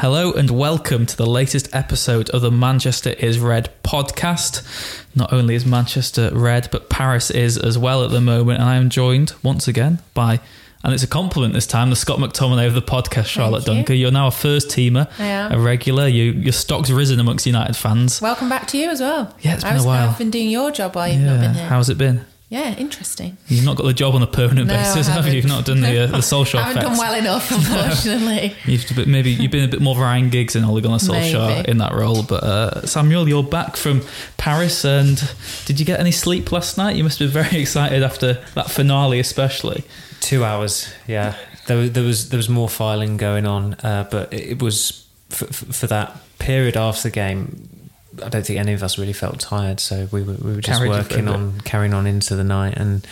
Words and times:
Hello 0.00 0.32
and 0.32 0.50
welcome 0.50 1.04
to 1.04 1.14
the 1.14 1.26
latest 1.26 1.68
episode 1.74 2.30
of 2.30 2.40
the 2.40 2.50
Manchester 2.50 3.10
is 3.10 3.38
Red 3.38 3.70
podcast. 3.82 4.64
Not 5.14 5.30
only 5.30 5.54
is 5.54 5.66
Manchester 5.66 6.30
red, 6.32 6.70
but 6.72 6.88
Paris 6.88 7.30
is 7.30 7.58
as 7.58 7.76
well 7.76 8.02
at 8.02 8.10
the 8.10 8.22
moment. 8.22 8.60
And 8.60 8.66
I 8.70 8.76
am 8.76 8.88
joined 8.88 9.34
once 9.42 9.68
again 9.68 9.98
by, 10.14 10.40
and 10.82 10.94
it's 10.94 11.02
a 11.02 11.06
compliment 11.06 11.52
this 11.52 11.66
time, 11.66 11.90
the 11.90 11.96
Scott 11.96 12.18
McTominay 12.18 12.66
of 12.66 12.72
the 12.72 12.80
podcast, 12.80 13.26
Charlotte 13.26 13.66
you. 13.66 13.74
Dunker. 13.74 13.92
You're 13.92 14.10
now 14.10 14.28
a 14.28 14.30
first 14.30 14.68
teamer, 14.68 15.06
I 15.18 15.26
am. 15.26 15.52
a 15.52 15.58
regular. 15.60 16.08
You, 16.08 16.32
your 16.32 16.54
stock's 16.54 16.88
risen 16.88 17.20
amongst 17.20 17.44
United 17.44 17.76
fans. 17.76 18.22
Welcome 18.22 18.48
back 18.48 18.68
to 18.68 18.78
you 18.78 18.88
as 18.88 19.02
well. 19.02 19.36
Yeah, 19.40 19.52
it's 19.52 19.64
been 19.64 19.74
a 19.74 19.76
was, 19.76 19.84
while. 19.84 20.08
I've 20.08 20.16
been 20.16 20.30
doing 20.30 20.48
your 20.48 20.70
job 20.70 20.96
while 20.96 21.08
you've 21.08 21.20
not 21.20 21.40
been 21.40 21.52
here. 21.52 21.66
how's 21.66 21.90
it 21.90 21.98
been? 21.98 22.24
Yeah, 22.50 22.76
interesting. 22.76 23.38
You've 23.46 23.64
not 23.64 23.76
got 23.76 23.84
the 23.84 23.92
job 23.94 24.16
on 24.16 24.22
a 24.22 24.26
permanent 24.26 24.66
No, 24.66 24.74
basis, 24.74 25.06
have 25.06 25.24
you? 25.28 25.34
You've 25.34 25.46
not 25.46 25.64
done 25.64 25.80
the, 25.80 26.02
uh, 26.02 26.06
the 26.08 26.20
social 26.20 26.58
I 26.60 26.64
haven't 26.64 26.82
effects. 26.82 26.98
done 26.98 27.06
well 27.08 27.18
enough, 27.18 27.50
unfortunately. 27.52 28.56
You've 28.66 28.84
to 28.86 29.06
maybe 29.06 29.30
you've 29.30 29.52
been 29.52 29.62
a 29.64 29.68
bit 29.68 29.80
more 29.80 29.94
of 29.94 30.00
Ryan 30.00 30.30
Giggs 30.30 30.56
and 30.56 30.66
Ole 30.66 30.80
Gunnar 30.80 30.96
Solskjaer 30.96 31.46
Maybe. 31.58 31.70
in 31.70 31.78
that 31.78 31.94
role. 31.94 32.24
But 32.24 32.42
uh, 32.42 32.86
Samuel, 32.86 33.28
you're 33.28 33.44
back 33.44 33.76
from 33.76 34.02
Paris, 34.36 34.84
and 34.84 35.16
did 35.64 35.78
you 35.78 35.86
get 35.86 36.00
any 36.00 36.10
sleep 36.10 36.50
last 36.50 36.76
night? 36.76 36.96
You 36.96 37.04
must 37.04 37.20
have 37.20 37.32
been 37.32 37.44
very 37.44 37.60
excited 37.62 38.02
after 38.02 38.34
that 38.54 38.68
finale, 38.68 39.20
especially. 39.20 39.84
Two 40.20 40.44
hours, 40.44 40.92
yeah. 41.06 41.36
There, 41.68 41.88
there 41.88 42.02
was 42.02 42.30
there 42.30 42.36
was 42.36 42.48
more 42.48 42.68
filing 42.68 43.16
going 43.16 43.46
on, 43.46 43.74
uh, 43.74 44.08
but 44.10 44.32
it, 44.32 44.50
it 44.50 44.62
was 44.62 45.06
for, 45.28 45.46
for 45.46 45.86
that 45.86 46.16
period 46.40 46.76
after 46.76 47.04
the 47.04 47.10
game. 47.14 47.68
I 48.22 48.28
don't 48.28 48.44
think 48.44 48.58
any 48.58 48.72
of 48.72 48.82
us 48.82 48.98
really 48.98 49.12
felt 49.12 49.40
tired, 49.40 49.80
so 49.80 50.08
we 50.10 50.22
were 50.22 50.34
we 50.34 50.54
were 50.54 50.60
just 50.60 50.78
Carried 50.80 50.96
you 50.96 51.02
for 51.02 51.14
a 51.14 51.16
working 51.16 51.28
on 51.28 51.60
carrying 51.60 51.94
on 51.94 52.06
into 52.06 52.36
the 52.36 52.44
night, 52.44 52.76
and 52.76 53.06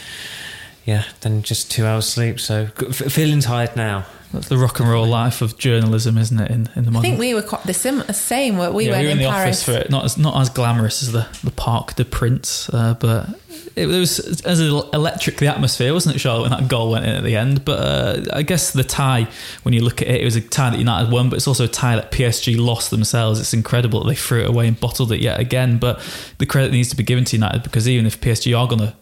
yeah, 0.89 1.05
then 1.21 1.43
just 1.43 1.71
two 1.71 1.85
hours 1.85 2.07
sleep. 2.07 2.41
So 2.41 2.69
g- 2.79 2.87
f- 2.89 3.13
feeling 3.13 3.41
tired 3.41 3.77
now. 3.77 4.07
That's 4.33 4.49
the 4.49 4.57
rock 4.57 4.81
and 4.81 4.89
roll 4.89 5.07
life 5.07 5.43
of 5.43 5.59
journalism, 5.59 6.17
isn't 6.17 6.41
it? 6.41 6.51
In 6.51 6.69
in 6.77 6.85
the 6.91 6.99
I 6.99 7.03
think 7.03 7.19
we 7.19 7.35
were 7.35 7.43
quite 7.43 7.65
the 7.65 7.75
sim- 7.75 8.05
same. 8.13 8.57
We 8.57 8.63
yeah, 8.63 8.69
went 8.69 8.75
we 8.75 8.89
were 8.89 8.95
in 8.97 9.07
in 9.11 9.19
the 9.19 9.29
Paris. 9.29 9.63
office 9.63 9.63
for 9.65 9.73
it. 9.73 9.91
Not 9.91 10.05
as 10.07 10.17
not 10.17 10.41
as 10.41 10.49
glamorous 10.49 11.03
as 11.03 11.13
the 11.13 11.27
the 11.45 11.51
Parc 11.51 11.95
des 11.97 12.05
Princes, 12.05 12.71
uh, 12.73 12.95
but 12.95 13.29
it 13.77 13.87
was 13.87 14.19
as 14.47 14.61
electric 14.61 15.37
the 15.37 15.47
atmosphere, 15.47 15.93
wasn't 15.93 16.17
it, 16.17 16.19
Charlotte, 16.21 16.43
when 16.49 16.51
that 16.59 16.69
goal 16.69 16.91
went 16.91 17.05
in 17.05 17.17
at 17.17 17.23
the 17.23 17.37
end? 17.37 17.65
But 17.67 17.79
uh, 17.81 18.25
I 18.33 18.43
guess 18.43 18.71
the 18.71 18.85
tie, 18.85 19.29
when 19.63 19.75
you 19.75 19.81
look 19.83 20.01
at 20.01 20.09
it, 20.09 20.23
it 20.23 20.25
was 20.25 20.37
a 20.37 20.41
tie 20.41 20.71
that 20.71 20.79
United 20.79 21.13
won, 21.13 21.29
but 21.29 21.37
it's 21.37 21.49
also 21.49 21.65
a 21.65 21.69
tie 21.69 21.97
that 21.97 22.11
PSG 22.13 22.59
lost 22.59 22.91
themselves. 22.91 23.41
It's 23.41 23.53
incredible 23.53 24.01
that 24.05 24.09
they 24.09 24.15
threw 24.17 24.41
it 24.43 24.49
away 24.49 24.69
and 24.69 24.79
bottled 24.81 25.13
it 25.13 25.21
yet 25.21 25.39
again. 25.39 25.79
But 25.79 26.01
the 26.39 26.47
credit 26.47 26.73
needs 26.73 26.89
to 26.91 26.97
be 26.97 27.03
given 27.05 27.25
to 27.27 27.37
United 27.37 27.63
because 27.63 27.87
even 27.89 28.07
if 28.07 28.21
PSG 28.21 28.59
are 28.59 28.67
going 28.67 28.81
to 28.81 28.95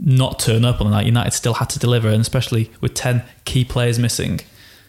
not 0.00 0.38
turn 0.38 0.64
up 0.64 0.80
on 0.80 0.88
the 0.88 0.96
night, 0.96 1.06
United 1.06 1.32
still 1.32 1.54
had 1.54 1.70
to 1.70 1.78
deliver, 1.78 2.08
and 2.08 2.20
especially 2.20 2.70
with 2.80 2.94
ten 2.94 3.22
key 3.44 3.64
players 3.64 3.98
missing. 3.98 4.40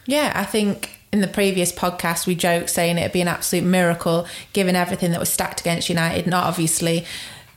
Yeah, 0.06 0.32
I 0.36 0.44
think 0.44 1.00
in 1.12 1.22
the 1.22 1.28
previous 1.28 1.72
podcast 1.72 2.28
we 2.28 2.36
joked 2.36 2.70
saying 2.70 2.98
it'd 2.98 3.12
be 3.12 3.22
an 3.22 3.28
absolute 3.28 3.66
miracle 3.66 4.28
given 4.54 4.76
everything 4.76 5.12
that 5.12 5.20
was 5.20 5.30
stacked 5.30 5.60
against 5.62 5.90
United. 5.90 6.28
Not 6.28 6.46
obviously 6.46 7.06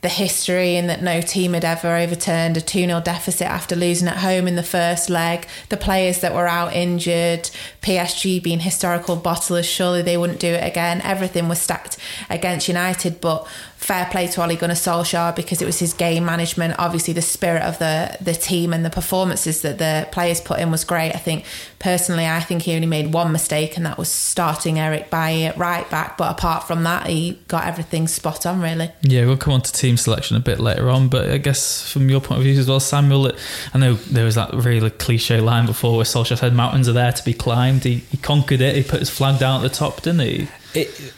the 0.03 0.09
history 0.09 0.77
and 0.77 0.91
that 0.91 1.01
no 1.01 1.21
team 1.21 1.53
had 1.53 1.65
ever 1.65 1.97
overturned 1.97 2.57
a 2.57 2.61
2 2.61 2.87
0 2.87 3.01
deficit 3.01 3.47
after 3.47 3.77
losing 3.77 4.09
at 4.09 4.19
home 4.19 4.49
in 4.49 4.57
the 4.57 4.63
first 4.63 5.09
leg. 5.09 5.47
The 5.69 5.77
players 5.77 6.21
that 6.21 6.35
were 6.35 6.49
out 6.49 6.75
injured, 6.75 7.51
PSG 7.81 8.43
being 8.43 8.61
historical 8.61 9.17
bottlers, 9.17 9.65
surely 9.65 10.03
they 10.03 10.17
wouldn't 10.17 10.41
do 10.41 10.49
it 10.49 10.67
again. 10.67 11.01
Everything 11.03 11.49
was 11.49 11.61
stacked 11.61 11.99
against 12.29 12.67
United, 12.67 13.21
but 13.21 13.47
fair 13.83 14.07
play 14.07 14.29
to 14.29 14.43
Ole 14.43 14.57
Gunnar 14.57 14.75
Solskjaer 14.75 15.35
because 15.35 15.61
it 15.61 15.67
was 15.67 15.79
his 15.81 15.93
game 15.93 16.25
management. 16.25 16.75
Obviously, 16.79 17.13
the 17.13 17.23
spirit 17.23 17.63
of 17.63 17.79
the 17.79 18.17
the 18.21 18.35
team 18.35 18.73
and 18.73 18.85
the 18.85 18.91
performances 18.91 19.63
that 19.63 19.79
the 19.79 20.09
players 20.13 20.41
put 20.41 20.61
in 20.61 20.71
was 20.71 20.85
great. 20.85 21.13
I 21.15 21.19
think 21.19 21.45
personally, 21.79 22.27
I 22.27 22.41
think 22.41 22.63
he 22.63 22.75
only 22.75 22.87
made 22.87 23.13
one 23.13 23.33
mistake, 23.33 23.77
and 23.77 23.85
that 23.85 23.99
was 23.99 24.09
starting 24.09 24.79
Eric 24.79 25.11
Bailly 25.11 25.47
at 25.47 25.57
right 25.59 25.89
back. 25.91 26.17
But 26.17 26.31
apart 26.31 26.65
from 26.65 26.85
that, 26.85 27.09
he 27.09 27.41
got 27.49 27.67
everything 27.67 28.07
spot 28.07 28.47
on. 28.47 28.61
Really, 28.61 28.91
Yeah, 29.03 29.27
we'll 29.27 29.37
come 29.37 29.55
on 29.55 29.63
to 29.63 29.73
team 29.73 29.97
selection 29.97 30.37
a 30.37 30.41
bit 30.41 30.61
later 30.61 30.89
on, 30.89 31.09
but 31.09 31.31
I 31.31 31.39
guess 31.39 31.91
from 31.91 32.09
your 32.09 32.21
point 32.21 32.39
of 32.39 32.45
view 32.45 32.59
as 32.59 32.69
well, 32.69 32.81
Samuel, 32.81 33.33
I 33.75 33.79
know 33.79 33.95
there 33.95 34.25
was 34.25 34.37
that 34.37 34.53
really 34.55 34.91
cliche 34.91 35.41
line 35.41 35.67
before 35.67 35.97
where 35.97 36.05
Solskjaer 36.05 36.39
said 36.39 36.55
mountains 36.55 36.89
are 36.89 36.93
there 36.93 37.13
to 37.13 37.25
be 37.25 37.35
climbed. 37.35 37.85
He, 37.85 37.97
he 37.97 38.17
conquered 38.17 38.61
it. 38.61 38.77
He 38.77 38.83
put 38.83 39.01
his 39.01 39.11
flag 39.11 39.41
down 39.41 39.65
at 39.65 39.69
the 39.69 39.75
top, 39.75 40.03
didn't 40.03 40.21
he? 40.21 40.49
It, 40.75 41.13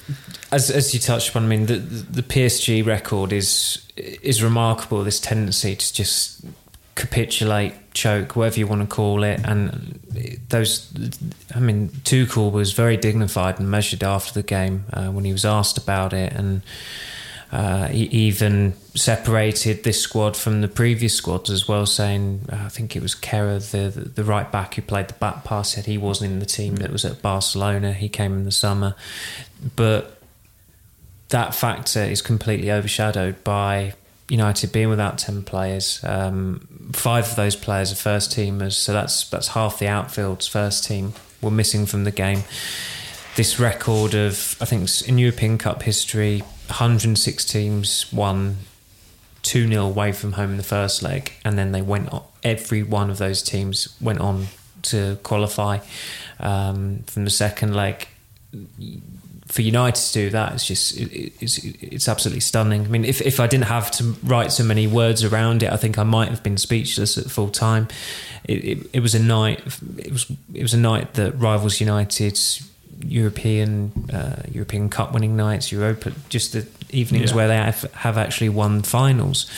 as 0.55 0.71
as 0.71 0.95
you 0.95 1.01
touched 1.01 1.31
upon, 1.31 1.45
I 1.45 1.47
mean, 1.49 1.67
the 1.67 1.77
the 1.77 2.23
PSG 2.23 2.87
record 2.87 3.33
is 3.33 3.85
is 3.97 4.43
remarkable. 4.43 5.03
This 5.03 5.21
tendency 5.21 5.75
to 5.75 5.95
just 5.95 6.45
capitulate, 6.95 7.75
choke, 7.93 8.37
whatever 8.37 8.61
you 8.61 8.67
want 8.69 8.89
to 8.89 8.95
call 8.95 9.25
it, 9.25 9.41
and 9.45 10.01
those. 10.49 10.93
I 11.55 11.59
mean, 11.59 11.89
Tuchel 12.05 12.53
was 12.53 12.73
very 12.73 12.97
dignified 12.97 13.59
and 13.59 13.69
measured 13.69 14.05
after 14.05 14.33
the 14.33 14.45
game 14.45 14.85
uh, 14.93 15.09
when 15.09 15.25
he 15.25 15.33
was 15.33 15.45
asked 15.45 15.79
about 15.79 16.13
it, 16.13 16.33
and. 16.33 16.63
Uh, 17.53 17.87
he 17.87 18.07
even 18.07 18.75
separated 18.97 19.85
this 19.85 20.01
squad 20.01 20.37
from 20.37 20.61
the 20.61 20.67
previous 20.67 21.15
squads 21.15 21.51
as 21.51 21.69
well, 21.69 21.87
saying 21.87 22.41
uh, 22.51 22.57
I 22.65 22.69
think 22.69 22.97
it 22.97 23.03
was 23.03 23.15
Kehrer, 23.15 23.61
the, 23.71 24.01
the 24.01 24.09
the 24.09 24.25
right 24.25 24.51
back 24.51 24.75
who 24.75 24.83
played 24.83 25.07
the 25.07 25.15
back 25.15 25.45
pass, 25.45 25.75
said 25.75 25.87
he 25.87 25.97
wasn't 25.97 26.33
in 26.33 26.39
the 26.41 26.47
team 26.47 26.77
that 26.77 26.91
was 26.91 27.05
at 27.05 27.23
Barcelona. 27.23 27.93
He 27.93 28.09
came 28.09 28.33
in 28.33 28.45
the 28.45 28.51
summer, 28.51 28.97
but 29.77 30.14
that 31.35 31.53
factor 31.53 31.99
is 31.99 32.23
completely 32.23 32.71
overshadowed 32.71 33.43
by 33.43 33.93
United 34.29 34.71
being 34.71 34.89
without 34.89 35.19
ten 35.19 35.43
players. 35.43 35.99
Um, 36.05 36.93
five 36.93 37.29
of 37.29 37.35
those 37.35 37.57
players 37.57 37.91
are 37.91 37.97
first 37.97 38.31
teamers, 38.31 38.75
so 38.75 38.93
that's 38.93 39.29
that's 39.29 39.49
half 39.49 39.81
the 39.81 39.89
outfield's 39.89 40.47
first 40.47 40.85
team 40.85 41.13
were 41.43 41.51
missing 41.51 41.87
from 41.87 42.05
the 42.05 42.13
game. 42.13 42.45
This 43.35 43.59
record 43.59 44.15
of 44.15 44.57
I 44.61 44.65
think 44.65 44.89
in 45.09 45.19
European 45.19 45.59
Cup 45.59 45.83
history, 45.83 46.39
106 46.69 47.45
teams 47.45 48.13
won 48.13 48.59
2 49.43 49.67
0 49.67 49.85
away 49.85 50.13
from 50.13 50.35
home 50.35 50.53
in 50.53 50.57
the 50.57 50.63
first 50.63 51.03
leg, 51.03 51.33
and 51.45 51.59
then 51.59 51.73
they 51.73 51.83
went 51.83 52.13
on, 52.13 52.23
every 52.45 52.85
one 52.85 53.11
of 53.11 53.19
those 53.19 53.43
teams 53.43 53.97
went 54.01 54.21
on 54.21 54.47
to 54.83 55.19
qualify 55.25 55.81
um, 56.39 57.03
from 57.09 57.25
the 57.25 57.31
second 57.31 57.75
leg. 57.75 58.07
For 59.47 59.61
United 59.63 60.01
to 60.01 60.13
do 60.13 60.31
that, 60.31 60.55
it's 60.55 60.67
just 60.67 60.97
it, 60.97 61.33
it's 61.41 61.59
it's 61.59 62.09
absolutely 62.09 62.41
stunning. 62.41 62.85
I 62.85 62.89
mean, 62.89 63.05
if, 63.05 63.21
if 63.21 63.41
I 63.41 63.47
didn't 63.47 63.67
have 63.67 63.91
to 63.93 64.15
write 64.25 64.53
so 64.53 64.65
many 64.65 64.87
words 64.87 65.23
around 65.23 65.63
it, 65.63 65.71
I 65.71 65.77
think 65.77 65.99
I 65.99 66.03
might 66.03 66.31
have 66.31 66.43
been 66.43 66.57
speechless 66.57 67.19
at 67.19 67.31
full 67.31 67.51
time. 67.51 67.89
It, 68.45 68.65
it, 68.65 68.91
it 68.95 69.01
was 69.01 69.15
a 69.15 69.23
night. 69.23 69.61
It 69.99 70.13
was 70.13 70.27
it 70.55 70.63
was 70.63 70.73
a 70.75 70.79
night 70.79 71.15
that 71.15 71.33
rivals 71.39 71.79
United's 71.81 72.67
European 73.07 73.93
uh, 74.13 74.43
European 74.51 74.89
Cup 74.89 75.13
winning 75.13 75.37
nights, 75.37 75.71
Europa, 75.71 76.13
just 76.31 76.53
the 76.53 76.67
evenings 76.91 77.31
Yeah. 77.31 77.37
where 77.37 77.49
they 77.49 77.57
have, 77.57 77.83
have 77.93 78.17
actually 78.17 78.49
won 78.49 78.83
finals. 78.83 79.51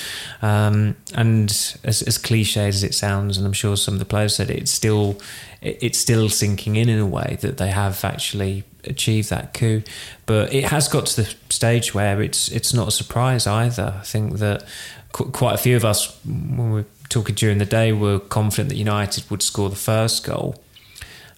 Um, 0.42 0.96
and 1.14 1.50
as, 1.84 2.02
as 2.06 2.18
cliche 2.18 2.66
as 2.68 2.82
it 2.82 2.94
sounds, 2.94 3.36
and 3.36 3.46
I'm 3.46 3.52
sure 3.52 3.76
some 3.76 3.94
of 3.94 4.00
the 4.00 4.06
players 4.06 4.34
said 4.36 4.50
it, 4.50 4.56
it's 4.58 4.70
still 4.72 5.20
it, 5.62 5.78
it's 5.80 5.98
still 5.98 6.28
sinking 6.28 6.76
in 6.76 6.88
in 6.88 6.98
a 6.98 7.06
way 7.06 7.38
that 7.40 7.56
they 7.58 7.68
have 7.70 8.04
actually 8.04 8.64
achieved 8.86 9.30
that 9.30 9.54
coup. 9.54 9.82
But 10.26 10.52
it 10.52 10.64
has 10.64 10.88
got 10.88 11.06
to 11.06 11.22
the 11.22 11.34
stage 11.50 11.94
where 11.94 12.22
it's 12.22 12.48
it's 12.48 12.72
not 12.72 12.88
a 12.88 12.90
surprise 12.90 13.46
either. 13.46 13.94
I 14.00 14.04
think 14.04 14.34
that 14.38 14.64
qu- 15.12 15.30
quite 15.30 15.54
a 15.54 15.58
few 15.58 15.76
of 15.76 15.84
us 15.84 16.18
when 16.24 16.70
we 16.70 16.80
were 16.80 16.86
talking 17.08 17.34
during 17.34 17.58
the 17.58 17.66
day 17.66 17.92
were 17.92 18.18
confident 18.18 18.68
that 18.70 18.76
United 18.76 19.30
would 19.30 19.42
score 19.42 19.70
the 19.70 19.76
first 19.76 20.24
goal. 20.24 20.56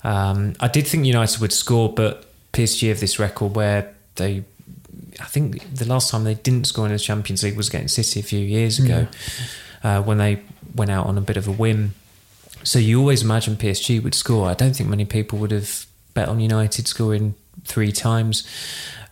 Um, 0.04 0.54
I 0.60 0.68
did 0.68 0.86
think 0.86 1.04
United 1.06 1.40
would 1.40 1.52
score, 1.52 1.92
but 1.92 2.24
PSG 2.52 2.88
have 2.88 3.00
this 3.00 3.18
record 3.18 3.54
where 3.54 3.94
they, 4.14 4.44
I 5.20 5.24
think 5.24 5.74
the 5.74 5.86
last 5.86 6.10
time 6.10 6.24
they 6.24 6.34
didn't 6.34 6.66
score 6.66 6.86
in 6.86 6.92
the 6.92 6.98
Champions 6.98 7.42
League 7.42 7.56
was 7.56 7.68
against 7.68 7.96
City 7.96 8.20
a 8.20 8.22
few 8.22 8.40
years 8.40 8.78
ago, 8.78 9.06
uh, 9.82 10.02
when 10.02 10.18
they 10.18 10.40
went 10.74 10.90
out 10.90 11.06
on 11.06 11.18
a 11.18 11.20
bit 11.20 11.36
of 11.36 11.48
a 11.48 11.52
whim. 11.52 11.94
So 12.62 12.78
you 12.78 13.00
always 13.00 13.22
imagine 13.22 13.56
PSG 13.56 14.02
would 14.02 14.14
score. 14.14 14.48
I 14.48 14.54
don't 14.54 14.74
think 14.74 14.88
many 14.88 15.04
people 15.04 15.38
would 15.38 15.50
have 15.50 15.86
bet 16.18 16.28
on 16.28 16.40
United 16.40 16.88
scoring 16.88 17.34
three 17.64 17.92
times. 17.92 18.46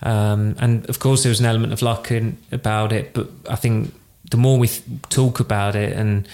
Um, 0.02 0.56
and 0.58 0.88
of 0.88 0.98
course, 0.98 1.22
there 1.22 1.30
was 1.30 1.40
an 1.40 1.46
element 1.46 1.72
of 1.72 1.82
luck 1.82 2.10
in, 2.10 2.36
about 2.50 2.92
it, 2.92 3.14
but 3.14 3.28
I 3.48 3.56
think 3.56 3.94
the 4.30 4.36
more 4.36 4.58
we 4.58 4.68
th- 4.68 4.82
talk 5.08 5.40
about 5.40 5.76
it, 5.76 5.92
and 5.92 6.28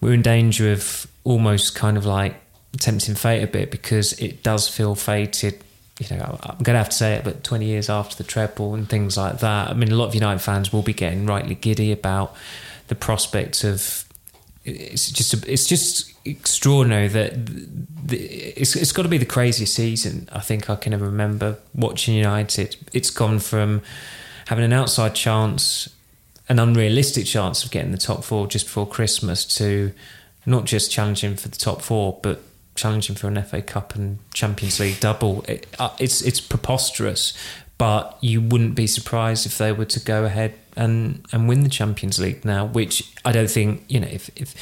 we're 0.00 0.14
in 0.14 0.22
danger 0.22 0.72
of 0.72 1.06
almost 1.24 1.74
kind 1.74 1.96
of 1.96 2.06
like 2.06 2.36
tempting 2.78 3.16
fate 3.16 3.42
a 3.42 3.46
bit 3.46 3.70
because 3.70 4.12
it 4.14 4.42
does 4.42 4.68
feel 4.68 4.94
fated. 4.94 5.60
You 5.98 6.16
know, 6.16 6.38
I'm 6.42 6.58
going 6.58 6.74
to 6.74 6.78
have 6.78 6.90
to 6.90 6.96
say 6.96 7.14
it, 7.14 7.24
but 7.24 7.42
20 7.42 7.64
years 7.64 7.88
after 7.88 8.16
the 8.16 8.24
treble 8.24 8.74
and 8.74 8.88
things 8.88 9.16
like 9.16 9.40
that. 9.40 9.70
I 9.70 9.74
mean, 9.74 9.90
a 9.90 9.96
lot 9.96 10.06
of 10.06 10.14
United 10.14 10.40
fans 10.40 10.72
will 10.72 10.82
be 10.82 10.92
getting 10.92 11.26
rightly 11.26 11.54
giddy 11.54 11.90
about 11.90 12.34
the 12.88 12.94
prospect 12.94 13.64
of. 13.64 14.04
It's 14.64 15.10
just 15.12 15.46
it's 15.46 15.66
just 15.66 16.12
extraordinary 16.26 17.08
that 17.08 17.46
the, 17.46 18.18
it's 18.18 18.76
it's 18.76 18.92
got 18.92 19.02
to 19.02 19.08
be 19.08 19.18
the 19.18 19.26
craziest 19.26 19.74
season 19.74 20.28
I 20.32 20.40
think 20.40 20.68
I 20.70 20.76
can 20.76 20.92
ever 20.92 21.06
remember 21.06 21.58
watching 21.74 22.14
United. 22.14 22.76
It's 22.92 23.10
gone 23.10 23.38
from 23.38 23.82
having 24.46 24.64
an 24.64 24.72
outside 24.72 25.14
chance, 25.14 25.88
an 26.48 26.58
unrealistic 26.58 27.26
chance 27.26 27.64
of 27.64 27.70
getting 27.70 27.92
the 27.92 27.98
top 27.98 28.24
four 28.24 28.46
just 28.46 28.66
before 28.66 28.86
Christmas 28.86 29.44
to 29.56 29.92
not 30.44 30.64
just 30.64 30.90
challenging 30.90 31.36
for 31.36 31.48
the 31.48 31.56
top 31.56 31.82
four, 31.82 32.18
but 32.22 32.42
challenging 32.76 33.16
for 33.16 33.26
an 33.28 33.42
FA 33.42 33.62
Cup 33.62 33.94
and 33.94 34.18
Champions 34.32 34.78
League 34.78 35.00
double. 35.00 35.44
It, 35.48 35.66
uh, 35.78 35.94
it's 35.98 36.22
it's 36.22 36.40
preposterous, 36.40 37.32
but 37.78 38.16
you 38.20 38.40
wouldn't 38.40 38.74
be 38.74 38.86
surprised 38.86 39.46
if 39.46 39.58
they 39.58 39.72
were 39.72 39.84
to 39.84 40.00
go 40.00 40.24
ahead 40.24 40.54
and 40.76 41.26
and 41.32 41.48
win 41.48 41.62
the 41.62 41.68
Champions 41.68 42.18
League 42.18 42.44
now. 42.44 42.66
Which 42.66 43.12
I 43.24 43.32
don't 43.32 43.50
think 43.50 43.84
you 43.88 44.00
know 44.00 44.08
if 44.10 44.30
if 44.36 44.54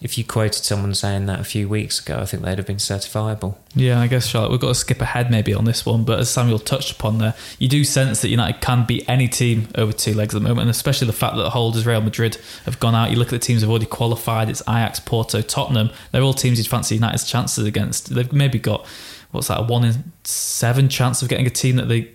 if 0.00 0.18
you 0.18 0.24
quoted 0.24 0.64
someone 0.64 0.94
saying 0.94 1.26
that 1.26 1.40
a 1.40 1.44
few 1.44 1.68
weeks 1.68 2.00
ago, 2.00 2.18
I 2.18 2.26
think 2.26 2.42
they'd 2.42 2.58
have 2.58 2.66
been 2.66 2.76
certifiable. 2.76 3.56
Yeah, 3.74 4.00
I 4.00 4.06
guess 4.06 4.26
Charlotte, 4.26 4.50
we've 4.50 4.60
got 4.60 4.68
to 4.68 4.74
skip 4.74 5.00
ahead 5.00 5.30
maybe 5.30 5.52
on 5.54 5.64
this 5.64 5.84
one, 5.84 6.04
but 6.04 6.20
as 6.20 6.30
Samuel 6.30 6.58
touched 6.58 6.92
upon 6.92 7.18
there, 7.18 7.34
you 7.58 7.68
do 7.68 7.84
sense 7.84 8.22
that 8.22 8.28
United 8.28 8.60
can 8.60 8.86
beat 8.86 9.08
any 9.08 9.28
team 9.28 9.68
over 9.74 9.92
two 9.92 10.14
legs 10.14 10.34
at 10.34 10.42
the 10.42 10.48
moment, 10.48 10.62
and 10.62 10.70
especially 10.70 11.06
the 11.06 11.12
fact 11.12 11.36
that 11.36 11.42
the 11.42 11.50
holders 11.50 11.86
Real 11.86 12.00
Madrid 12.00 12.38
have 12.64 12.78
gone 12.80 12.94
out. 12.94 13.10
You 13.10 13.16
look 13.16 13.28
at 13.28 13.32
the 13.32 13.38
teams 13.38 13.62
who've 13.62 13.70
already 13.70 13.86
qualified. 13.86 14.48
It's 14.48 14.62
Ajax, 14.62 15.00
Porto, 15.00 15.40
Tottenham. 15.42 15.90
They're 16.12 16.22
all 16.22 16.34
teams 16.34 16.58
you'd 16.58 16.68
fancy 16.68 16.94
United's 16.94 17.24
chances 17.24 17.66
against. 17.66 18.14
They've 18.14 18.32
maybe 18.32 18.58
got 18.58 18.86
what's 19.30 19.48
that, 19.48 19.60
a 19.60 19.62
one 19.62 19.84
in 19.84 20.12
seven 20.24 20.88
chance 20.88 21.22
of 21.22 21.28
getting 21.28 21.46
a 21.46 21.50
team 21.50 21.76
that 21.76 21.88
they. 21.88 22.10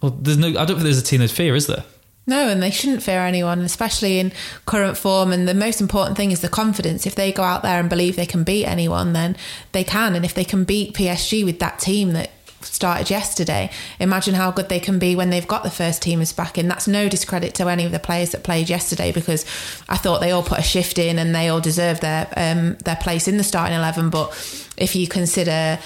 Well, 0.00 0.12
there's 0.12 0.38
no. 0.38 0.48
I 0.48 0.64
don't 0.64 0.68
think 0.68 0.82
there's 0.82 0.98
a 0.98 1.02
team 1.02 1.20
they'd 1.20 1.30
fear, 1.30 1.54
is 1.54 1.66
there? 1.66 1.84
No, 2.26 2.48
and 2.48 2.62
they 2.62 2.70
shouldn't 2.70 3.02
fear 3.02 3.20
anyone, 3.20 3.60
especially 3.60 4.18
in 4.18 4.32
current 4.66 4.96
form. 4.96 5.32
And 5.32 5.48
the 5.48 5.54
most 5.54 5.80
important 5.80 6.16
thing 6.16 6.30
is 6.30 6.40
the 6.40 6.48
confidence. 6.48 7.06
If 7.06 7.14
they 7.14 7.32
go 7.32 7.42
out 7.42 7.62
there 7.62 7.80
and 7.80 7.88
believe 7.88 8.14
they 8.14 8.26
can 8.26 8.44
beat 8.44 8.66
anyone, 8.66 9.14
then 9.14 9.36
they 9.72 9.84
can. 9.84 10.14
And 10.14 10.24
if 10.24 10.34
they 10.34 10.44
can 10.44 10.64
beat 10.64 10.94
PSG 10.94 11.44
with 11.44 11.58
that 11.58 11.80
team 11.80 12.12
that 12.12 12.30
started 12.60 13.10
yesterday, 13.10 13.70
imagine 13.98 14.34
how 14.34 14.50
good 14.50 14.68
they 14.68 14.80
can 14.80 14.98
be 14.98 15.16
when 15.16 15.30
they've 15.30 15.48
got 15.48 15.62
the 15.62 15.70
first 15.70 16.02
teamers 16.02 16.34
back 16.36 16.58
in. 16.58 16.68
That's 16.68 16.86
no 16.86 17.08
discredit 17.08 17.54
to 17.56 17.68
any 17.68 17.84
of 17.84 17.92
the 17.92 17.98
players 17.98 18.30
that 18.30 18.44
played 18.44 18.68
yesterday 18.68 19.12
because 19.12 19.44
I 19.88 19.96
thought 19.96 20.20
they 20.20 20.30
all 20.30 20.42
put 20.42 20.58
a 20.58 20.62
shift 20.62 20.98
in 20.98 21.18
and 21.18 21.34
they 21.34 21.48
all 21.48 21.60
deserve 21.60 22.00
their 22.00 22.28
um, 22.36 22.76
their 22.84 22.96
place 22.96 23.28
in 23.28 23.38
the 23.38 23.44
starting 23.44 23.76
eleven. 23.76 24.10
But 24.10 24.30
if 24.76 24.94
you 24.94 25.08
consider 25.08 25.78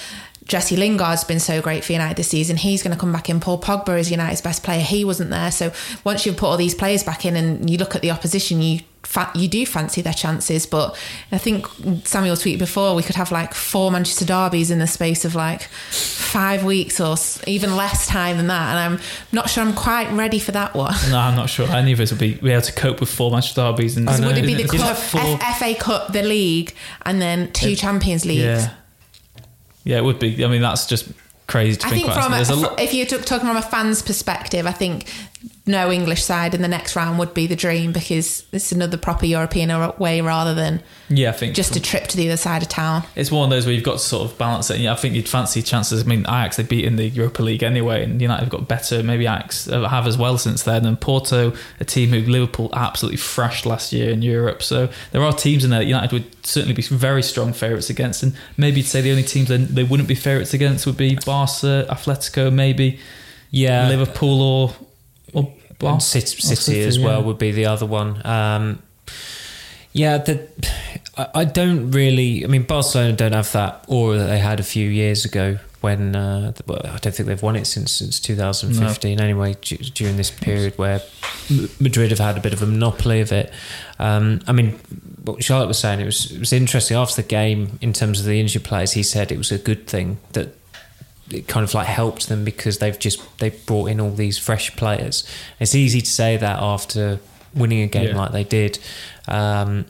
Jesse 0.46 0.76
Lingard's 0.76 1.25
been 1.25 1.41
so 1.41 1.62
great 1.62 1.85
for 1.85 1.93
United 1.93 2.17
this 2.19 2.29
season. 2.29 2.56
He's 2.56 2.82
going 2.82 2.94
to 2.94 3.00
come 3.00 3.12
back 3.12 3.31
in. 3.31 3.41
Paul 3.41 3.58
Pogba 3.61 3.99
is 3.99 4.11
United's 4.11 4.43
best 4.43 4.62
player. 4.62 4.81
He 4.82 5.05
wasn't 5.05 5.31
there. 5.31 5.50
So 5.50 5.73
once 6.05 6.26
you 6.26 6.32
put 6.32 6.46
all 6.46 6.56
these 6.58 6.75
players 6.75 7.02
back 7.02 7.25
in 7.25 7.35
and 7.35 7.70
you 7.70 7.79
look 7.79 7.94
at 7.96 8.02
the 8.02 8.11
opposition, 8.11 8.61
you 8.61 8.81
fa- 9.05 9.31
you 9.35 9.49
do 9.49 9.64
fancy 9.64 10.02
their 10.02 10.12
chances. 10.12 10.67
But 10.67 10.96
I 11.32 11.38
think 11.38 11.67
Samuel 12.06 12.37
tweeted 12.37 12.58
before 12.58 12.94
we 12.94 13.02
could 13.02 13.17
have 13.17 13.32
like 13.32 13.55
four 13.55 13.91
Manchester 13.91 14.26
derbies 14.26 14.70
in 14.70 14.81
the 14.81 14.87
space 14.87 15.25
of 15.25 15.35
like 15.35 15.62
five 15.62 16.62
weeks 16.62 17.00
or 17.00 17.17
even 17.46 17.75
less 17.75 18.06
time 18.06 18.37
than 18.37 18.49
that. 18.49 18.76
And 18.76 18.79
I'm 18.96 19.00
not 19.32 19.49
sure 19.49 19.64
I'm 19.64 19.73
quite 19.75 20.11
ready 20.12 20.38
for 20.38 20.52
that 20.52 20.75
one. 20.75 20.94
No, 21.11 21.19
I'm 21.19 21.37
not 21.37 21.49
sure 21.49 21.67
any 21.70 21.93
of 21.93 22.00
us 22.00 22.11
would 22.11 22.20
be, 22.20 22.35
be 22.35 22.50
able 22.50 22.61
to 22.62 22.73
cope 22.73 23.00
with 23.00 23.08
four 23.08 23.31
Manchester 23.31 23.62
derbies. 23.62 23.96
And 23.96 24.06
would 24.06 24.37
it 24.37 24.46
be 24.46 24.55
the 24.62 24.69
four- 24.69 25.38
F- 25.41 25.58
FA 25.58 25.75
Cup, 25.75 26.12
the 26.12 26.23
league, 26.23 26.75
and 27.06 27.20
then 27.23 27.50
two 27.52 27.75
Champions 27.76 28.26
Leagues? 28.26 28.43
Yeah. 28.43 28.70
Yeah, 29.84 29.98
it 29.98 30.04
would 30.04 30.19
be. 30.19 30.44
I 30.44 30.48
mean, 30.48 30.62
that's 30.62 30.86
just 30.86 31.12
crazy 31.46 31.76
to 31.76 31.86
I 31.86 31.90
think 31.90 32.06
think 32.06 32.16
about. 32.16 32.46
from 32.46 32.64
a, 32.64 32.69
a 32.69 32.82
if 32.82 32.94
you're 32.94 33.06
talking 33.06 33.46
from 33.46 33.56
a 33.56 33.62
fan's 33.62 34.02
perspective, 34.02 34.66
I 34.66 34.72
think 34.72 35.10
no 35.67 35.91
English 35.91 36.23
side 36.23 36.55
in 36.55 36.61
the 36.62 36.69
next 36.69 36.94
round 36.94 37.19
would 37.19 37.32
be 37.32 37.46
the 37.46 37.56
dream 37.56 37.93
because 37.93 38.44
it's 38.52 38.70
another 38.70 38.96
proper 38.99 39.25
European 39.25 39.93
way 39.99 40.20
rather 40.20 40.55
than 40.55 40.82
Yeah, 41.08 41.31
I 41.31 41.32
think 41.32 41.55
just 41.55 41.75
a 41.75 41.81
trip 41.81 42.06
to 42.08 42.17
the 42.17 42.29
other 42.29 42.37
side 42.37 42.62
of 42.62 42.69
town. 42.69 43.05
it's 43.17 43.31
one 43.31 43.44
of 43.44 43.50
those 43.50 43.64
where 43.64 43.75
you've 43.75 43.85
got 43.85 43.94
to 43.94 43.99
sort 43.99 44.31
of 44.31 44.37
balance 44.37 44.70
it. 44.70 44.81
Yeah, 44.81 44.93
I 44.93 44.96
think 44.96 45.14
you'd 45.14 45.29
fancy 45.29 45.62
chances. 45.62 46.02
I 46.02 46.06
mean, 46.06 46.20
Ajax 46.20 46.56
they 46.56 46.62
beat 46.64 46.85
in 46.85 46.96
the 46.96 47.08
Europa 47.08 47.43
League 47.43 47.62
anyway, 47.62 48.05
and 48.05 48.20
United 48.20 48.43
have 48.43 48.50
got 48.50 48.69
better. 48.69 49.02
Maybe 49.02 49.25
Ajax 49.25 49.64
have 49.67 50.06
as 50.06 50.19
well 50.19 50.37
since 50.37 50.62
then. 50.62 50.85
And 50.85 51.00
Porto, 51.00 51.55
a 51.81 51.85
team 51.85 52.11
who 52.11 52.20
Liverpool 52.20 52.69
absolutely 52.75 53.19
thrashed 53.19 53.64
last 53.64 53.93
year 53.93 54.11
in 54.11 54.23
Europe. 54.23 54.62
So 54.62 54.88
there 55.12 55.23
are 55.23 55.32
teams 55.32 55.64
in 55.64 55.70
there 55.70 55.81
that 55.81 55.87
United 55.87 56.12
would 56.12 56.46
certainly 56.46 56.75
be 56.75 56.82
very 56.82 57.23
strong 57.23 57.52
favourites 57.52 57.88
against. 57.91 58.23
And 58.23 58.35
maybe 58.56 58.79
you'd 58.79 58.87
say 58.87 59.00
the 59.00 59.11
only 59.11 59.23
teams 59.23 59.49
they, 59.49 59.56
they 59.56 59.85
wouldn't 59.85 60.08
be 60.08 60.14
favourites 60.14 60.52
against 60.52 60.85
would 60.87 60.96
be 60.96 61.17
Barca, 61.25 61.87
Atletico, 61.88 62.52
maybe 62.52 62.99
Yeah, 63.50 63.88
Liverpool 63.88 64.43
or 64.43 64.75
Bar- 65.84 65.92
and 65.94 66.02
City, 66.02 66.40
City 66.40 66.82
as 66.82 66.98
well 66.98 67.20
yeah. 67.20 67.26
would 67.26 67.38
be 67.38 67.52
the 67.52 67.66
other 67.66 67.86
one. 67.86 68.25
Um, 68.26 68.82
yeah, 69.92 70.19
the, 70.19 70.48
I, 71.16 71.44
don't 71.44 71.92
really. 71.92 72.44
I 72.44 72.48
mean, 72.48 72.64
Barcelona 72.64 73.12
don't 73.12 73.32
have 73.32 73.52
that 73.52 73.84
aura 73.86 74.19
that 74.19 74.26
they 74.26 74.40
had 74.40 74.58
a 74.58 74.64
few 74.64 74.88
years 74.88 75.25
ago. 75.25 75.58
When 75.81 76.16
uh, 76.16 76.52
well, 76.66 76.81
I 76.82 76.96
don't 76.96 77.14
think 77.14 77.28
they've 77.28 77.42
won 77.42 77.56
it 77.56 77.66
since 77.66 77.92
since 77.92 78.19
2015. 78.19 79.20
Anyway, 79.20 79.54
d- 79.60 79.76
during 79.94 80.16
this 80.16 80.31
period 80.31 80.76
where 80.78 81.02
Madrid 81.78 82.10
have 82.10 82.19
had 82.19 82.38
a 82.38 82.40
bit 82.40 82.54
of 82.54 82.62
a 82.62 82.66
monopoly 82.66 83.20
of 83.20 83.32
it. 83.32 83.52
Um, 83.98 84.40
I 84.48 84.52
mean, 84.52 84.81
what 85.25 85.44
Charlotte 85.44 85.69
was 85.69 85.78
saying, 85.78 86.00
it 86.00 86.06
was 86.06 86.32
it 86.32 86.40
was 86.40 86.52
interesting 86.54 86.96
after 86.96 87.20
the 87.20 87.28
game 87.28 87.78
in 87.82 87.92
terms 87.92 88.19
of 88.19 88.26
the 88.26 88.40
injured 88.40 88.64
players. 88.64 88.92
He 88.92 89.02
said 89.02 89.31
it 89.31 89.38
was 89.38 89.52
a 89.52 89.58
good 89.58 89.86
thing 89.86 90.19
that 90.32 90.56
it 91.30 91.48
kind 91.48 91.64
of 91.64 91.72
like 91.74 91.86
helped 91.86 92.28
them 92.28 92.44
because 92.44 92.78
they've 92.78 92.98
just 92.98 93.20
they've 93.38 93.64
brought 93.66 93.86
in 93.90 94.00
all 94.00 94.10
these 94.10 94.38
fresh 94.38 94.74
players. 94.76 95.24
It's 95.60 95.74
easy 95.74 96.00
to 96.00 96.10
say 96.10 96.36
that 96.36 96.58
after 96.60 97.20
winning 97.54 97.82
a 97.82 97.86
game 97.86 98.08
Yeah. 98.08 98.16
like 98.16 98.32
they 98.32 98.44
did, 98.44 98.78
um, 99.28 99.86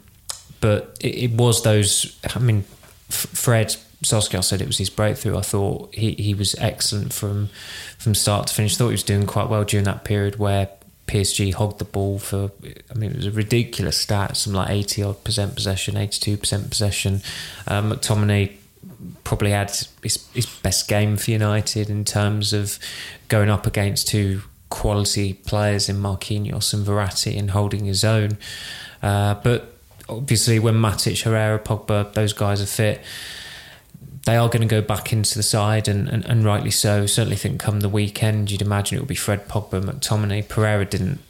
but 0.60 0.96
it, 1.00 1.24
it 1.24 1.30
was 1.32 1.62
those. 1.62 2.18
I 2.34 2.38
mean, 2.38 2.64
F- 3.10 3.26
Fred 3.32 3.76
Solskjaer 4.02 4.44
said 4.44 4.60
it 4.60 4.66
was 4.66 4.78
his 4.78 4.90
breakthrough. 4.90 5.36
I 5.38 5.42
thought 5.42 5.94
he, 5.94 6.12
he 6.12 6.34
was 6.34 6.54
excellent 6.56 7.12
from 7.12 7.48
from 7.98 8.14
start 8.14 8.46
to 8.48 8.54
finish. 8.54 8.76
thought 8.76 8.88
he 8.88 8.92
was 8.92 9.02
doing 9.02 9.26
quite 9.26 9.48
well 9.48 9.64
during 9.64 9.84
that 9.84 10.04
period 10.04 10.36
where. 10.38 10.68
PSG 11.06 11.52
hogged 11.52 11.80
the 11.80 11.84
ball 11.84 12.18
for, 12.18 12.50
I 12.90 12.94
mean, 12.94 13.10
it 13.10 13.16
was 13.18 13.26
a 13.26 13.30
ridiculous 13.30 13.98
stat, 13.98 14.38
some 14.38 14.54
like 14.54 14.70
80 14.70 15.02
odd 15.02 15.22
percent 15.22 15.54
possession, 15.54 15.96
82% 15.96 16.70
possession. 16.70 17.20
Um, 17.66 17.92
McTominay 17.92 18.54
probably 19.24 19.50
had 19.50 19.70
his, 20.02 20.28
his 20.32 20.46
best 20.46 20.88
game 20.88 21.16
for 21.16 21.30
United 21.30 21.90
in 21.90 22.04
terms 22.04 22.52
of 22.52 22.78
going 23.28 23.50
up 23.50 23.66
against 23.66 24.08
two 24.08 24.42
quality 24.70 25.34
players 25.34 25.88
in 25.88 25.96
Marquinhos 25.96 26.74
and 26.74 26.86
Verratti 26.86 27.38
and 27.38 27.50
holding 27.52 27.84
his 27.84 28.04
own. 28.04 28.38
Uh, 29.02 29.34
but 29.34 29.74
obviously, 30.08 30.58
when 30.58 30.74
Matic, 30.74 31.22
Herrera, 31.22 31.58
Pogba, 31.58 32.12
those 32.14 32.32
guys 32.32 32.60
are 32.60 32.66
fit, 32.66 33.00
they 34.26 34.36
are 34.36 34.48
going 34.48 34.66
to 34.66 34.66
go 34.66 34.80
back 34.80 35.12
into 35.12 35.36
the 35.36 35.42
side, 35.42 35.86
and, 35.86 36.08
and, 36.08 36.24
and 36.24 36.44
rightly 36.44 36.70
so. 36.70 37.06
Certainly, 37.06 37.36
think 37.36 37.60
come 37.60 37.80
the 37.80 37.88
weekend, 37.88 38.50
you'd 38.50 38.62
imagine 38.62 38.96
it 38.96 39.00
would 39.00 39.08
be 39.08 39.14
Fred, 39.14 39.48
Pogba, 39.48 39.82
McTominay. 39.82 40.48
Pereira 40.48 40.84
didn't. 40.84 41.20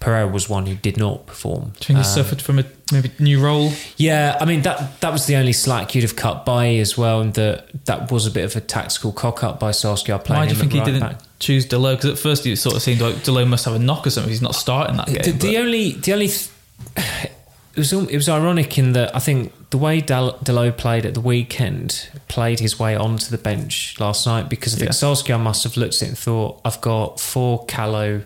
Pereira 0.00 0.26
was 0.28 0.48
one 0.48 0.66
who 0.66 0.74
did 0.74 0.96
not 0.96 1.26
perform. 1.26 1.64
Do 1.64 1.68
you 1.68 1.72
think 1.86 1.98
he 1.98 2.04
Um, 2.04 2.04
suffered 2.04 2.42
from 2.42 2.58
a 2.58 2.64
maybe 2.92 3.10
new 3.18 3.40
role? 3.40 3.72
yeah, 3.96 4.36
I 4.40 4.44
mean 4.44 4.62
that 4.62 5.00
that 5.00 5.12
was 5.12 5.26
the 5.26 5.36
only 5.36 5.52
slack 5.52 5.94
you'd 5.94 6.02
have 6.02 6.16
cut 6.16 6.44
by 6.44 6.74
as 6.76 6.96
well, 6.98 7.20
and 7.20 7.34
that 7.34 7.68
that 7.86 8.10
was 8.10 8.26
a 8.26 8.30
bit 8.30 8.44
of 8.44 8.56
a 8.56 8.60
tactical 8.60 9.12
cock 9.12 9.42
up 9.44 9.60
by 9.60 9.70
Solskjaer 9.70 10.22
playing 10.24 10.40
Why 10.42 10.46
do 10.46 10.54
you 10.54 10.60
think 10.60 10.72
he 10.72 10.78
right 10.78 10.84
didn't 10.86 11.00
back. 11.00 11.18
choose 11.38 11.66
Dalot? 11.66 11.96
Because 11.96 12.10
at 12.10 12.18
first 12.18 12.46
it 12.46 12.56
sort 12.56 12.76
of 12.76 12.82
seemed 12.82 13.00
like 13.00 13.16
Dalot 13.24 13.46
must 13.48 13.64
have 13.64 13.74
a 13.74 13.78
knock 13.78 14.06
or 14.06 14.10
something. 14.10 14.30
He's 14.30 14.42
not 14.42 14.54
starting 14.54 14.96
that 14.96 15.06
game. 15.06 15.22
The, 15.22 15.30
the 15.32 15.58
only 15.58 15.92
the 15.92 16.12
only 16.12 16.28
th- 16.28 16.48
it 16.96 17.78
was 17.78 17.92
it 17.92 18.14
was 18.16 18.28
ironic 18.28 18.78
in 18.78 18.92
that 18.92 19.14
I 19.16 19.18
think 19.18 19.52
the 19.70 19.78
way 19.78 20.00
Del- 20.00 20.38
Dalot 20.38 20.76
played 20.76 21.04
at 21.06 21.14
the 21.14 21.20
weekend 21.20 22.08
played 22.28 22.60
his 22.60 22.78
way 22.78 22.94
onto 22.94 23.26
the 23.30 23.38
bench 23.38 23.96
last 23.98 24.26
night 24.26 24.48
because 24.48 24.74
I 24.74 24.78
think 24.78 24.88
Yeah. 24.90 24.94
Solskjaer 24.94 25.40
must 25.40 25.64
have 25.64 25.76
looked 25.76 25.96
at 25.96 26.02
it 26.02 26.08
and 26.10 26.18
thought 26.18 26.60
I've 26.64 26.80
got 26.80 27.18
four 27.18 27.64
callow 27.66 28.22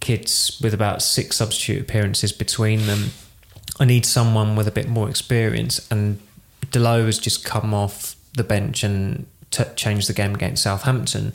kids 0.00 0.58
with 0.62 0.74
about 0.74 1.02
six 1.02 1.36
substitute 1.36 1.82
appearances 1.82 2.32
between 2.32 2.86
them. 2.86 3.10
I 3.78 3.84
need 3.84 4.04
someone 4.04 4.56
with 4.56 4.66
a 4.68 4.72
bit 4.72 4.88
more 4.88 5.08
experience, 5.08 5.86
and 5.90 6.20
Dalot 6.66 7.06
has 7.06 7.18
just 7.18 7.44
come 7.44 7.72
off 7.72 8.16
the 8.34 8.44
bench 8.44 8.82
and 8.82 9.26
t- 9.50 9.64
changed 9.76 10.08
the 10.08 10.12
game 10.12 10.34
against 10.34 10.62
Southampton. 10.62 11.32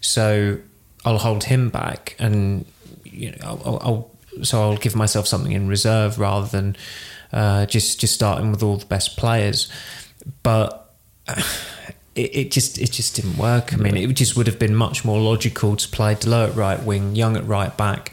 So 0.00 0.58
I'll 1.04 1.18
hold 1.18 1.44
him 1.44 1.70
back, 1.70 2.16
and 2.18 2.64
you 3.04 3.32
know, 3.32 3.60
I'll, 3.64 3.78
I'll, 3.82 4.10
so 4.44 4.62
I'll 4.62 4.76
give 4.76 4.96
myself 4.96 5.26
something 5.26 5.52
in 5.52 5.68
reserve 5.68 6.18
rather 6.18 6.46
than 6.46 6.76
uh, 7.32 7.66
just 7.66 8.00
just 8.00 8.14
starting 8.14 8.50
with 8.50 8.62
all 8.62 8.76
the 8.76 8.86
best 8.86 9.16
players. 9.16 9.70
But 10.42 10.94
it, 12.14 12.36
it 12.36 12.50
just 12.50 12.78
it 12.78 12.90
just 12.90 13.16
didn't 13.16 13.36
work. 13.36 13.72
I 13.72 13.76
mean, 13.76 13.96
it 13.96 14.12
just 14.14 14.36
would 14.36 14.46
have 14.46 14.58
been 14.58 14.74
much 14.74 15.04
more 15.04 15.20
logical 15.20 15.76
to 15.76 15.88
play 15.88 16.14
Dalot 16.14 16.50
at 16.50 16.56
right 16.56 16.82
wing, 16.82 17.14
Young 17.16 17.36
at 17.36 17.46
right 17.46 17.76
back. 17.76 18.12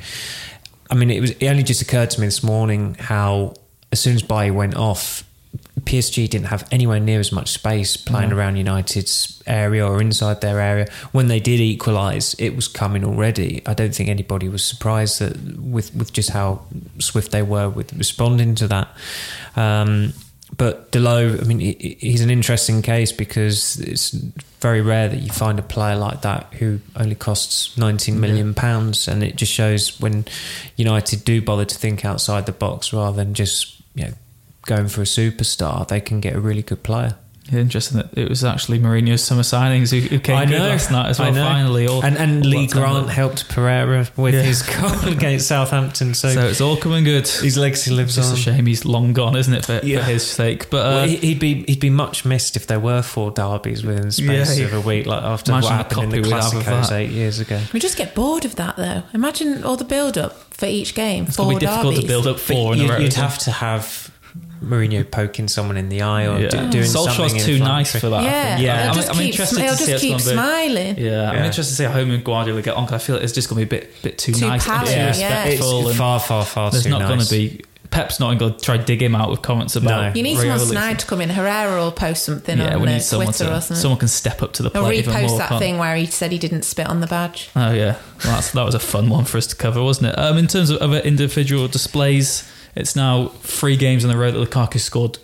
I 0.90 0.96
mean, 0.96 1.12
it 1.12 1.22
was 1.22 1.32
it 1.32 1.48
only 1.48 1.64
just 1.64 1.82
occurred 1.82 2.10
to 2.12 2.22
me 2.22 2.28
this 2.28 2.44
morning 2.44 2.96
how 2.96 3.54
as 3.92 4.00
soon 4.00 4.16
as 4.16 4.22
Bailly 4.22 4.52
went 4.52 4.76
off, 4.76 5.24
PSG 5.82 6.30
didn't 6.30 6.48
have 6.48 6.68
anywhere 6.72 7.00
near 7.00 7.20
as 7.20 7.32
much 7.32 7.50
space 7.50 7.98
playing 7.98 8.32
around 8.32 8.56
United's 8.56 9.42
area 9.48 9.86
or 9.86 10.00
inside 10.02 10.42
their 10.42 10.60
area. 10.60 10.88
When 11.12 11.28
they 11.28 11.40
did 11.40 11.60
equalise, 11.60 12.36
it 12.36 12.56
was 12.56 12.68
coming 12.68 13.04
already. 13.04 13.62
I 13.66 13.74
don't 13.74 13.94
think 13.94 14.10
anybody 14.10 14.48
was 14.48 14.64
surprised 14.64 15.20
that 15.20 15.60
with 15.60 15.94
with 15.96 16.14
just 16.14 16.30
how 16.30 16.62
swift 17.00 17.32
they 17.32 17.42
were 17.42 17.70
with 17.70 17.94
responding 17.94 18.56
to 18.56 18.68
that. 18.68 18.90
Um, 19.56 20.14
but 20.60 20.92
Dalot, 20.92 21.42
I 21.42 21.46
mean, 21.46 21.60
he- 21.60 21.98
he's 22.00 22.22
an 22.22 22.30
interesting 22.30 22.84
case 22.84 23.12
because 23.12 23.80
it's 23.80 24.12
very 24.62 24.82
rare 24.82 25.08
that 25.10 25.20
you 25.22 25.30
find 25.32 25.58
a 25.58 25.62
player 25.64 25.96
like 25.96 26.22
that 26.22 26.54
who 26.60 26.80
only 26.96 27.16
costs 27.16 27.76
19 27.78 28.20
million 28.20 28.54
pounds, 28.54 29.08
and 29.08 29.24
it 29.24 29.36
just 29.38 29.52
shows 29.52 30.00
when 30.00 30.26
United 30.76 31.24
do 31.26 31.42
bother 31.42 31.66
to 31.66 31.76
think 31.76 32.06
outside 32.06 32.46
the 32.46 32.52
box 32.52 32.94
rather 32.94 33.16
than 33.16 33.34
just 33.34 33.82
you 33.96 34.04
know 34.06 34.14
going 34.68 34.88
for 34.90 35.02
a 35.02 35.06
superstar, 35.06 35.88
they 35.88 36.02
can 36.02 36.20
get 36.20 36.36
a 36.36 36.40
really 36.40 36.62
good 36.62 36.84
player. 36.84 37.16
Interesting 37.52 37.98
that 37.98 38.18
it 38.18 38.30
was 38.30 38.44
actually 38.44 38.80
Mourinho's 38.80 39.24
summer 39.24 39.42
signings 39.42 39.92
who, 39.92 40.08
who 40.08 40.20
came 40.20 40.36
I 40.38 40.46
good 40.46 40.60
know, 40.60 40.68
last 40.70 40.92
night 40.92 41.10
as 41.10 41.20
well. 41.20 41.34
Finally, 41.34 41.88
all, 41.88 42.04
and 42.04 42.18
and 42.18 42.44
all 42.46 42.50
Lee 42.52 42.66
that 42.68 42.74
time 42.74 42.82
Grant 42.82 43.08
that- 43.08 43.14
helped 43.14 43.50
Pereira 43.50 44.08
with 44.18 44.34
Yeah. 44.36 44.42
his 44.42 44.62
goal 44.64 44.92
against 45.12 45.48
Southampton. 45.48 46.14
So, 46.14 46.30
So 46.34 46.48
it's 46.48 46.62
all 46.62 46.78
coming 46.78 47.04
good. 47.04 47.28
his 47.28 47.58
legacy 47.58 47.92
lives 47.92 48.18
on. 48.18 48.24
It's 48.24 48.32
just 48.36 48.48
on. 48.48 48.54
a 48.54 48.58
shame 48.58 48.66
he's 48.66 48.86
long 48.86 49.14
gone, 49.14 49.36
isn't 49.36 49.54
it, 49.54 49.66
for, 49.66 49.80
Yeah. 49.84 50.00
for 50.00 50.12
his 50.12 50.26
sake? 50.26 50.70
But 50.70 50.86
uh, 50.86 50.90
Well, 50.90 51.08
he- 51.08 51.18
he'd 51.18 51.40
be 51.40 51.64
he'd 51.68 51.80
be 51.80 51.90
much 51.90 52.26
missed 52.26 52.56
if 52.56 52.68
there 52.68 52.80
were 52.80 53.02
four 53.02 53.32
derbies 53.32 53.84
within 53.84 54.04
the 54.08 54.12
space 54.12 54.58
Yeah, 54.60 54.66
of 54.66 54.74
a 54.74 54.82
week, 54.82 55.06
like 55.06 55.24
after 55.24 55.52
what 55.54 55.66
happened 55.66 56.04
in 56.04 56.10
the 56.24 56.30
copy 56.30 56.30
we'd 56.30 56.60
of 56.60 56.64
Classicos 56.66 56.92
eight 56.92 57.12
years 57.12 57.40
ago. 57.40 57.60
We 57.74 57.80
just 57.80 57.98
get 57.98 58.16
bored 58.16 58.46
of 58.46 58.56
that 58.56 58.76
though. 58.78 59.04
Imagine 59.14 59.64
all 59.64 59.76
the 59.78 59.86
build 59.86 60.18
up 60.18 60.36
for 60.54 60.66
each 60.66 60.94
game. 60.94 61.26
it's 61.26 61.36
four 61.38 61.46
going 61.46 61.60
to 61.60 61.60
be 61.62 61.66
difficult 61.68 61.94
derbies. 61.96 62.02
to 62.04 62.08
build 62.08 62.28
up 62.28 62.36
But 62.36 62.42
four 62.42 62.74
in 62.74 62.80
a 62.80 62.82
you'd, 62.84 62.90
row. 62.92 62.98
you'd 62.98 63.14
have 63.14 63.38
to 63.40 63.52
have 63.52 64.12
Mourinho 64.64 65.10
poking 65.10 65.48
someone 65.48 65.78
in 65.78 65.90
the 65.90 66.02
eye 66.02 66.28
or 66.28 66.40
Yeah. 66.40 66.50
do, 66.50 66.70
doing 66.70 66.86
something. 66.86 67.14
Solskjaer's 67.26 67.46
too 67.46 67.60
nice 67.60 67.96
for 67.98 68.10
that. 68.10 68.20
I 68.22 68.24
Yeah, 68.24 68.56
think. 68.56 68.66
Yeah. 68.66 68.78
He'll 68.78 68.86
I'm- 68.88 68.96
just 68.96 69.10
I'm 69.10 69.16
keep, 69.16 69.26
interested 69.32 69.60
he'll 69.62 69.72
to 69.72 69.78
see 69.78 69.92
just 69.92 70.02
keep 70.04 70.12
gonna 70.12 70.22
smiling. 70.24 70.98
Yeah, 70.98 71.30
I'm 71.30 71.36
Yeah. 71.38 71.46
interested 71.46 71.72
to 71.72 71.76
see 71.78 71.84
how 71.86 71.92
home 71.94 72.12
and 72.12 72.24
Guardiola 72.24 72.62
get 72.62 72.76
on 72.76 72.86
because 72.86 73.02
I 73.02 73.06
feel 73.06 73.16
it's 73.16 73.34
just 73.34 73.50
going 73.50 73.62
to 73.62 73.66
be 73.66 73.78
a 73.78 73.80
bit 73.80 74.02
bit 74.02 74.18
too, 74.18 74.34
Too 74.34 74.48
nice, 74.48 74.68
and 74.68 74.86
too 74.86 74.92
yeah. 74.92 75.10
It's 75.10 75.20
respectful, 75.20 75.88
and 75.88 75.98
far, 75.98 76.20
far, 76.20 76.46
far 76.46 76.72
there's 76.72 76.84
too 76.84 76.90
not 76.90 77.08
going 77.08 77.20
to 77.22 77.30
be. 77.30 77.62
Pep's 77.92 78.20
not 78.20 78.38
going 78.38 78.54
to 78.54 78.60
try 78.60 78.78
dig 78.78 79.02
him 79.02 79.16
out 79.16 79.32
with 79.32 79.42
comments 79.42 79.76
about. 79.76 80.10
No. 80.10 80.12
You 80.14 80.22
need 80.22 80.38
someone 80.38 80.60
Raiola. 80.60 80.68
snide 80.70 81.00
to 81.00 81.08
come 81.08 81.22
in. 81.22 81.30
Herrera 81.32 81.76
will 81.82 81.92
post 81.92 82.24
something 82.24 82.60
Yeah, 82.60 82.76
on 82.76 82.82
we 82.82 82.88
uh, 82.88 82.92
need 82.92 83.02
someone 83.02 83.28
Twitter 83.34 83.46
or 83.52 83.62
something. 83.62 83.78
someone 83.78 83.98
can 83.98 84.08
step 84.08 84.44
up 84.44 84.54
to 84.54 84.64
the 84.64 84.70
He'll 84.70 84.84
plate 84.84 85.00
even 85.00 85.16
repost 85.16 85.28
more. 85.30 85.38
that 85.40 85.58
thing 85.58 85.80
where 85.80 85.96
he 85.96 86.06
said 86.06 86.32
he 86.32 86.38
didn't 86.38 86.62
spit 86.66 86.86
on 86.86 87.00
the 87.02 87.08
badge. 87.08 87.50
Oh 87.56 87.72
yeah, 87.72 87.96
well, 88.24 88.34
that's, 88.36 88.52
that 88.52 88.64
was 88.64 88.76
a 88.76 88.80
fun 88.80 89.10
one 89.10 89.26
for 89.26 89.40
us 89.40 89.48
to 89.48 89.56
cover, 89.56 89.82
wasn't 89.82 90.10
it? 90.14 90.20
Um, 90.20 90.38
in 90.38 90.46
terms 90.46 90.70
of 90.70 90.78
other 90.84 91.00
individual 91.00 91.68
displays, 91.68 92.44
it's 92.76 92.96
now 92.96 93.28
three 93.42 93.78
games 93.78 94.04
in 94.04 94.12
a 94.12 94.18
row 94.18 94.32
that 94.32 94.50
Lukaku 94.50 94.80
scored 94.80 95.18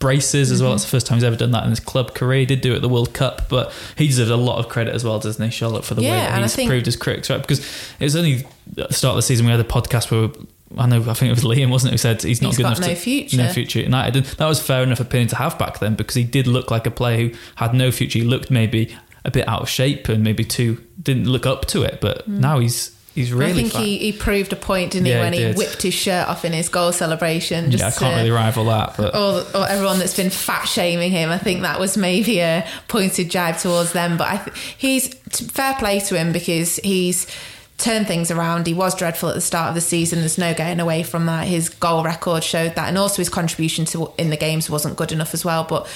braces 0.00 0.50
as 0.50 0.60
well. 0.60 0.70
Mm-hmm. 0.70 0.76
It's 0.76 0.84
the 0.84 0.90
first 0.90 1.06
time 1.06 1.16
he's 1.16 1.24
ever 1.24 1.36
done 1.36 1.52
that 1.52 1.62
in 1.64 1.70
his 1.70 1.78
club 1.78 2.14
career. 2.14 2.40
He 2.40 2.46
did 2.46 2.62
do 2.62 2.72
it 2.72 2.76
at 2.76 2.82
the 2.82 2.88
World 2.88 3.12
Cup, 3.14 3.48
but 3.48 3.72
he 3.96 4.08
deserves 4.08 4.30
a 4.30 4.36
lot 4.36 4.58
of 4.58 4.68
credit 4.68 4.94
as 4.94 5.04
well, 5.04 5.20
doesn't 5.20 5.44
he, 5.44 5.50
Charlotte, 5.50 5.84
for 5.84 5.94
the 5.94 6.02
way 6.02 6.08
that 6.08 6.42
he's 6.42 6.56
think- 6.56 6.68
proved 6.68 6.86
his 6.86 6.96
critics 6.96 7.30
right? 7.30 7.40
Because 7.40 7.60
it 8.00 8.04
was 8.04 8.16
only 8.16 8.46
at 8.78 8.88
the 8.88 8.94
start 8.94 9.12
of 9.12 9.16
the 9.16 9.22
season 9.22 9.46
we 9.46 9.52
had 9.52 9.60
a 9.60 9.64
podcast 9.64 10.10
where. 10.10 10.30
I 10.78 10.86
know. 10.86 11.00
I 11.00 11.14
think 11.14 11.32
it 11.32 11.34
was 11.34 11.42
Liam, 11.42 11.68
wasn't 11.68 11.90
it? 11.90 11.94
Who 11.94 11.98
said 11.98 12.22
he's 12.22 12.40
not 12.40 12.50
He's 12.50 12.58
good 12.58 12.62
got 12.62 12.78
enough 12.78 12.88
no 12.88 12.94
to 12.94 13.00
future. 13.00 13.36
no 13.38 13.48
future 13.48 13.80
at 13.80 13.86
United. 13.86 14.14
And 14.14 14.24
that 14.24 14.46
was 14.46 14.62
fair 14.62 14.84
enough 14.84 15.00
opinion 15.00 15.26
to 15.30 15.36
have 15.36 15.58
back 15.58 15.80
then 15.80 15.96
because 15.96 16.14
he 16.14 16.22
did 16.22 16.46
look 16.46 16.70
like 16.70 16.86
a 16.86 16.92
player 16.92 17.28
who 17.28 17.36
had 17.56 17.74
no 17.74 17.90
future. 17.90 18.20
He 18.20 18.24
looked 18.24 18.52
maybe 18.52 18.96
a 19.24 19.32
bit 19.32 19.48
out 19.48 19.62
of 19.62 19.68
shape 19.68 20.08
and 20.08 20.22
maybe 20.22 20.44
too 20.44 20.80
didn't 21.02 21.24
look 21.24 21.44
up 21.44 21.66
to 21.66 21.82
it. 21.82 22.00
But 22.00 22.18
mm. 22.18 22.38
now 22.38 22.60
he's 22.60 22.96
he's 23.14 23.32
really. 23.32 23.50
I 23.64 23.68
think 23.68 23.72
he, 23.72 23.98
he 23.98 24.12
proved 24.12 24.52
a 24.52 24.56
point, 24.56 24.92
didn't 24.92 25.06
Yeah, 25.06 25.16
he, 25.16 25.20
when 25.20 25.32
he 25.32 25.44
he 25.46 25.52
whipped 25.52 25.82
his 25.82 25.94
shirt 25.94 26.28
off 26.28 26.44
in 26.44 26.52
his 26.52 26.68
goal 26.68 26.92
celebration? 26.92 27.70
Just 27.70 27.82
yeah, 27.82 27.88
I 27.88 27.90
can't 27.90 28.14
to- 28.14 28.16
really 28.18 28.30
rival 28.30 28.64
that, 28.66 28.96
but 28.96 29.14
or, 29.14 29.44
or 29.56 29.68
everyone 29.68 29.98
that's 29.98 30.16
been 30.16 30.30
fat 30.30 30.64
shaming 30.64 31.10
him. 31.10 31.30
I 31.30 31.38
think 31.38 31.62
that 31.62 31.80
was 31.80 31.96
maybe 31.96 32.40
a 32.40 32.66
pointed 32.88 33.30
jibe 33.30 33.58
towards 33.58 33.92
them. 33.92 34.16
But 34.16 34.28
I 34.28 34.36
th- 34.38 34.74
he's 34.78 35.14
fair 35.14 35.74
play 35.74 36.00
to 36.00 36.16
him 36.16 36.32
because 36.32 36.76
he's 36.76 37.26
turned 37.78 38.06
things 38.06 38.30
around. 38.30 38.66
He 38.66 38.74
was 38.74 38.94
dreadful 38.94 39.30
at 39.30 39.34
the 39.34 39.40
start 39.40 39.70
of 39.70 39.74
the 39.74 39.80
season. 39.80 40.20
There's 40.20 40.36
no 40.38 40.52
getting 40.52 40.80
away 40.80 41.02
from 41.02 41.26
that. 41.26 41.46
His 41.48 41.68
goal 41.70 42.04
record 42.04 42.44
showed 42.44 42.74
that, 42.74 42.88
and 42.88 42.98
also 42.98 43.16
his 43.16 43.30
contribution 43.30 43.84
to 43.86 44.12
in 44.18 44.30
the 44.30 44.36
games 44.36 44.68
wasn't 44.68 44.96
good 44.96 45.12
enough 45.12 45.32
as 45.34 45.44
well. 45.44 45.64
But 45.64 45.88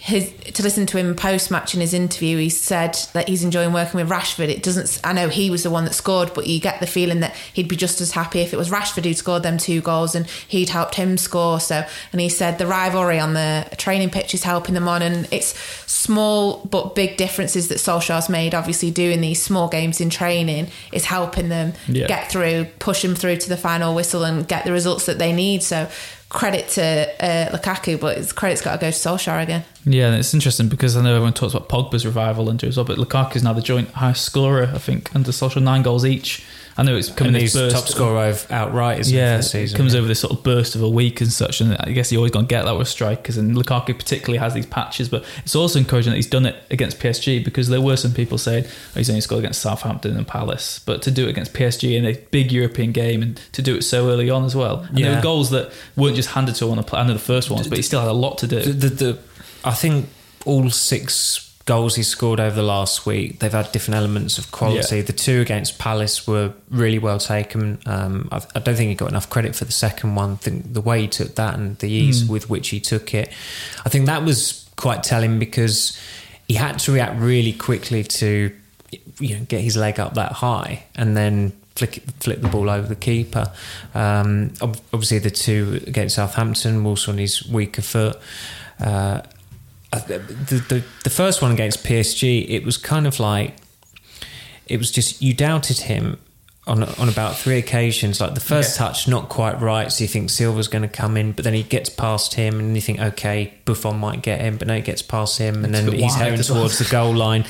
his 0.00 0.32
to 0.54 0.62
listen 0.62 0.86
to 0.86 0.96
him 0.96 1.16
post 1.16 1.50
match 1.50 1.74
in 1.74 1.80
his 1.80 1.92
interview, 1.92 2.38
he 2.38 2.50
said 2.50 2.96
that 3.14 3.28
he's 3.28 3.42
enjoying 3.42 3.72
working 3.72 3.98
with 3.98 4.08
Rashford. 4.08 4.48
It 4.48 4.62
doesn't. 4.62 5.00
I 5.02 5.12
know 5.12 5.28
he 5.28 5.50
was 5.50 5.64
the 5.64 5.70
one 5.70 5.84
that 5.86 5.92
scored, 5.94 6.32
but 6.34 6.46
you 6.46 6.60
get 6.60 6.78
the 6.78 6.86
feeling 6.86 7.18
that 7.20 7.34
he'd 7.52 7.66
be 7.66 7.74
just 7.74 8.00
as 8.00 8.12
happy 8.12 8.38
if 8.38 8.52
it 8.52 8.56
was 8.56 8.70
Rashford 8.70 9.04
who'd 9.04 9.16
scored 9.16 9.42
them 9.42 9.58
two 9.58 9.80
goals 9.80 10.14
and 10.14 10.26
he'd 10.46 10.68
helped 10.68 10.94
him 10.94 11.18
score. 11.18 11.58
So, 11.58 11.84
and 12.12 12.20
he 12.20 12.28
said 12.28 12.58
the 12.58 12.66
rivalry 12.68 13.18
on 13.18 13.34
the 13.34 13.68
training 13.76 14.10
pitch 14.10 14.34
is 14.34 14.44
helping 14.44 14.74
them 14.76 14.86
on, 14.86 15.02
and 15.02 15.26
it's 15.32 15.58
small 15.90 16.64
but 16.70 16.94
big 16.94 17.16
differences 17.16 17.66
that 17.66 17.78
Solskjaer's 17.78 18.28
made. 18.28 18.54
Obviously, 18.54 18.92
doing 18.92 19.20
these 19.20 19.42
small 19.42 19.68
games 19.68 20.00
in 20.00 20.10
training 20.10 20.68
is 20.92 21.06
helping 21.06 21.48
them 21.48 21.72
Yeah. 21.88 22.06
get 22.06 22.30
through, 22.30 22.66
push 22.78 23.02
them 23.02 23.16
through 23.16 23.38
to 23.38 23.48
the 23.48 23.56
final 23.56 23.96
whistle, 23.96 24.22
and 24.22 24.46
get 24.46 24.64
the 24.64 24.70
results 24.72 25.06
that 25.06 25.18
they 25.18 25.32
need. 25.32 25.64
So. 25.64 25.88
Credit 26.28 26.68
to 26.68 27.24
uh, 27.24 27.56
Lukaku, 27.56 27.98
but 27.98 28.18
his 28.18 28.32
credit's 28.32 28.60
got 28.60 28.72
to 28.72 28.78
go 28.78 28.90
to 28.90 28.96
Solskjaer 28.96 29.42
again. 29.42 29.64
yeah, 29.84 30.14
it's 30.14 30.34
interesting 30.34 30.68
because 30.68 30.96
I 30.96 31.02
know 31.02 31.14
everyone 31.14 31.32
talks 31.32 31.54
about 31.54 31.68
Pogba's 31.70 32.04
revival 32.04 32.50
under 32.50 32.66
as 32.66 32.76
well, 32.76 32.84
but 32.84 32.98
Lukaku's 32.98 33.42
now 33.42 33.54
the 33.54 33.62
joint 33.62 33.88
highest 33.92 34.24
scorer, 34.24 34.70
I 34.74 34.78
think, 34.78 35.14
under 35.14 35.30
Solskjaer 35.30 35.62
nine 35.62 35.82
goals 35.82 36.04
each. 36.04 36.44
I 36.78 36.84
know 36.84 36.96
it's 36.96 37.10
coming 37.10 37.34
And 37.34 37.42
this 37.44 37.54
burst. 37.54 37.74
top 37.74 37.88
scorer 37.88 38.28
of 38.28 38.46
outright, 38.52 39.00
isn't 39.00 39.12
yeah, 39.16 39.38
the 39.38 39.42
season? 39.42 39.74
it 39.74 39.78
comes 39.78 39.94
over 39.96 40.06
this 40.06 40.20
sort 40.20 40.32
of 40.32 40.44
burst 40.44 40.76
of 40.76 40.82
a 40.82 40.88
week 40.88 41.20
and 41.20 41.30
such, 41.32 41.60
and 41.60 41.76
I 41.80 41.90
guess 41.90 42.12
you 42.12 42.18
always 42.18 42.30
gonna 42.30 42.46
get 42.46 42.64
that 42.66 42.78
with 42.78 42.86
strikers. 42.86 43.36
And 43.36 43.56
Lukaku 43.56 43.98
particularly 43.98 44.38
has 44.38 44.54
these 44.54 44.64
patches, 44.66 45.08
but 45.08 45.24
it's 45.44 45.56
also 45.56 45.80
encouraging 45.80 46.12
that 46.12 46.16
he's 46.16 46.28
done 46.28 46.46
it 46.46 46.54
against 46.70 47.00
PSG 47.00 47.44
because 47.44 47.68
there 47.68 47.80
were 47.80 47.96
some 47.96 48.12
people 48.14 48.38
saying 48.38 48.64
oh, 48.66 48.70
he's 48.94 49.10
only 49.10 49.20
scored 49.20 49.40
against 49.40 49.60
Southampton 49.60 50.16
and 50.16 50.26
Palace, 50.26 50.78
but 50.86 51.02
to 51.02 51.10
do 51.10 51.26
it 51.26 51.30
against 51.30 51.52
PSG 51.52 51.96
in 51.96 52.06
a 52.06 52.12
big 52.30 52.52
European 52.52 52.92
game 52.92 53.22
and 53.22 53.40
to 53.52 53.60
do 53.60 53.74
it 53.74 53.82
so 53.82 54.08
early 54.08 54.30
on 54.30 54.44
as 54.44 54.54
well, 54.54 54.86
and 54.88 54.96
there 54.98 55.06
Yeah. 55.10 55.16
were 55.16 55.22
goals 55.22 55.50
that 55.50 55.72
weren't 55.96 56.14
just 56.14 56.30
handed 56.30 56.54
to 56.56 56.66
him 56.66 56.70
on 56.70 56.76
the 56.76 56.84
play. 56.84 57.00
I 57.00 57.06
know 57.06 57.12
the 57.14 57.18
first 57.18 57.50
ones, 57.50 57.66
but 57.66 57.76
he 57.76 57.82
still 57.82 58.00
had 58.00 58.08
a 58.08 58.12
lot 58.12 58.38
to 58.38 58.46
do. 58.46 58.60
the, 58.62 58.72
the, 58.72 58.88
the, 58.88 59.18
I 59.64 59.72
think 59.72 60.08
all 60.46 60.70
six 60.70 61.47
goals 61.68 61.94
he 61.96 62.02
scored 62.02 62.40
over 62.40 62.56
the 62.56 62.62
last 62.62 63.04
week, 63.04 63.38
they've 63.40 63.52
had 63.52 63.70
different 63.72 63.96
elements 63.96 64.38
of 64.38 64.50
quality. 64.50 64.96
Yeah. 64.96 65.02
The 65.02 65.12
two 65.12 65.40
against 65.42 65.78
Palace 65.78 66.26
were 66.26 66.52
really 66.70 66.98
well 66.98 67.18
taken. 67.18 67.78
Um, 67.84 68.28
I, 68.32 68.36
I 68.54 68.58
don't 68.60 68.74
think 68.74 68.88
he 68.88 68.94
got 68.94 69.10
enough 69.10 69.28
credit 69.28 69.54
for 69.54 69.66
the 69.66 69.72
second 69.72 70.14
one. 70.14 70.32
I 70.32 70.36
think 70.36 70.72
the 70.72 70.80
way 70.80 71.02
he 71.02 71.08
took 71.08 71.34
that 71.34 71.54
and 71.58 71.76
the 71.78 71.90
ease 71.90 72.22
Hmm. 72.24 72.32
with 72.32 72.48
which 72.48 72.70
he 72.70 72.80
took 72.80 73.12
it, 73.14 73.28
I 73.84 73.88
think 73.90 74.06
that 74.06 74.24
was 74.24 74.66
quite 74.76 75.02
telling 75.02 75.38
because 75.38 75.98
he 76.48 76.54
had 76.54 76.78
to 76.80 76.92
react 76.92 77.20
really 77.20 77.52
quickly 77.52 78.02
to 78.02 78.50
you 79.20 79.36
know 79.36 79.44
get 79.44 79.60
his 79.60 79.76
leg 79.76 80.00
up 80.00 80.14
that 80.14 80.32
high 80.32 80.84
and 80.96 81.14
then 81.16 81.52
flick 81.76 82.02
flip 82.20 82.40
the 82.40 82.48
ball 82.48 82.70
over 82.70 82.88
the 82.88 82.96
keeper. 82.96 83.52
Um, 83.94 84.54
obviously, 84.62 85.18
the 85.18 85.30
two 85.30 85.82
against 85.86 86.16
Southampton, 86.16 86.86
also 86.86 87.12
on 87.12 87.18
his 87.18 87.46
weaker 87.46 87.82
foot. 87.82 88.16
Uh, 88.80 89.20
Uh, 89.92 90.00
the, 90.00 90.18
the 90.18 90.84
the 91.04 91.10
first 91.10 91.40
one 91.40 91.50
against 91.50 91.84
PSG, 91.84 92.48
it 92.48 92.64
was 92.64 92.76
kind 92.76 93.06
of 93.06 93.18
like 93.18 93.54
it 94.66 94.78
was 94.78 94.90
just 94.90 95.22
you 95.22 95.32
doubted 95.32 95.78
him 95.78 96.18
on 96.68 96.82
on 96.82 97.08
about 97.08 97.36
three 97.36 97.58
occasions. 97.58 98.20
Like 98.20 98.34
the 98.34 98.40
first 98.40 98.76
touch, 98.76 99.08
not 99.08 99.28
quite 99.28 99.60
right, 99.60 99.90
so 99.90 100.04
you 100.04 100.08
think 100.08 100.30
Silva's 100.30 100.68
going 100.68 100.82
to 100.82 100.88
come 100.88 101.16
in, 101.16 101.32
but 101.32 101.44
then 101.44 101.54
he 101.54 101.62
gets 101.62 101.88
past 101.88 102.34
him, 102.34 102.60
and 102.60 102.74
you 102.74 102.80
think, 102.80 103.00
okay, 103.00 103.54
Buffon 103.64 103.98
might 103.98 104.22
get 104.22 104.40
him, 104.40 104.56
but 104.56 104.68
no, 104.68 104.74
he 104.74 104.80
gets 104.82 105.02
past 105.02 105.38
him, 105.38 105.64
and 105.64 105.74
It's 105.74 105.84
then 105.84 105.94
he's 105.94 106.14
heading 106.14 106.40
towards 106.42 106.78
the 106.78 106.88
goal 106.90 107.14
line, 107.14 107.44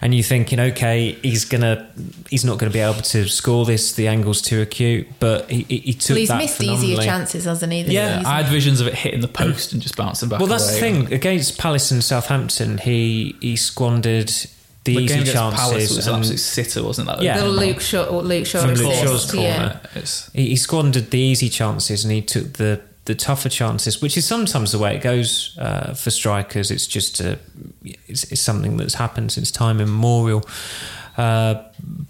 and 0.00 0.14
you're 0.14 0.22
thinking, 0.22 0.60
okay, 0.60 1.12
he's 1.22 1.44
gonna 1.44 1.90
he's 2.30 2.44
not 2.44 2.58
going 2.58 2.70
to 2.70 2.74
be 2.74 2.80
able 2.80 3.00
to 3.00 3.28
score 3.28 3.64
this. 3.64 3.94
The 3.94 4.08
angle's 4.08 4.42
too 4.42 4.60
acute, 4.60 5.08
but 5.18 5.50
he, 5.50 5.62
he, 5.62 5.78
he 5.78 5.92
took 5.94 6.10
Well, 6.10 6.18
he's 6.18 6.28
that 6.28 6.38
missed 6.38 6.62
easier 6.62 6.98
chances, 6.98 7.44
hasn't 7.44 7.72
he? 7.72 7.82
Yeah, 7.82 8.20
easy? 8.20 8.26
I 8.26 8.42
had 8.42 8.46
visions 8.52 8.80
of 8.80 8.86
it 8.86 8.94
hitting 8.94 9.20
the 9.20 9.28
post 9.28 9.72
and 9.72 9.80
just 9.80 9.96
bouncing 9.96 10.28
back. 10.28 10.40
Well, 10.40 10.48
that's 10.48 10.72
the 10.72 10.80
thing 10.80 11.12
against 11.12 11.58
Palace 11.58 11.90
and 11.90 12.02
Southampton. 12.04 12.78
He 12.78 13.36
he 13.40 13.56
squandered 13.56 14.32
the, 14.88 14.96
The 14.96 15.00
game 15.00 15.04
easy 15.04 15.14
against 15.14 15.32
chances. 15.32 15.60
Palace 15.60 15.96
was 15.96 16.06
an 16.06 16.14
and- 16.14 16.20
absolute 16.22 16.38
sitter, 16.40 16.82
wasn't 16.82 17.06
that? 17.08 17.22
Yeah. 17.22 17.38
the 17.38 17.48
Luke 17.48 17.80
Shaw, 17.80 18.10
Luke 18.18 18.46
Shaw 18.46 18.60
From 18.60 18.74
Luke 18.74 18.94
Shaw's 18.94 19.30
corner. 19.30 19.80
yeah. 19.94 20.02
He, 20.34 20.48
he 20.50 20.56
squandered 20.56 21.10
the 21.10 21.18
easy 21.18 21.48
chances 21.48 22.04
and 22.04 22.12
he 22.12 22.22
took 22.22 22.54
the 22.54 22.80
the 23.04 23.14
tougher 23.14 23.48
chances, 23.48 24.02
which 24.02 24.18
is 24.18 24.26
sometimes 24.26 24.70
the 24.70 24.78
way 24.78 24.94
it 24.94 25.00
goes 25.02 25.56
uh, 25.58 25.94
for 25.94 26.10
strikers. 26.10 26.70
It's 26.70 26.86
just 26.86 27.20
a, 27.20 27.38
it's, 28.06 28.24
it's 28.30 28.42
something 28.42 28.76
that's 28.76 28.92
happened 28.94 29.32
since 29.32 29.50
time 29.50 29.80
immemorial. 29.80 30.42
Uh, 31.16 31.54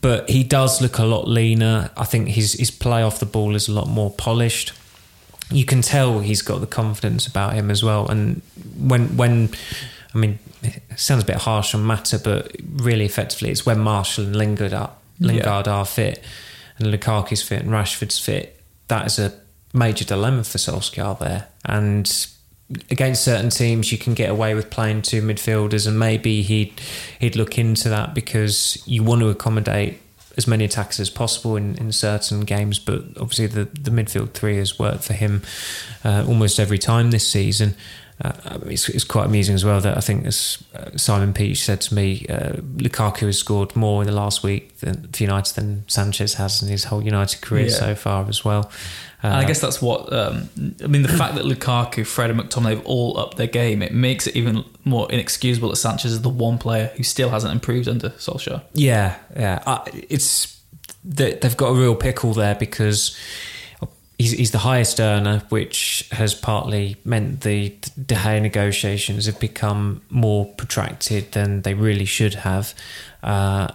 but 0.00 0.28
he 0.28 0.42
does 0.42 0.82
look 0.82 0.98
a 0.98 1.04
lot 1.04 1.28
leaner. 1.28 1.90
I 1.96 2.04
think 2.04 2.28
his 2.30 2.54
his 2.54 2.72
play 2.72 3.02
off 3.02 3.20
the 3.20 3.26
ball 3.26 3.54
is 3.54 3.68
a 3.68 3.72
lot 3.72 3.86
more 3.88 4.10
polished. 4.10 4.72
You 5.52 5.64
can 5.64 5.82
tell 5.82 6.18
he's 6.18 6.42
got 6.42 6.60
the 6.60 6.66
confidence 6.66 7.26
about 7.28 7.54
him 7.54 7.70
as 7.70 7.82
well. 7.84 8.08
And 8.08 8.42
when 8.76 9.16
when 9.16 9.50
I 10.18 10.20
mean, 10.20 10.38
it 10.64 10.82
sounds 10.96 11.22
a 11.22 11.26
bit 11.26 11.36
harsh 11.36 11.74
on 11.74 11.84
Mata, 11.84 12.18
but 12.18 12.50
really 12.76 13.04
effectively, 13.04 13.50
it's 13.50 13.64
when 13.64 13.78
Martial 13.78 14.24
and 14.24 14.34
Lingard 14.34 14.74
are 14.74 14.90
Lingard 15.20 15.68
are 15.68 15.86
fit, 15.86 16.22
and 16.78 16.88
Lukaku's 16.88 17.42
fit, 17.42 17.62
and 17.62 17.70
Rashford's 17.70 18.18
fit. 18.18 18.60
That 18.88 19.06
is 19.06 19.18
a 19.20 19.32
major 19.72 20.04
dilemma 20.04 20.42
for 20.42 20.58
Solskjaer 20.58 21.18
there. 21.20 21.48
And 21.64 22.10
against 22.90 23.24
certain 23.24 23.50
teams, 23.50 23.92
you 23.92 23.98
can 23.98 24.14
get 24.14 24.28
away 24.28 24.54
with 24.54 24.70
playing 24.70 25.02
two 25.02 25.22
midfielders, 25.22 25.86
and 25.86 25.98
maybe 25.98 26.42
he'd 26.42 26.80
he'd 27.20 27.36
look 27.36 27.56
into 27.56 27.88
that 27.88 28.12
because 28.12 28.82
you 28.86 29.04
want 29.04 29.20
to 29.20 29.28
accommodate 29.28 30.00
as 30.36 30.48
many 30.48 30.64
attackers 30.64 30.98
as 30.98 31.10
possible 31.10 31.54
in, 31.54 31.76
in 31.76 31.92
certain 31.92 32.40
games. 32.40 32.80
But 32.80 33.04
obviously, 33.20 33.46
the, 33.46 33.64
the 33.66 33.92
midfield 33.92 34.32
three 34.32 34.56
has 34.56 34.80
worked 34.80 35.04
for 35.04 35.14
him 35.14 35.42
uh, 36.04 36.24
almost 36.26 36.58
every 36.58 36.78
time 36.78 37.12
this 37.12 37.30
season. 37.30 37.76
Uh, 38.24 38.58
it's, 38.66 38.88
it's 38.88 39.04
quite 39.04 39.26
amusing 39.26 39.54
as 39.54 39.64
well 39.64 39.80
that 39.80 39.96
I 39.96 40.00
think, 40.00 40.26
as 40.26 40.62
uh, 40.74 40.96
Simon 40.96 41.32
Peach 41.32 41.62
said 41.62 41.80
to 41.82 41.94
me, 41.94 42.26
uh, 42.28 42.54
Lukaku 42.76 43.26
has 43.26 43.38
scored 43.38 43.76
more 43.76 44.02
in 44.02 44.06
the 44.06 44.14
last 44.14 44.42
week 44.42 44.78
than, 44.78 45.08
for 45.12 45.22
United 45.22 45.54
than 45.54 45.84
Sanchez 45.88 46.34
has 46.34 46.62
in 46.62 46.68
his 46.68 46.84
whole 46.84 47.02
United 47.02 47.40
career 47.40 47.66
Yeah. 47.66 47.74
so 47.74 47.94
far 47.94 48.28
as 48.28 48.44
well. 48.44 48.70
And 49.22 49.34
I 49.34 49.42
Uh, 49.44 49.46
guess 49.48 49.60
that's 49.60 49.80
what 49.82 50.12
um, 50.12 50.48
I 50.82 50.86
mean. 50.86 51.02
The 51.02 51.08
fact 51.08 51.34
that 51.36 51.44
Lukaku, 51.44 52.06
Fred, 52.06 52.30
and 52.30 52.40
McTominay 52.40 52.70
have 52.76 52.86
all 52.86 53.18
upped 53.18 53.36
their 53.36 53.48
game, 53.48 53.82
it 53.82 53.92
makes 53.92 54.26
it 54.28 54.36
even 54.36 54.64
more 54.84 55.10
inexcusable 55.10 55.68
that 55.70 55.76
Sanchez 55.76 56.12
is 56.12 56.22
the 56.22 56.28
one 56.28 56.56
player 56.58 56.92
who 56.96 57.02
still 57.02 57.28
hasn't 57.30 57.52
improved 57.52 57.88
under 57.88 58.10
Solskjaer. 58.10 58.62
Yeah, 58.74 59.16
yeah. 59.36 59.62
Uh, 59.66 59.84
it's 60.08 60.60
they, 61.04 61.34
they've 61.34 61.56
got 61.56 61.68
a 61.70 61.74
real 61.74 61.96
pickle 61.96 62.32
there 62.34 62.54
because 62.54 63.16
he's, 64.18 64.32
he's 64.32 64.50
the 64.50 64.58
highest 64.58 65.00
earner, 65.00 65.42
which 65.48 66.08
has 66.12 66.34
partly 66.34 66.96
meant 67.04 67.42
the 67.42 67.70
De 68.04 68.14
Gea 68.14 68.42
negotiations 68.42 69.26
have 69.26 69.40
become 69.40 70.02
more 70.10 70.46
protracted 70.54 71.32
than 71.32 71.62
they 71.62 71.74
really 71.74 72.04
should 72.04 72.34
have. 72.34 72.74
Uh, 73.22 73.68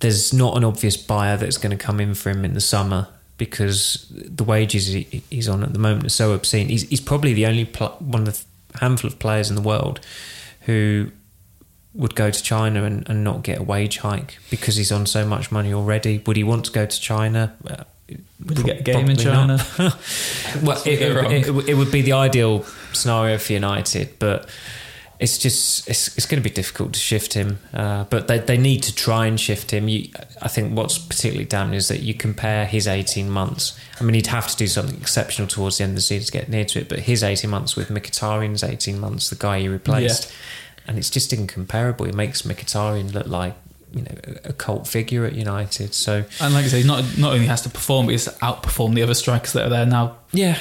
there's 0.00 0.32
not 0.32 0.56
an 0.56 0.64
obvious 0.64 0.96
buyer 0.96 1.36
that's 1.36 1.56
going 1.56 1.76
to 1.76 1.82
come 1.82 2.00
in 2.00 2.14
for 2.14 2.30
him 2.30 2.44
in 2.44 2.54
the 2.54 2.60
summer 2.60 3.08
because 3.38 4.06
the 4.10 4.44
wages 4.44 4.86
he, 4.88 5.22
he's 5.30 5.48
on 5.48 5.62
at 5.62 5.72
the 5.72 5.78
moment 5.78 6.04
are 6.04 6.10
so 6.10 6.32
obscene. 6.32 6.68
He's, 6.68 6.82
he's 6.88 7.00
probably 7.00 7.32
the 7.32 7.46
only 7.46 7.64
pl- 7.64 7.96
one 8.00 8.26
of 8.26 8.44
the 8.72 8.78
handful 8.80 9.08
of 9.08 9.18
players 9.18 9.48
in 9.48 9.56
the 9.56 9.62
world 9.62 10.00
who 10.62 11.10
would 11.94 12.14
go 12.14 12.30
to 12.30 12.42
China 12.42 12.84
and, 12.84 13.08
and 13.08 13.24
not 13.24 13.42
get 13.42 13.58
a 13.58 13.62
wage 13.62 13.98
hike 13.98 14.38
because 14.50 14.76
he's 14.76 14.92
on 14.92 15.06
so 15.06 15.26
much 15.26 15.50
money 15.50 15.72
already. 15.72 16.22
Would 16.26 16.36
he 16.36 16.44
want 16.44 16.66
to 16.66 16.72
go 16.72 16.84
to 16.84 17.00
China? 17.00 17.56
Would 18.08 18.58
he 18.58 18.64
get 18.64 18.80
a 18.80 18.82
game 18.82 19.10
in 19.10 19.16
China? 19.16 19.58
well, 20.62 20.80
it, 20.86 21.02
it, 21.02 21.48
it, 21.48 21.68
it 21.70 21.74
would 21.74 21.90
be 21.90 22.02
the 22.02 22.12
ideal 22.12 22.64
scenario 22.92 23.38
for 23.38 23.52
United, 23.52 24.18
but 24.18 24.48
it's 25.18 25.38
just 25.38 25.88
it's, 25.88 26.16
it's 26.16 26.26
going 26.26 26.42
to 26.42 26.48
be 26.48 26.54
difficult 26.54 26.92
to 26.92 27.00
shift 27.00 27.32
him. 27.32 27.58
Uh, 27.72 28.04
but 28.04 28.28
they, 28.28 28.38
they 28.38 28.58
need 28.58 28.82
to 28.82 28.94
try 28.94 29.26
and 29.26 29.40
shift 29.40 29.70
him. 29.70 29.88
You, 29.88 30.08
I 30.42 30.48
think 30.48 30.76
what's 30.76 30.98
particularly 30.98 31.46
damning 31.46 31.74
is 31.74 31.88
that 31.88 32.00
you 32.00 32.14
compare 32.14 32.66
his 32.66 32.86
18 32.86 33.30
months. 33.30 33.78
I 33.98 34.04
mean, 34.04 34.14
he'd 34.14 34.26
have 34.28 34.48
to 34.48 34.56
do 34.56 34.66
something 34.66 34.96
exceptional 34.96 35.48
towards 35.48 35.78
the 35.78 35.84
end 35.84 35.92
of 35.92 35.96
the 35.96 36.02
season 36.02 36.26
to 36.26 36.32
get 36.32 36.48
near 36.48 36.64
to 36.66 36.80
it, 36.80 36.88
but 36.88 37.00
his 37.00 37.22
18 37.22 37.48
months 37.48 37.76
with 37.76 37.88
Mkhitaryan's 37.88 38.62
18 38.62 39.00
months, 39.00 39.30
the 39.30 39.36
guy 39.36 39.60
he 39.60 39.68
replaced, 39.68 40.32
and 40.86 40.98
it's 40.98 41.10
just 41.10 41.32
incomparable. 41.32 42.06
It 42.06 42.14
makes 42.14 42.42
Mkhitaryan 42.42 43.12
look 43.14 43.26
like 43.26 43.54
you 43.96 44.02
know 44.02 44.14
a 44.44 44.52
cult 44.52 44.86
figure 44.86 45.24
at 45.24 45.34
United. 45.34 45.94
So 45.94 46.24
And 46.40 46.54
like 46.54 46.64
I 46.64 46.68
say, 46.68 46.76
he's 46.78 46.86
not 46.86 47.04
not 47.18 47.32
only 47.32 47.46
has 47.46 47.62
to 47.62 47.70
perform, 47.70 48.06
but 48.06 48.12
he's 48.12 48.28
outperform 48.28 48.94
the 48.94 49.02
other 49.02 49.14
strikers 49.14 49.52
that 49.54 49.66
are 49.66 49.70
there 49.70 49.86
now 49.86 50.16
yeah, 50.32 50.58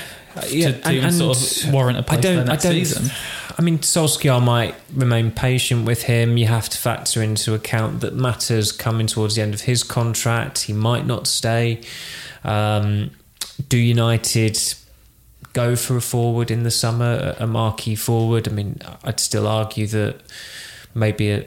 yeah, 0.48 0.72
to, 0.72 0.82
to 0.82 0.92
even 0.92 1.12
sort 1.12 1.38
of 1.38 1.74
warrant 1.74 1.98
a 1.98 2.04
place 2.04 2.20
I 2.20 2.22
don't. 2.22 2.50
I 2.50 2.56
don't. 2.56 2.72
season. 2.72 3.12
I 3.58 3.62
mean, 3.62 3.80
Solskjaer 3.80 4.44
might 4.44 4.76
remain 4.94 5.32
patient 5.32 5.86
with 5.86 6.04
him. 6.04 6.38
You 6.38 6.48
have 6.48 6.68
to 6.70 6.78
factor 6.78 7.22
into 7.22 7.54
account 7.54 8.02
that 8.02 8.14
Mata's 8.14 8.72
coming 8.72 9.08
towards 9.08 9.36
the 9.36 9.42
end 9.42 9.54
of 9.54 9.62
his 9.62 9.84
contract. 9.84 10.64
He 10.64 10.74
might 10.74 11.06
not 11.06 11.28
stay. 11.28 11.82
Um, 12.44 13.12
do 13.70 13.78
United 13.78 14.60
go 15.54 15.78
for 15.78 15.96
a 15.96 16.02
forward 16.02 16.52
in 16.52 16.64
the 16.64 16.72
summer, 16.72 17.36
a 17.40 17.48
marquee 17.48 17.96
forward? 17.96 18.48
I 18.48 18.52
mean, 18.52 18.82
I'd 19.04 19.22
still 19.22 19.48
argue 19.48 19.88
that 19.88 20.20
maybe 20.96 21.30
a, 21.30 21.42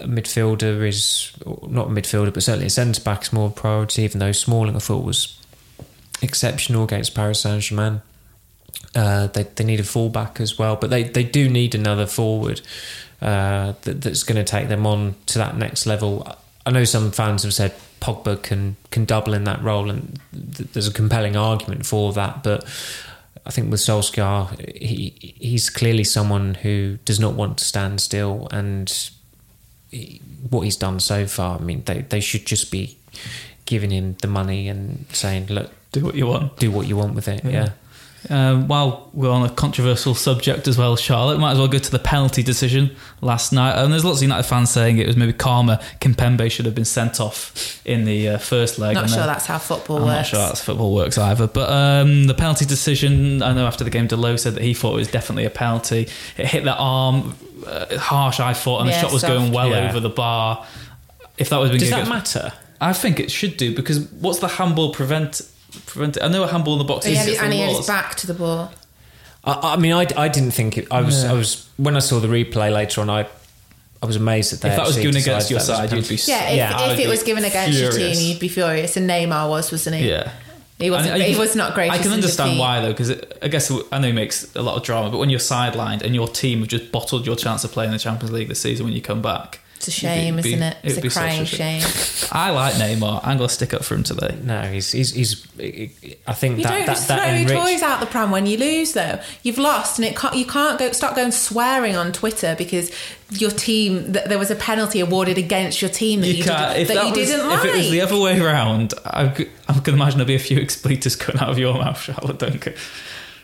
a 0.00 0.06
midfielder 0.06 0.86
is 0.86 1.32
not 1.66 1.86
a 1.86 1.90
midfielder, 1.90 2.34
but 2.34 2.42
certainly 2.42 2.66
a 2.66 2.70
centre 2.70 3.00
back 3.00 3.22
is 3.22 3.32
more 3.32 3.50
priority. 3.50 4.02
Even 4.02 4.18
though 4.18 4.32
Smalling, 4.32 4.76
I 4.76 4.80
thought 4.80 5.04
was 5.04 5.40
exceptional 6.20 6.84
against 6.84 7.14
Paris 7.14 7.40
Saint 7.40 7.62
Germain. 7.62 8.02
Uh, 8.94 9.28
they 9.28 9.44
they 9.44 9.64
need 9.64 9.80
a 9.80 9.84
fullback 9.84 10.40
as 10.40 10.58
well, 10.58 10.76
but 10.76 10.90
they, 10.90 11.04
they 11.04 11.24
do 11.24 11.48
need 11.48 11.74
another 11.74 12.06
forward 12.06 12.60
uh, 13.22 13.72
that, 13.82 14.02
that's 14.02 14.22
going 14.22 14.36
to 14.36 14.44
take 14.44 14.68
them 14.68 14.86
on 14.86 15.14
to 15.26 15.38
that 15.38 15.56
next 15.56 15.86
level. 15.86 16.26
I 16.66 16.70
know 16.70 16.84
some 16.84 17.12
fans 17.12 17.44
have 17.44 17.54
said 17.54 17.74
Pogba 18.00 18.42
can 18.42 18.76
can 18.90 19.04
double 19.04 19.34
in 19.34 19.44
that 19.44 19.62
role, 19.62 19.90
and 19.90 20.18
th- 20.32 20.70
there's 20.72 20.88
a 20.88 20.92
compelling 20.92 21.36
argument 21.36 21.86
for 21.86 22.12
that. 22.12 22.42
But 22.42 22.64
I 23.48 23.50
think 23.50 23.70
with 23.70 23.80
Solskjaer, 23.80 24.76
he 24.76 25.14
he's 25.40 25.70
clearly 25.70 26.04
someone 26.04 26.54
who 26.54 26.98
does 27.06 27.18
not 27.18 27.34
want 27.34 27.56
to 27.58 27.64
stand 27.64 28.00
still, 28.00 28.46
and 28.52 29.10
he, 29.90 30.20
what 30.50 30.60
he's 30.60 30.76
done 30.76 31.00
so 31.00 31.26
far, 31.26 31.58
I 31.58 31.62
mean, 31.62 31.82
they 31.86 32.02
they 32.02 32.20
should 32.20 32.44
just 32.46 32.70
be 32.70 32.98
giving 33.64 33.90
him 33.90 34.16
the 34.20 34.28
money 34.28 34.68
and 34.68 35.06
saying, 35.12 35.46
look, 35.46 35.70
Do 35.92 36.04
what 36.04 36.14
you 36.14 36.26
want. 36.26 36.56
do 36.58 36.70
what 36.70 36.86
you 36.86 36.96
want 36.96 37.14
with 37.14 37.28
it. 37.28 37.42
Yeah. 37.44 37.50
yeah. 37.50 37.68
Um, 38.30 38.66
while 38.68 39.10
we're 39.12 39.30
on 39.30 39.44
a 39.46 39.48
controversial 39.48 40.14
subject 40.14 40.66
as 40.66 40.76
well, 40.76 40.96
Charlotte, 40.96 41.38
might 41.38 41.52
as 41.52 41.58
well 41.58 41.68
go 41.68 41.78
to 41.78 41.90
the 41.90 42.00
penalty 42.00 42.42
decision 42.42 42.90
last 43.20 43.52
night. 43.52 43.80
And 43.80 43.92
there's 43.92 44.04
lots 44.04 44.18
of 44.18 44.22
United 44.22 44.42
fans 44.42 44.70
saying 44.70 44.98
it 44.98 45.06
was 45.06 45.16
maybe 45.16 45.32
karma. 45.32 45.80
Kimpembe 46.00 46.50
should 46.50 46.64
have 46.66 46.74
been 46.74 46.84
sent 46.84 47.20
off 47.20 47.80
in 47.86 48.04
the 48.04 48.30
uh, 48.30 48.38
first 48.38 48.78
leg. 48.78 48.94
Not 48.94 49.04
and 49.04 49.10
sure 49.10 49.18
then- 49.20 49.28
that's 49.28 49.46
how 49.46 49.58
football 49.58 49.98
I'm 49.98 50.06
not 50.06 50.16
works. 50.18 50.28
sure 50.28 50.38
that's 50.40 50.60
football 50.62 50.94
works 50.94 51.16
either. 51.16 51.46
But 51.46 51.70
um, 51.70 52.24
the 52.26 52.34
penalty 52.34 52.64
decision, 52.66 53.40
I 53.42 53.52
know 53.52 53.66
after 53.66 53.84
the 53.84 53.90
game, 53.90 54.08
Dalot 54.08 54.40
said 54.40 54.54
that 54.56 54.62
he 54.62 54.74
thought 54.74 54.94
it 54.94 54.96
was 54.98 55.10
definitely 55.10 55.44
a 55.44 55.50
penalty. 55.50 56.08
It 56.36 56.46
hit 56.46 56.64
the 56.64 56.74
arm, 56.74 57.34
uh, 57.66 57.96
harsh, 57.98 58.40
I 58.40 58.52
thought, 58.52 58.80
and 58.80 58.88
the 58.88 58.94
shot 58.94 59.12
was 59.12 59.20
soft. 59.22 59.32
going 59.32 59.52
well 59.52 59.68
Yeah. 59.70 59.88
over 59.88 60.00
the 60.00 60.10
bar. 60.10 60.66
If 61.38 61.50
that 61.50 61.58
was 61.58 61.70
been 61.70 61.78
Does 61.78 61.90
that 61.90 62.02
against- 62.08 62.34
matter? 62.34 62.52
I 62.80 62.92
think 62.92 63.20
it 63.20 63.30
should 63.30 63.56
do 63.56 63.74
because 63.74 64.00
what's 64.20 64.40
the 64.40 64.48
handball 64.48 64.92
prevent? 64.92 65.40
Prevent 65.86 66.16
it? 66.16 66.22
I 66.22 66.28
know 66.28 66.44
a 66.44 66.48
handball 66.48 66.74
in 66.74 66.78
the 66.78 66.84
box 66.84 67.04
He 67.06 67.12
is 67.12 67.18
had, 67.18 67.26
against 67.28 67.42
and 67.42 67.52
he 67.52 67.60
had 67.60 67.76
his 67.76 67.86
back 67.86 68.14
to 68.16 68.26
the 68.26 68.34
ball. 68.34 68.72
I, 69.44 69.74
I 69.74 69.76
mean, 69.76 69.92
I, 69.92 70.06
I 70.16 70.28
didn't 70.28 70.52
think 70.52 70.78
it. 70.78 70.88
I 70.90 71.02
was 71.02 71.24
Yeah. 71.24 71.30
I 71.30 71.34
was 71.34 71.68
when 71.76 71.96
I 71.96 72.00
saw 72.00 72.18
the 72.20 72.28
replay 72.28 72.72
later 72.72 73.00
on. 73.00 73.10
I 73.10 73.26
I 74.02 74.06
was 74.06 74.16
amazed 74.16 74.52
that 74.52 74.60
they 74.60 74.70
If 74.70 74.76
that 74.76 74.86
was 74.86 74.96
given 74.96 75.16
against 75.16 75.50
your 75.50 75.60
side, 75.60 75.90
you'd 75.92 76.08
be 76.08 76.16
penalty. 76.16 76.30
Yeah, 76.30 76.48
if, 76.50 76.56
Yeah, 76.56 76.76
I 76.78 76.92
if 76.92 76.98
it 77.00 77.08
was 77.08 77.22
given 77.22 77.44
against 77.44 77.78
your 77.78 77.90
team, 77.90 78.16
you'd 78.18 78.38
be 78.40 78.48
furious. 78.48 78.96
And 78.96 79.08
Neymar 79.10 79.48
was, 79.48 79.72
wasn't 79.72 79.96
he? 79.96 80.08
Yeah. 80.08 80.30
He 80.78 80.90
wasn't. 80.90 81.14
And 81.14 81.22
I- 81.22 81.26
he 81.26 81.36
was 81.38 81.56
not 81.56 81.74
great. 81.74 81.90
I 81.90 81.98
can 81.98 82.12
understand 82.12 82.58
why 82.58 82.80
though, 82.80 82.92
because 82.92 83.10
I 83.42 83.48
guess 83.48 83.70
I 83.90 83.98
know 83.98 84.06
he 84.06 84.12
makes 84.12 84.54
a 84.54 84.62
lot 84.62 84.76
of 84.76 84.84
drama, 84.84 85.10
but 85.10 85.18
when 85.18 85.28
you're 85.30 85.40
sidelined 85.40 86.02
and 86.02 86.14
your 86.14 86.28
team 86.28 86.60
have 86.60 86.68
just 86.68 86.92
bottled 86.92 87.26
your 87.26 87.34
chance 87.36 87.64
of 87.64 87.72
playing 87.72 87.90
the 87.90 87.98
Champions 87.98 88.32
League 88.32 88.48
this 88.48 88.60
season 88.60 88.86
when 88.86 88.94
you 88.94 89.02
come 89.02 89.20
back, 89.20 89.58
It's 89.78 89.88
a 89.88 89.90
shame, 89.92 90.36
be- 90.36 90.40
isn't 90.52 90.62
it? 90.62 90.76
It's 90.82 90.98
a 90.98 91.02
such 91.02 91.12
crying 91.12 91.44
shame. 91.44 91.80
shame. 91.80 92.28
I 92.32 92.50
like 92.50 92.74
Neymar. 92.74 93.20
I'm 93.22 93.36
gonna 93.38 93.48
stick 93.48 93.72
up 93.72 93.84
for 93.84 93.94
him 93.94 94.02
today. 94.02 94.36
No, 94.42 94.62
he's 94.62 94.90
he's, 94.92 95.12
he's 95.14 95.46
I 96.26 96.32
think 96.34 96.58
You 96.58 96.64
that 96.64 96.70
don't 96.70 96.78
that, 96.80 96.86
just 96.86 97.08
that 97.08 97.18
throw 97.20 97.26
your 97.28 97.36
enriched. 97.42 97.62
toys 97.62 97.82
out 97.82 98.00
the 98.00 98.06
pram 98.06 98.30
when 98.30 98.46
you 98.46 98.58
lose, 98.58 98.92
though. 98.92 99.20
You've 99.44 99.56
lost, 99.58 99.98
and 99.98 100.06
it 100.06 100.16
can't, 100.16 100.34
you 100.34 100.44
can't 100.46 100.78
go 100.78 100.90
start 100.92 101.14
going 101.16 101.30
swearing 101.32 101.96
on 101.96 102.12
Twitter 102.12 102.54
because 102.58 102.90
your 103.30 103.50
team 103.50 104.12
that 104.12 104.28
there 104.28 104.38
was 104.38 104.50
a 104.50 104.56
penalty 104.56 105.00
awarded 105.00 105.38
against 105.38 105.80
your 105.80 105.90
team 105.90 106.20
that 106.22 106.28
you, 106.32 106.42
can't- 106.44 106.74
did, 106.76 106.88
that 106.88 107.04
you 107.06 107.12
was, 107.20 107.28
didn't 107.30 107.48
like. 107.48 107.64
if 107.64 107.74
it 107.74 107.76
was 107.76 107.90
the 107.90 108.00
other 108.00 108.18
way 108.20 108.40
around, 108.40 108.94
I, 109.04 109.28
could- 109.28 109.50
I 109.68 109.78
can 109.78 109.94
imagine 109.94 110.18
there'd 110.18 110.26
be 110.26 110.34
a 110.34 110.38
few 110.40 110.58
expletives 110.58 111.14
coming 111.16 111.40
out 111.40 111.50
of 111.50 111.58
your 111.58 111.74
mouth, 111.74 112.00
Charlotte 112.00 112.38
Duncan. 112.40 112.74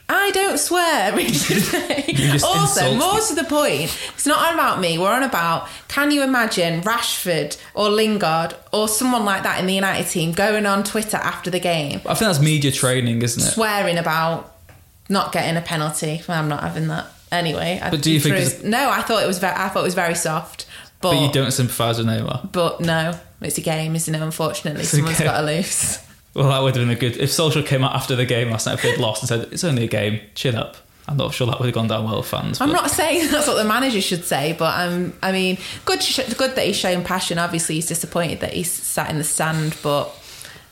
I 0.08 0.30
don't 0.32 0.58
swear. 0.58 1.12
just 1.18 2.44
also, 2.44 2.94
more 2.96 3.14
me. 3.14 3.20
to 3.28 3.34
the 3.34 3.44
point, 3.44 3.98
it's 4.14 4.26
not 4.26 4.48
on 4.48 4.54
about 4.54 4.80
me. 4.80 4.98
We're 4.98 5.12
on 5.12 5.22
about 5.22 5.68
can 5.88 6.10
you 6.10 6.22
imagine 6.22 6.82
Rashford 6.82 7.58
or 7.74 7.88
Lingard 7.88 8.54
or 8.72 8.86
someone 8.88 9.24
like 9.24 9.42
that 9.44 9.60
in 9.60 9.66
the 9.66 9.74
United 9.74 10.06
team 10.10 10.32
going 10.32 10.66
on 10.66 10.84
Twitter 10.84 11.16
after 11.16 11.50
the 11.50 11.60
game 11.60 12.00
I 12.04 12.14
think 12.14 12.28
that's 12.28 12.40
media 12.40 12.70
training, 12.70 13.22
isn't 13.22 13.42
it? 13.42 13.46
swearing 13.52 13.96
about 13.96 14.52
not 15.08 15.32
getting 15.32 15.56
a 15.56 15.62
penalty? 15.62 16.22
Well, 16.28 16.38
I'm 16.38 16.48
not 16.48 16.62
having 16.62 16.88
that 16.88 17.06
anyway. 17.32 17.80
I- 17.82 17.90
But 17.90 18.02
do 18.02 18.10
you 18.10 18.20
think 18.20 18.62
no? 18.64 18.90
I 18.90 19.02
thought 19.02 19.22
it 19.22 19.26
was. 19.26 19.38
Ve- 19.38 19.46
I 19.46 19.68
thought 19.68 19.80
it 19.80 19.84
was 19.84 19.94
very 19.94 20.14
soft. 20.14 20.66
But, 21.00 21.12
But 21.12 21.20
you 21.20 21.32
don't 21.32 21.50
sympathise 21.50 21.98
with 21.98 22.06
Neymar. 22.06 22.50
But 22.52 22.80
no, 22.80 23.18
it's 23.42 23.58
a 23.58 23.60
game, 23.60 23.94
isn't 23.94 24.14
it? 24.14 24.20
Unfortunately, 24.22 24.82
It's 24.82 24.90
someone's 24.90 25.20
got 25.20 25.40
to 25.40 25.46
lose. 25.46 25.98
Well, 26.34 26.48
that 26.48 26.60
would 26.62 26.74
have 26.76 26.86
been 26.86 26.96
a 26.96 26.98
good. 26.98 27.16
If 27.16 27.30
Solskjaer 27.30 27.66
came 27.66 27.84
out 27.84 27.94
after 27.94 28.16
the 28.16 28.26
game 28.26 28.50
last 28.50 28.66
night, 28.66 28.74
if 28.74 28.82
they'd 28.82 28.98
lost 28.98 29.22
and 29.22 29.28
said 29.28 29.52
it's 29.52 29.64
only 29.64 29.84
a 29.84 29.88
game, 29.88 30.20
chin 30.34 30.56
up. 30.56 30.76
I'm 31.06 31.18
not 31.18 31.34
sure 31.34 31.46
that 31.46 31.58
would 31.58 31.66
have 31.66 31.74
gone 31.74 31.88
down 31.88 32.04
well 32.04 32.16
with 32.16 32.26
fans. 32.26 32.60
I'm 32.60 32.72
not 32.72 32.90
saying 32.90 33.28
that's 33.30 33.46
what 33.46 33.56
the 33.56 33.64
manager 33.64 34.00
should 34.00 34.24
say, 34.24 34.54
but 34.58 34.88
um, 34.88 35.12
I 35.22 35.32
mean, 35.32 35.58
good, 35.84 36.02
sh- 36.02 36.32
good 36.36 36.56
that 36.56 36.66
he's 36.66 36.76
shown 36.76 37.04
passion. 37.04 37.38
Obviously, 37.38 37.74
he's 37.76 37.86
disappointed 37.86 38.40
that 38.40 38.54
he's 38.54 38.72
sat 38.72 39.10
in 39.10 39.18
the 39.18 39.24
stand, 39.24 39.76
but 39.82 40.18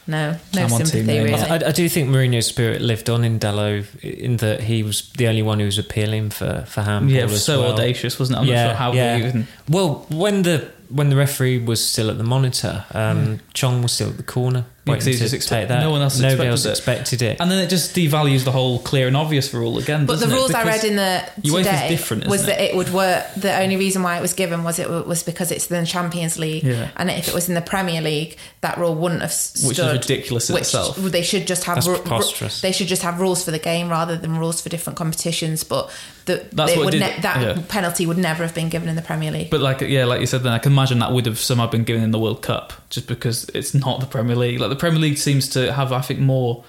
no, 0.07 0.37
no 0.55 0.63
I'm 0.63 0.69
sympathy 0.69 1.05
team 1.05 1.25
really. 1.25 1.35
I, 1.35 1.69
I 1.69 1.73
do 1.73 1.89
think 1.89 2.09
Mourinho's 2.09 2.47
spirit 2.47 2.81
lived 2.81 3.09
on 3.09 3.25
in 3.25 3.39
Dalot 3.39 4.01
in 4.03 4.39
that 4.39 4.63
he 4.63 4.83
was 4.83 5.11
the 5.13 5.29
only 5.29 5.43
one 5.43 5.61
who 5.61 5.67
was 5.67 5.79
appealing 5.79 6.31
for 6.31 6.65
for 6.67 6.83
handball. 6.83 7.15
Yeah, 7.15 7.23
it 7.23 7.31
was 7.31 7.45
so 7.45 7.61
well. 7.61 7.73
audacious, 7.73 8.19
wasn't 8.19 8.39
it? 8.39 8.41
I'm 8.41 8.47
not 8.49 8.67
sure 8.67 8.75
how 8.75 8.93
yeah. 8.93 9.17
we 9.17 9.27
even. 9.27 9.49
Well, 9.69 10.07
when 10.09 10.43
the 10.43 10.71
when 10.89 11.09
the 11.09 11.17
referee 11.17 11.59
was 11.59 11.87
still 11.87 12.11
at 12.11 12.19
the 12.19 12.25
monitor, 12.25 12.85
um, 12.93 13.41
Chong 13.55 13.81
was 13.83 13.93
still 13.93 14.11
at 14.11 14.17
the 14.17 14.23
corner, 14.23 14.67
Yeah, 14.85 14.95
waiting 14.95 15.07
'cause 15.07 15.15
he 15.15 15.21
just 15.21 15.33
expect- 15.35 15.69
that. 15.69 15.81
no 15.81 15.91
one 15.91 16.03
else 16.03 16.19
Nobody 16.19 16.33
expected 16.49 16.51
else 16.51 16.65
it. 16.65 16.71
expected 16.71 17.23
it. 17.23 17.37
And 17.41 17.49
then 17.49 17.61
it 17.61 17.71
just 17.71 17.95
devalues 17.95 18.43
the 18.43 18.51
whole 18.51 18.81
clear 18.81 19.07
and 19.07 19.17
obvious 19.17 19.55
rule 19.55 19.79
again. 19.79 20.07
But 20.07 20.15
the 20.15 20.27
doesn't 20.27 20.33
it? 20.33 20.41
rules 20.41 20.55
I 20.55 20.65
read 20.65 20.83
in 20.83 20.97
the 20.97 21.23
UEFA's 21.43 21.67
today 21.67 21.87
different, 21.89 22.27
was 22.27 22.41
isn't 22.43 22.47
that 22.57 22.61
it 22.61 22.75
would 22.75 22.93
work. 22.93 23.25
The 23.37 23.57
only 23.61 23.77
reason 23.77 24.03
why 24.03 24.17
it 24.19 24.21
was 24.23 24.33
given 24.33 24.65
was 24.65 24.81
it 24.81 24.91
was 24.91 25.23
because 25.23 25.53
it's 25.53 25.67
the 25.67 25.87
Champions 25.87 26.37
League, 26.37 26.65
Yeah. 26.65 26.89
and 26.97 27.11
if 27.11 27.29
it 27.29 27.35
was 27.35 27.49
in 27.49 27.55
the 27.55 27.61
Premier 27.61 28.01
League, 28.01 28.37
that 28.63 28.77
rule 28.77 28.95
wouldn't 28.97 29.23
have 29.23 29.33
stood. 29.33 29.69
Which 29.69 29.79
is 29.79 29.87
ridiculous 29.93 30.49
in 30.51 30.55
which 30.55 30.63
itself. 30.65 30.97
They 30.97 31.23
should 31.23 31.47
just 31.47 31.63
have 31.65 31.77
That's 31.77 31.87
ru- 31.87 31.95
ru- 31.95 32.01
preposterous. 32.03 32.61
they 32.61 32.73
should 32.73 32.89
just 32.89 33.03
have 33.03 33.21
rules 33.21 33.45
for 33.45 33.53
the 33.53 33.61
game 33.61 33.89
rather 33.89 34.17
than 34.17 34.37
rules 34.37 34.61
for 34.61 34.69
different 34.69 34.97
competitions. 34.99 35.63
But 35.63 35.91
the, 36.25 36.43
That's 36.53 36.73
it 36.73 36.79
what 36.79 36.87
would 36.87 36.91
did- 36.91 37.01
ne- 37.03 37.21
that 37.23 37.41
yeah. 37.41 37.63
penalty 37.69 38.05
would 38.07 38.19
never 38.19 38.43
have 38.43 38.55
been 38.55 38.69
given 38.69 38.89
in 38.89 38.97
the 38.97 39.03
Premier 39.03 39.31
League. 39.31 39.51
But 39.51 39.61
like 39.61 39.81
yeah, 39.83 40.07
like 40.07 40.21
you 40.21 40.27
said, 40.27 40.43
then 40.43 40.53
I 40.53 40.59
can 40.59 40.73
imagine 40.73 40.99
that 40.99 41.13
would 41.13 41.27
have 41.27 41.39
somehow 41.39 41.69
been 41.69 41.85
given 41.85 42.03
in 42.03 42.11
the 42.11 42.19
World 42.19 42.43
Cup, 42.43 42.73
just 42.93 43.09
because 43.09 43.49
it's 43.55 43.75
not 43.75 43.99
the 44.01 44.07
Premier 44.07 44.37
League. 44.37 44.61
Like 44.61 44.69
the 44.71 44.77
Premier 44.77 45.01
League 45.01 45.19
seems 45.19 45.49
to 45.51 45.73
have, 45.73 45.91
I 45.93 46.03
think, 46.03 46.21
more. 46.21 46.63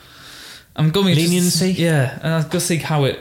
I'm 0.75 0.89
going 0.89 1.13
to 1.13 1.21
Leniency? 1.21 1.73
yeah, 1.73 2.17
and 2.23 2.33
I've 2.33 2.45
got 2.45 2.53
to 2.53 2.59
see 2.62 2.77
how 2.77 3.03
it. 3.03 3.19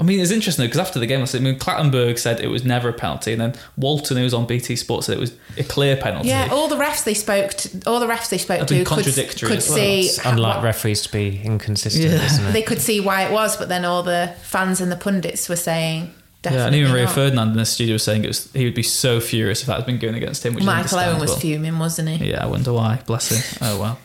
I 0.00 0.04
mean, 0.04 0.20
it's 0.20 0.30
interesting 0.30 0.64
because 0.66 0.78
after 0.78 0.98
the 1.00 1.06
game, 1.06 1.22
I 1.22 1.24
said, 1.24 1.40
I 1.40 1.44
mean, 1.44 1.58
Clattenburg 1.58 2.18
said 2.20 2.40
it 2.40 2.46
was 2.48 2.64
never 2.64 2.88
a 2.88 2.92
penalty, 2.92 3.32
and 3.32 3.40
then 3.40 3.54
Walton, 3.76 4.16
who 4.16 4.22
was 4.22 4.34
on 4.34 4.46
BT 4.46 4.76
Sports, 4.76 5.06
said 5.06 5.16
it 5.16 5.20
was 5.20 5.32
a 5.56 5.64
clear 5.64 5.96
penalty. 5.96 6.28
yeah, 6.28 6.48
all 6.52 6.68
the 6.68 6.76
refs 6.76 7.02
they 7.04 7.14
spoke 7.14 7.50
to, 7.54 7.80
all 7.86 7.98
the 7.98 8.06
refs 8.06 8.28
they 8.28 8.38
spoke 8.38 8.60
to 8.60 8.74
been 8.74 8.84
could, 8.84 8.94
contradictory 8.94 9.48
could 9.48 9.58
well. 9.58 9.76
see 9.76 10.00
It's 10.06 10.24
unlike 10.24 10.56
what- 10.56 10.64
referees 10.64 11.02
to 11.02 11.10
be 11.12 11.40
inconsistent, 11.42 12.04
Yeah. 12.12 12.24
isn't 12.26 12.46
it? 12.46 12.52
they 12.52 12.62
could 12.62 12.80
see 12.80 13.00
why 13.00 13.22
it 13.24 13.32
was, 13.32 13.56
but 13.56 13.68
then 13.68 13.84
all 13.84 14.02
the 14.04 14.34
fans 14.42 14.80
and 14.80 14.92
the 14.92 14.96
pundits 14.96 15.48
were 15.48 15.56
saying 15.56 16.12
Yeah, 16.44 16.66
and 16.66 16.74
even 16.74 16.92
Ray 16.92 17.04
not. 17.04 17.14
Ferdinand 17.14 17.50
in 17.50 17.56
the 17.56 17.66
studio 17.66 17.94
was 17.94 18.04
saying 18.04 18.24
it 18.24 18.28
was 18.28 18.52
he 18.52 18.64
would 18.64 18.74
be 18.74 18.82
so 18.82 19.20
furious 19.20 19.60
if 19.60 19.66
that 19.66 19.76
had 19.76 19.86
been 19.86 19.98
going 19.98 20.14
against 20.14 20.46
him. 20.46 20.54
Which 20.54 20.64
Michael 20.64 20.98
Owen 20.98 21.20
was 21.20 21.36
fuming, 21.40 21.78
wasn't 21.78 22.08
he? 22.10 22.30
Yeah, 22.30 22.44
I 22.44 22.46
wonder 22.46 22.72
why. 22.72 23.02
Bless 23.06 23.30
him. 23.30 23.58
Oh 23.60 23.80
well. 23.80 23.98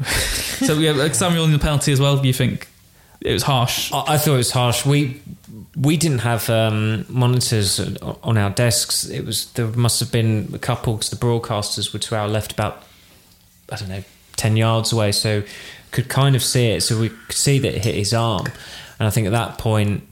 so 0.06 0.74
yeah, 0.74 0.92
like 0.92 1.14
Samuel 1.14 1.44
in 1.44 1.52
the 1.52 1.58
penalty 1.58 1.92
as 1.92 2.00
well. 2.00 2.16
Do 2.16 2.26
you 2.26 2.34
think 2.34 2.68
it 3.20 3.32
was 3.32 3.44
harsh? 3.44 3.92
I 3.92 4.14
I 4.14 4.18
thought 4.18 4.34
it 4.34 4.38
was 4.38 4.50
harsh. 4.50 4.84
We 4.84 5.22
we 5.76 5.96
didn't 5.96 6.20
have 6.20 6.50
um, 6.50 7.06
monitors 7.08 7.78
on 8.00 8.36
our 8.36 8.50
desks. 8.50 9.08
It 9.08 9.24
was 9.24 9.52
there 9.52 9.66
must 9.68 10.00
have 10.00 10.10
been 10.10 10.50
a 10.52 10.58
couple 10.58 10.94
because 10.94 11.10
the 11.10 11.16
broadcasters 11.16 11.92
were 11.92 12.00
to 12.00 12.16
our 12.16 12.28
left 12.28 12.52
about 12.52 12.82
I 13.70 13.76
don't 13.76 13.88
know 13.88 14.04
ten 14.36 14.56
yards 14.56 14.92
away, 14.92 15.12
so 15.12 15.42
could 15.92 16.08
kind 16.08 16.34
of 16.34 16.42
see 16.42 16.70
it. 16.70 16.80
So 16.82 17.00
we 17.00 17.10
could 17.10 17.36
see 17.36 17.58
that 17.60 17.76
it 17.76 17.84
hit 17.84 17.94
his 17.94 18.12
arm, 18.12 18.46
and 18.98 19.06
I 19.06 19.10
think 19.10 19.26
at 19.26 19.32
that 19.32 19.58
point. 19.58 20.08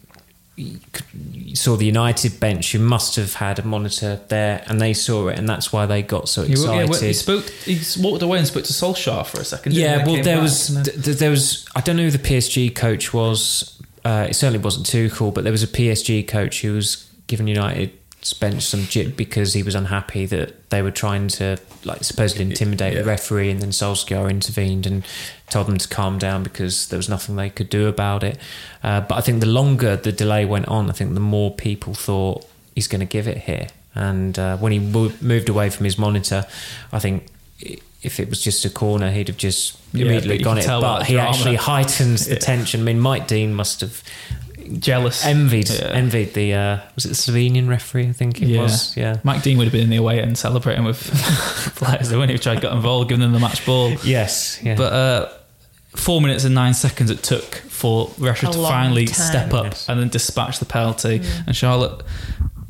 You 0.59 1.55
saw 1.55 1.77
the 1.77 1.87
United 1.87 2.41
bench 2.41 2.75
you 2.75 2.81
must 2.81 3.15
have 3.17 3.35
had 3.35 3.59
a 3.61 3.63
monitor 3.65 4.21
there, 4.29 4.65
and 4.67 4.81
they 4.81 4.93
saw 4.93 5.29
it, 5.29 5.39
and 5.39 5.49
that's 5.49 5.73
why 5.73 5.87
they 5.87 6.03
got 6.03 6.29
so 6.29 6.43
He, 6.43 6.49
yeah, 6.49 6.53
excited. 6.55 6.91
well, 6.91 7.01
he 7.01 7.13
spoke. 7.13 7.49
He 7.49 7.81
walked 8.03 8.23
away 8.23 8.39
and 8.39 8.47
spoke 8.47 8.65
to 8.65 8.73
Solskjaer 8.73 9.25
for 9.27 9.41
a 9.41 9.45
second. 9.45 9.75
Yeah, 9.75 10.05
well, 10.05 10.17
there 10.23 10.37
back 10.37 10.43
was 10.43 10.69
then- 10.75 10.85
th- 10.85 11.05
th- 11.05 11.17
there 11.19 11.31
was 11.31 11.65
I 11.77 11.81
don't 11.81 11.97
know 11.97 12.03
who 12.05 12.11
the 12.11 12.19
PSG 12.19 12.75
coach 12.75 13.15
was. 13.15 13.81
Uh, 14.05 14.27
it 14.31 14.35
certainly 14.35 14.59
wasn't 14.59 14.87
Tuchel, 14.87 15.33
but 15.33 15.45
there 15.45 15.53
was 15.53 15.63
a 15.63 15.67
PSG 15.69 16.27
coach 16.27 16.63
who 16.63 16.73
was 16.75 17.07
giving 17.29 17.47
United's 17.47 17.93
bench 18.33 18.63
some 18.65 18.85
jip 18.85 19.17
because 19.17 19.55
he 19.55 19.63
was 19.63 19.75
unhappy 19.75 20.27
that 20.27 20.71
they 20.71 20.83
were 20.83 20.91
trying 20.91 21.29
to 21.29 21.59
like 21.85 22.05
supposedly 22.05 22.45
intimidate 22.45 22.93
Yeah. 22.95 23.01
the 23.03 23.05
referee, 23.07 23.51
and 23.51 23.61
then 23.61 23.71
Solskjaer 23.71 24.31
intervened 24.31 24.87
and 24.87 25.05
told 25.51 25.67
them 25.67 25.79
to 25.79 25.89
calm 25.89 26.19
down 26.19 26.43
because 26.43 26.89
there 26.89 26.97
was 26.99 27.09
nothing 27.09 27.37
they 27.37 27.51
could 27.51 27.69
do 27.71 27.87
about 27.87 28.23
it. 28.23 28.39
Uh, 28.83 29.01
but 29.01 29.17
I 29.17 29.21
think 29.21 29.41
the 29.41 29.47
longer 29.47 29.97
the 29.97 30.13
delay 30.13 30.45
went 30.45 30.69
on, 30.69 30.89
I 30.91 30.93
think 30.93 31.15
the 31.15 31.21
more 31.21 31.51
people 31.55 31.95
thought 31.95 32.47
he's 32.75 32.89
going 32.89 33.01
to 33.01 33.07
give 33.07 33.27
it 33.29 33.39
here. 33.39 33.69
And 33.95 34.39
uh, 34.39 34.57
when 34.59 34.73
he 34.73 34.79
mo- 34.79 35.13
moved 35.21 35.49
away 35.49 35.71
from 35.71 35.85
his 35.85 35.99
monitor, 35.99 36.45
I 36.93 36.99
think 36.99 37.27
if 38.03 38.21
it 38.21 38.29
was 38.29 38.41
just 38.41 38.65
a 38.65 38.71
corner, 38.71 39.11
he'd 39.11 39.27
have 39.29 39.37
just 39.37 39.77
immediately 39.93 40.39
you 40.39 40.45
gone 40.45 40.59
it. 40.59 40.67
But 40.67 41.07
he 41.07 41.15
drama. 41.15 41.31
actually 41.31 41.57
heightens 41.57 42.27
the 42.27 42.35
Yeah. 42.35 42.39
tension. 42.39 42.81
I 42.83 42.85
mean, 42.85 43.01
Mike 43.01 43.27
Dean 43.27 43.55
must 43.55 43.81
have 43.81 44.03
jealous. 44.79 45.25
envied 45.25 45.71
Yeah. 45.71 45.89
envied 45.93 46.35
the 46.35 46.55
uh, 46.55 46.79
was 46.95 47.05
it 47.05 47.09
the 47.09 47.15
Slovenian 47.15 47.69
referee? 47.69 48.09
I 48.09 48.13
think 48.13 48.43
it 48.43 48.49
Yeah. 48.49 48.63
was. 48.63 48.97
Yeah. 48.97 49.17
Mike 49.25 49.43
Dean 49.43 49.59
would 49.59 49.65
have 49.65 49.73
been 49.73 49.83
in 49.85 49.91
the 49.91 49.97
away 49.97 50.21
end 50.21 50.37
celebrating 50.39 50.85
with 50.85 50.99
players. 51.77 52.09
They 52.11 52.17
wouldn't 52.17 52.33
have 52.33 52.41
tried 52.41 52.57
to 52.57 52.61
get 52.61 52.73
involved, 52.73 53.09
giving 53.09 53.21
them 53.23 53.33
the 53.33 53.39
match 53.41 53.65
ball. 53.67 53.93
Yes. 54.05 54.59
Yeah. 54.63 54.75
But 54.77 54.93
uh, 54.93 55.29
four 55.97 56.21
minutes 56.21 56.45
and 56.45 56.55
nine 56.55 56.75
seconds 56.75 57.11
it 57.11 57.23
took 57.23 57.55
for 57.55 58.09
Rashford 58.19 58.51
A 58.51 58.53
to 58.53 58.59
finally 58.63 59.07
time. 59.07 59.15
step 59.29 59.55
up 59.55 59.65
Yes. 59.67 59.89
and 59.89 60.01
then 60.01 60.09
dispatch 60.09 60.59
the 60.59 60.65
penalty. 60.67 61.23
And 61.47 61.55
Charlotte, 61.57 62.03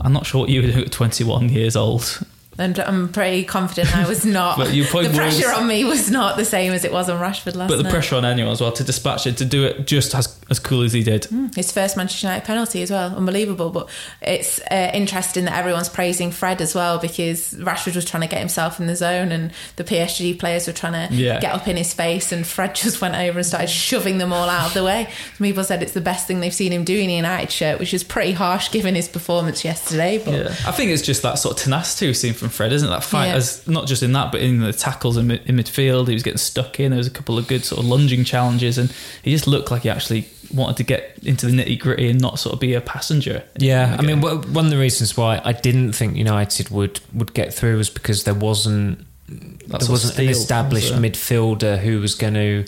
I'm 0.01 0.13
not 0.13 0.27
sure 0.27 0.41
what 0.43 0.51
you 0.51 0.63
were 0.63 0.69
do 0.71 0.81
at 0.81 0.93
21 0.93 1.49
years 1.49 1.77
old. 1.77 2.21
And 2.61 2.77
I'm 2.81 3.09
pretty 3.13 3.45
confident 3.45 3.97
I 3.97 4.09
was 4.09 4.25
not. 4.27 4.59
But 4.59 4.75
your 4.75 4.85
point 4.87 5.13
the 5.13 5.17
pressure 5.17 5.47
was- 5.49 5.59
on 5.59 5.69
me 5.69 5.85
was 5.85 6.11
not 6.11 6.37
the 6.37 6.45
same 6.45 6.73
as 6.73 6.85
it 6.85 6.93
was 6.93 7.09
on 7.09 7.21
Rashford 7.21 7.55
last 7.55 7.69
But 7.69 7.77
the 7.77 7.85
night. 7.85 7.93
pressure 7.93 8.17
on 8.17 8.25
anyone 8.25 8.51
as 8.53 8.61
well 8.61 8.73
to 8.73 8.83
dispatch 8.83 9.29
it, 9.29 9.37
to 9.37 9.45
do 9.45 9.65
it 9.65 9.87
just 9.87 10.13
as, 10.15 10.37
as 10.51 10.59
cool 10.59 10.83
as 10.83 10.93
he 10.93 11.03
did. 11.03 11.27
His 11.55 11.71
first 11.73 11.97
Manchester 11.97 12.27
United 12.27 12.47
penalty 12.47 12.83
as 12.83 12.91
well, 12.91 13.15
unbelievable. 13.15 13.71
But 13.71 13.89
it's 14.23 14.61
uh, 14.71 14.91
interesting 14.95 15.45
that 15.45 15.57
everyone's 15.59 15.89
praising 15.89 16.31
Fred 16.31 16.61
as 16.63 16.75
well 16.75 16.99
because 16.99 17.53
Rashford 17.55 17.95
was 17.97 18.05
trying 18.05 18.23
to 18.23 18.29
get 18.29 18.39
himself 18.41 18.81
in 18.81 18.87
the 18.87 18.97
zone, 18.97 19.31
and 19.33 19.53
the 19.77 19.85
PSG 19.85 20.39
players 20.39 20.67
were 20.67 20.73
trying 20.73 21.09
to 21.09 21.15
Yeah. 21.15 21.41
get 21.41 21.53
up 21.55 21.69
in 21.69 21.77
his 21.77 21.93
face, 21.93 22.33
and 22.33 22.47
Fred 22.47 22.75
just 22.75 23.01
went 23.01 23.15
over 23.15 23.39
and 23.39 23.47
started 23.47 23.69
shoving 23.69 24.19
them 24.19 24.33
all 24.33 24.49
out 24.49 24.69
of 24.69 24.75
the 24.75 24.85
way. 24.85 25.09
Some 25.37 25.47
people 25.47 25.65
said 25.65 25.83
it's 25.83 25.93
the 25.93 26.01
best 26.01 26.27
thing 26.27 26.41
they've 26.41 26.55
seen 26.55 26.73
him 26.73 26.85
do 26.85 26.97
in 26.99 27.11
a 27.11 27.17
United 27.17 27.51
shirt, 27.53 27.79
which 27.79 27.93
is 27.93 28.03
pretty 28.03 28.33
harsh 28.33 28.71
given 28.71 28.95
his 28.95 29.09
performance 29.09 29.65
yesterday. 29.65 30.19
But 30.25 30.35
Yeah, 30.35 30.49
I 30.67 30.73
think 30.73 30.91
it's 30.91 31.03
just 31.03 31.23
that 31.23 31.39
sort 31.39 31.57
of 31.59 31.63
tenacity 31.63 32.07
we've 32.07 32.17
seen 32.17 32.33
from 32.35 32.49
Fred, 32.49 32.73
isn't 32.73 32.89
it? 32.89 32.91
That 32.91 33.05
fight, 33.05 33.27
Yeah. 33.29 33.37
as 33.37 33.67
not 33.69 33.87
just 33.87 34.03
in 34.03 34.13
that, 34.13 34.33
but 34.33 34.41
in 34.41 34.61
the 34.61 34.73
tackles 34.73 35.17
in, 35.17 35.27
mid- 35.27 35.43
in 35.47 35.57
midfield. 35.57 36.09
He 36.09 36.15
was 36.15 36.23
getting 36.23 36.39
stuck 36.39 36.81
in. 36.81 36.91
There 36.91 36.99
was 36.99 37.07
a 37.07 37.11
couple 37.11 37.37
of 37.39 37.47
good 37.47 37.65
sort 37.65 37.81
of 37.81 37.85
lunging 37.87 38.25
challenges, 38.25 38.79
and 38.79 38.93
he 39.23 39.31
just 39.31 39.47
looked 39.47 39.71
like 39.71 39.83
he 39.83 39.91
actually 39.91 40.27
wanted 40.53 40.77
to 40.79 40.85
get 40.85 41.19
into 41.23 41.47
the 41.47 41.53
nitty 41.53 41.79
gritty 41.79 42.09
and 42.11 42.21
not 42.21 42.39
sort 42.39 42.55
of 42.55 42.61
be 42.61 42.75
a 42.75 42.81
passenger. 42.81 43.45
Yeah, 43.59 43.97
I 43.99 44.03
mean, 44.03 44.21
one 44.21 44.65
of 44.65 44.71
the 44.71 44.79
reasons 44.79 45.17
why 45.17 45.41
I 45.45 45.53
didn't 45.53 45.93
think 45.93 46.17
United 46.17 46.71
would 46.71 47.01
would 47.13 47.35
get 47.35 47.53
through 47.53 47.77
was 47.77 47.91
because 47.91 48.25
there 48.25 48.35
wasn't 48.35 48.99
That 49.29 49.81
there 49.81 49.91
wasn't 49.91 50.19
an 50.19 50.29
established 50.29 50.91
was 50.91 51.01
midfielder 51.01 51.79
who 51.79 52.01
was 52.01 52.15
going 52.15 52.35
to, 52.35 52.65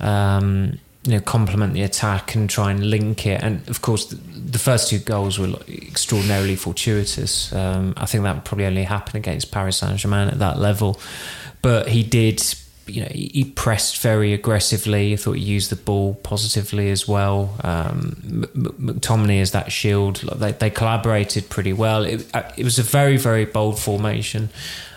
um, 0.00 0.78
you 1.04 1.12
know, 1.12 1.20
complement 1.20 1.74
the 1.74 1.82
attack 1.82 2.34
and 2.34 2.50
try 2.50 2.70
and 2.70 2.90
link 2.90 3.26
it. 3.26 3.42
And 3.42 3.68
of 3.68 3.82
course, 3.82 4.06
the, 4.06 4.16
the 4.16 4.58
first 4.58 4.90
two 4.90 4.98
goals 4.98 5.38
were 5.38 5.54
extraordinarily 5.68 6.56
fortuitous. 6.56 7.52
Um, 7.52 7.94
I 7.96 8.06
think 8.06 8.24
that 8.24 8.34
would 8.34 8.44
probably 8.44 8.66
only 8.66 8.84
happen 8.84 9.16
against 9.16 9.52
Paris 9.52 9.76
Saint 9.76 9.98
Germain 9.98 10.28
at 10.28 10.38
that 10.40 10.58
level. 10.58 11.00
But 11.60 11.88
he 11.88 12.02
did. 12.02 12.42
You 12.86 13.02
know, 13.02 13.08
he 13.12 13.44
pressed 13.44 14.02
very 14.02 14.32
aggressively. 14.32 15.12
I 15.12 15.16
thought 15.16 15.32
he 15.32 15.44
used 15.44 15.70
the 15.70 15.76
ball 15.76 16.14
positively 16.22 16.90
as 16.90 17.06
well. 17.06 17.54
Um, 17.62 18.46
McTominay 18.54 19.40
is 19.40 19.52
that 19.52 19.70
shield, 19.70 20.16
they, 20.16 20.52
they 20.52 20.70
collaborated 20.70 21.48
pretty 21.48 21.72
well. 21.72 22.04
It, 22.04 22.26
uh, 22.34 22.50
it 22.56 22.64
was 22.64 22.78
a 22.78 22.82
very, 22.82 23.16
very 23.16 23.44
bold 23.44 23.78
formation 23.78 24.50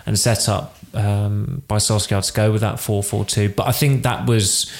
and 0.04 0.18
set 0.18 0.48
up 0.48 0.76
um, 0.94 1.62
by 1.68 1.76
Solskjaer 1.76 2.26
to 2.26 2.32
go 2.32 2.52
with 2.52 2.62
that 2.62 2.80
4 2.80 3.02
4 3.02 3.24
2. 3.24 3.48
But 3.50 3.68
I 3.68 3.72
think 3.72 4.02
that 4.04 4.26
was, 4.26 4.70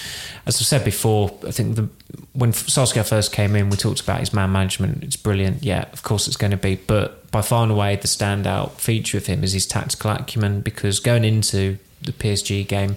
as 0.47 0.57
I 0.57 0.65
said 0.65 0.85
before, 0.85 1.37
I 1.47 1.51
think 1.51 1.77
the, 1.77 1.89
when 2.33 2.53
Solskjaer 2.53 3.07
first 3.07 3.33
came 3.33 3.55
in, 3.55 3.71
we 3.71 3.77
talked 3.77 4.01
about 4.01 4.21
his 4.21 4.33
man 4.33 4.53
management. 4.53 5.05
It's 5.05 5.17
brilliant. 5.17 5.63
Yeah, 5.63 5.85
of 5.93 6.03
course 6.03 6.27
it's 6.27 6.37
going 6.37 6.53
to 6.53 6.57
be. 6.57 6.77
But 6.77 7.31
by 7.31 7.43
far 7.43 7.63
and 7.63 7.73
away, 7.73 7.97
the 7.97 8.09
standout 8.09 8.73
feature 8.73 9.19
of 9.19 9.27
him 9.27 9.45
is 9.45 9.53
his 9.53 9.67
tactical 9.67 10.11
acumen 10.11 10.61
because 10.61 11.01
going 11.01 11.25
into 11.25 11.79
the 12.03 12.13
PSG 12.13 12.67
game, 12.67 12.97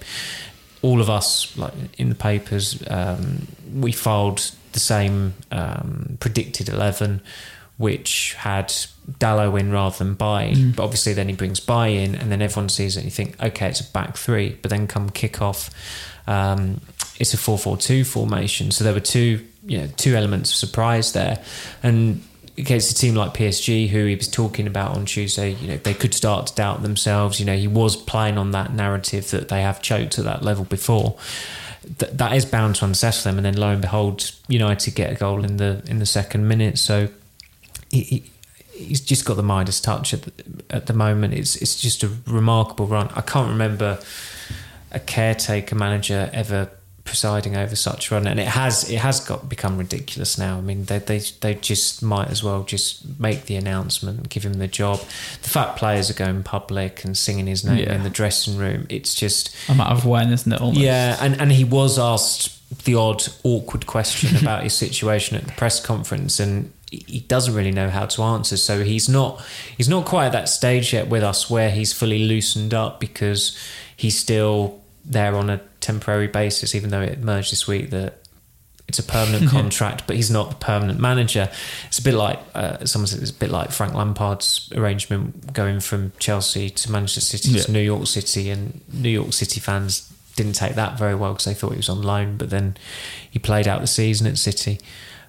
all 0.82 1.02
of 1.02 1.10
us, 1.10 1.58
like 1.58 1.74
in 1.98 2.10
the 2.10 2.16
papers, 2.16 2.82
um, 2.90 3.48
we 3.74 3.92
filed 3.92 4.52
the 4.72 4.80
same 4.80 5.34
um, 5.52 6.18
predicted 6.20 6.70
11, 6.70 7.22
which 7.78 8.34
had 8.36 8.68
Dalot 9.20 9.60
in 9.60 9.72
rather 9.72 9.98
than 9.98 10.14
Bailly. 10.14 10.56
Mm. 10.56 10.76
But 10.76 10.84
obviously, 10.84 11.14
then 11.14 11.28
he 11.28 11.36
brings 11.36 11.60
Bailly 11.60 12.04
in, 12.04 12.16
and 12.16 12.32
then 12.32 12.42
everyone 12.42 12.70
sees 12.70 12.96
it 12.96 13.02
and 13.02 13.06
you 13.06 13.12
think, 13.12 13.42
okay, 13.42 13.68
it's 13.70 13.82
a 13.82 13.92
back 13.92 14.18
three. 14.18 14.58
But 14.62 14.70
then 14.70 14.88
come 14.88 15.10
kick 15.10 15.42
off, 15.42 15.70
um, 16.28 16.82
it's 17.20 17.34
a 17.34 17.38
4 17.38 17.58
4 17.58 17.78
2 17.78 18.04
formation. 18.04 18.72
So 18.72 18.84
there 18.84 18.94
were 18.94 19.00
two, 19.00 19.46
you 19.66 19.80
know, 19.80 19.88
two 19.98 20.16
elements 20.16 20.52
of 20.52 20.56
surprise 20.56 21.14
there. 21.14 21.44
And 21.84 22.24
against 22.60 22.92
a 22.92 22.96
team 22.96 23.16
like 23.16 23.34
PSG, 23.34 23.88
who 23.88 24.06
he 24.06 24.16
was 24.16 24.28
talking 24.28 24.68
about 24.68 24.96
on 24.96 25.06
Tuesday, 25.06 25.54
you 25.54 25.68
know, 25.68 25.78
they 25.78 25.94
could 25.94 26.14
start 26.14 26.48
to 26.48 26.56
doubt 26.56 26.84
themselves. 26.84 27.40
You 27.40 27.46
know, 27.46 27.56
he 27.56 27.68
was 27.68 27.96
playing 27.96 28.38
on 28.38 28.52
that 28.52 28.74
narrative 28.74 29.32
that 29.32 29.48
they 29.48 29.62
have 29.62 29.82
choked 29.82 30.20
at 30.20 30.26
that 30.26 30.44
level 30.44 30.66
before. 30.66 31.18
Th- 31.98 32.12
that 32.12 32.34
is 32.34 32.46
bound 32.46 32.76
to 32.76 32.86
unsettle 32.86 33.24
them, 33.24 33.38
and 33.38 33.46
then 33.46 33.56
lo 33.56 33.70
and 33.70 33.82
behold, 33.82 34.32
United 34.48 34.94
get 34.96 35.12
a 35.12 35.16
goal 35.16 35.44
in 35.44 35.58
the 35.58 35.82
in 35.88 36.00
the 36.00 36.06
second 36.06 36.48
minute. 36.48 36.78
So 36.78 37.08
he, 37.90 38.02
he 38.02 38.24
he's 38.74 39.02
just 39.02 39.26
got 39.26 39.36
the 39.36 39.44
Midas 39.44 39.80
touch 39.80 40.14
at 40.14 40.24
the, 40.24 40.32
at 40.70 40.86
the 40.88 40.94
moment. 40.94 41.34
It's 41.34 41.56
it's 41.56 41.80
just 41.80 42.04
a 42.04 42.12
remarkable 42.28 42.88
run. 42.88 43.10
I 43.16 43.22
can't 43.22 43.50
remember 43.50 44.00
a 44.92 45.00
caretaker 45.00 45.76
manager 45.76 46.30
ever 46.34 46.70
presiding 47.10 47.58
over 47.58 47.76
such 47.76 48.10
a 48.10 48.14
run, 48.16 48.28
and 48.28 48.40
it 48.40 48.48
has 48.48 48.90
it 48.90 49.00
has 49.00 49.20
got 49.20 49.50
become 49.50 49.78
ridiculous 49.78 50.38
now. 50.38 50.58
I 50.58 50.62
mean, 50.62 50.86
they 50.86 51.00
they 51.00 51.20
they 51.42 51.56
just 51.56 52.02
might 52.02 52.30
as 52.30 52.44
well 52.44 52.64
just 52.64 53.20
make 53.20 53.46
the 53.48 53.56
announcement, 53.56 54.30
give 54.30 54.44
him 54.44 54.54
the 54.54 54.68
job. 54.68 55.00
The 55.42 55.50
fact 55.50 55.78
players 55.78 56.10
are 56.10 56.14
going 56.14 56.44
public 56.44 57.04
and 57.04 57.18
singing 57.18 57.48
his 57.48 57.66
name 57.66 57.80
Yeah. 57.80 57.96
in 57.96 58.04
the 58.04 58.10
dressing 58.10 58.56
room, 58.58 58.86
it's 58.90 59.14
just 59.16 59.54
A 59.68 59.76
matter 59.76 59.92
of 59.96 60.06
when, 60.06 60.32
isn't 60.32 60.52
it? 60.54 60.62
Almost. 60.62 60.80
yeah, 60.80 61.18
and, 61.20 61.42
and 61.42 61.52
he 61.52 61.64
was 61.64 61.98
asked 62.00 62.56
the 62.86 62.94
odd 62.96 63.24
awkward 63.44 63.88
question 63.88 64.38
about 64.42 64.64
his 64.64 64.74
situation 64.74 65.36
at 65.36 65.46
the 65.46 65.52
press 65.54 65.84
conference, 65.84 66.40
and 66.40 66.72
he- 66.92 67.04
he 67.08 67.20
doesn't 67.22 67.54
really 67.56 67.72
know 67.72 67.90
how 67.90 68.06
to 68.06 68.22
answer. 68.22 68.56
So 68.58 68.84
he's 68.84 69.10
not 69.10 69.42
he's 69.78 69.90
not 69.90 70.06
quite 70.06 70.28
at 70.28 70.32
that 70.34 70.50
stage 70.50 70.94
yet 70.94 71.08
with 71.10 71.24
us 71.24 71.50
where 71.50 71.72
he's 71.72 71.92
fully 71.94 72.20
loosened 72.28 72.74
up 72.74 73.00
because 73.00 73.58
he's 73.96 74.18
still 74.18 74.79
there 75.10 75.36
on 75.36 75.50
a 75.50 75.58
temporary 75.82 76.28
basis, 76.28 76.76
even 76.76 76.90
though 76.92 77.02
it 77.02 77.20
emerged 77.20 77.52
this 77.52 77.68
week 77.68 77.90
that 77.90 78.20
it's 78.88 79.00
a 79.00 79.04
permanent 79.04 79.50
contract, 79.52 80.06
but 80.08 80.16
he's 80.16 80.32
not 80.32 80.50
the 80.50 80.56
permanent 80.56 81.00
manager. 81.00 81.50
It's 81.88 82.00
a 82.00 82.04
bit 82.04 82.14
like 82.16 82.40
uh, 82.56 82.86
someone 82.86 83.08
said. 83.08 83.22
It's 83.22 83.32
a 83.32 83.34
bit 83.36 83.50
like 83.52 83.72
Frank 83.72 83.94
Lampard's 83.94 84.72
arrangement 84.76 85.54
going 85.54 85.80
from 85.80 86.12
Chelsea 86.20 86.70
to 86.72 86.92
Manchester 86.92 87.22
City 87.22 87.50
Yeah. 87.52 87.64
to 87.64 87.72
New 87.72 87.82
York 87.82 88.08
City, 88.08 88.50
and 88.50 88.82
New 88.94 89.10
York 89.10 89.34
City 89.34 89.60
fans 89.60 90.12
didn't 90.36 90.54
take 90.54 90.76
that 90.76 90.98
very 90.98 91.16
well 91.16 91.34
because 91.34 91.46
they 91.46 91.54
thought 91.54 91.72
he 91.72 91.78
was 91.78 91.90
on 91.90 92.02
loan, 92.02 92.38
but 92.38 92.50
then 92.50 92.78
he 93.30 93.40
played 93.40 93.68
out 93.68 93.82
the 93.82 93.88
season 93.88 94.26
at 94.26 94.38
City. 94.38 94.80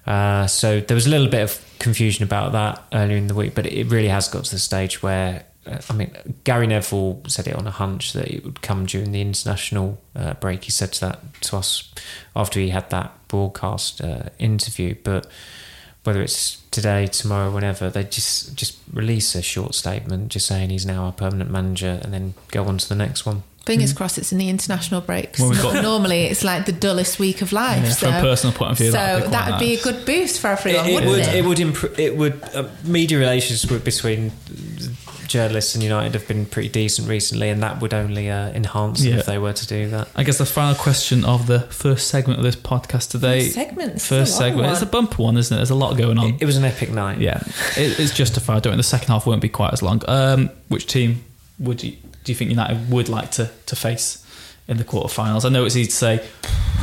Uh, 0.07 0.47
so 0.47 0.79
there 0.79 0.95
was 0.95 1.05
a 1.05 1.09
little 1.09 1.27
bit 1.27 1.41
of 1.43 1.63
confusion 1.77 2.23
about 2.23 2.53
that 2.53 2.81
earlier 2.93 3.17
in 3.17 3.27
the 3.27 3.35
week, 3.35 3.53
but 3.53 3.65
it 3.67 3.87
really 3.87 4.07
has 4.07 4.27
got 4.27 4.45
to 4.45 4.51
the 4.51 4.59
stage 4.59 5.03
where. 5.03 5.43
Uh, 5.65 5.77
I 5.89 5.93
mean, 5.93 6.11
Gary 6.43 6.65
Neville 6.67 7.21
said 7.27 7.47
it 7.47 7.55
on 7.55 7.67
a 7.67 7.71
hunch 7.71 8.13
that 8.13 8.27
it 8.29 8.43
would 8.43 8.61
come 8.61 8.85
during 8.85 9.11
the 9.11 9.21
international 9.21 9.99
uh, 10.15 10.33
break. 10.35 10.63
He 10.63 10.71
said 10.71 10.93
to 10.93 10.99
that 11.01 11.41
to 11.43 11.57
us 11.57 11.91
after 12.35 12.59
he 12.59 12.69
had 12.69 12.89
that 12.89 13.11
broadcast 13.27 14.01
uh, 14.01 14.23
interview. 14.39 14.95
But 15.03 15.27
whether 16.03 16.21
it's 16.23 16.57
today, 16.71 17.05
tomorrow, 17.05 17.51
whenever, 17.51 17.89
they 17.91 18.03
just 18.03 18.55
just 18.55 18.79
release 18.91 19.35
a 19.35 19.41
short 19.43 19.75
statement 19.75 20.29
just 20.29 20.47
saying 20.47 20.71
he's 20.71 20.85
now 20.85 21.05
our 21.05 21.11
permanent 21.11 21.51
manager, 21.51 21.99
and 22.03 22.11
then 22.11 22.33
go 22.49 22.65
on 22.65 22.77
to 22.79 22.89
the 22.89 22.95
next 22.95 23.25
one. 23.25 23.43
Fingers 23.63 23.93
crossed 23.93 24.17
it's 24.17 24.31
in 24.31 24.39
the 24.39 24.49
international 24.49 25.01
break. 25.01 25.35
Well, 25.37 25.51
we've 25.51 25.61
got- 25.61 25.83
Normally 25.83 26.23
it's 26.23 26.43
like 26.43 26.65
the 26.65 26.71
dullest 26.71 27.19
week 27.19 27.43
of 27.43 27.51
life. 27.53 27.83
Yeah, 27.83 27.91
so, 27.91 28.07
from 28.07 28.15
a 28.15 28.21
personal 28.21 28.55
point 28.57 28.71
of 28.71 28.77
view, 28.79 28.87
so 28.89 28.97
that'd 28.97 29.25
be 29.25 29.29
that 29.29 29.51
would 29.51 29.59
be 29.59 29.73
a 29.75 29.81
good 29.83 30.03
boost 30.07 30.39
for 30.39 30.47
everyone, 30.47 30.85
it, 30.87 30.89
it 30.89 30.93
wouldn't 30.95 31.11
would 31.11 31.19
it? 31.19 31.35
it 31.35 31.45
would 31.45 31.59
improve 31.59 31.99
it 31.99 32.17
would 32.17 32.43
uh, 32.55 32.67
media 32.83 33.19
relations 33.19 33.69
with- 33.69 33.85
between 33.85 34.31
journalists 35.31 35.73
and 35.75 35.83
United 35.83 36.13
have 36.13 36.27
been 36.27 36.45
pretty 36.45 36.69
decent 36.69 37.07
recently, 37.07 37.49
and 37.49 37.63
that 37.63 37.81
would 37.81 37.93
only 37.93 38.29
uh, 38.29 38.49
enhance 38.49 39.03
Yeah. 39.03 39.15
if 39.17 39.25
they 39.25 39.37
were 39.37 39.53
to 39.53 39.67
do 39.67 39.89
that. 39.89 40.07
I 40.15 40.23
guess 40.23 40.37
the 40.37 40.45
final 40.45 40.75
question 40.75 41.23
of 41.25 41.47
the 41.47 41.61
first 41.61 42.07
segment 42.07 42.39
of 42.39 42.43
this 42.43 42.55
podcast 42.55 43.09
today. 43.11 43.43
First 43.43 43.55
segment, 43.55 43.93
this 43.93 44.07
First 44.07 44.37
segment. 44.37 44.63
one. 44.65 44.73
It's 44.73 44.81
a 44.81 44.85
bumper 44.85 45.23
one, 45.23 45.37
isn't 45.37 45.55
it? 45.55 45.57
There's 45.57 45.69
a 45.69 45.75
lot 45.75 45.97
going 45.97 46.17
on. 46.17 46.35
It, 46.35 46.41
it 46.43 46.45
was 46.45 46.57
an 46.57 46.65
epic 46.65 46.91
night. 46.91 47.19
yeah, 47.19 47.41
it, 47.77 47.99
it's 47.99 48.13
justified. 48.13 48.63
Don't 48.63 48.71
worry, 48.71 48.77
the 48.77 48.83
second 48.83 49.07
half 49.07 49.25
won't 49.25 49.41
be 49.41 49.49
quite 49.49 49.73
as 49.73 49.81
long. 49.81 50.01
Um, 50.07 50.49
which 50.67 50.87
team 50.87 51.23
would 51.59 51.83
you 51.83 51.91
do 52.23 52.31
you 52.31 52.35
think 52.35 52.49
United 52.51 52.91
would 52.91 53.09
like 53.09 53.31
to, 53.31 53.49
to 53.65 53.75
face 53.75 54.23
in 54.67 54.77
the 54.77 54.83
quarterfinals? 54.83 55.43
I 55.43 55.49
know 55.49 55.65
it's 55.65 55.75
easy 55.75 55.89
to 55.89 55.95
say, 55.95 56.29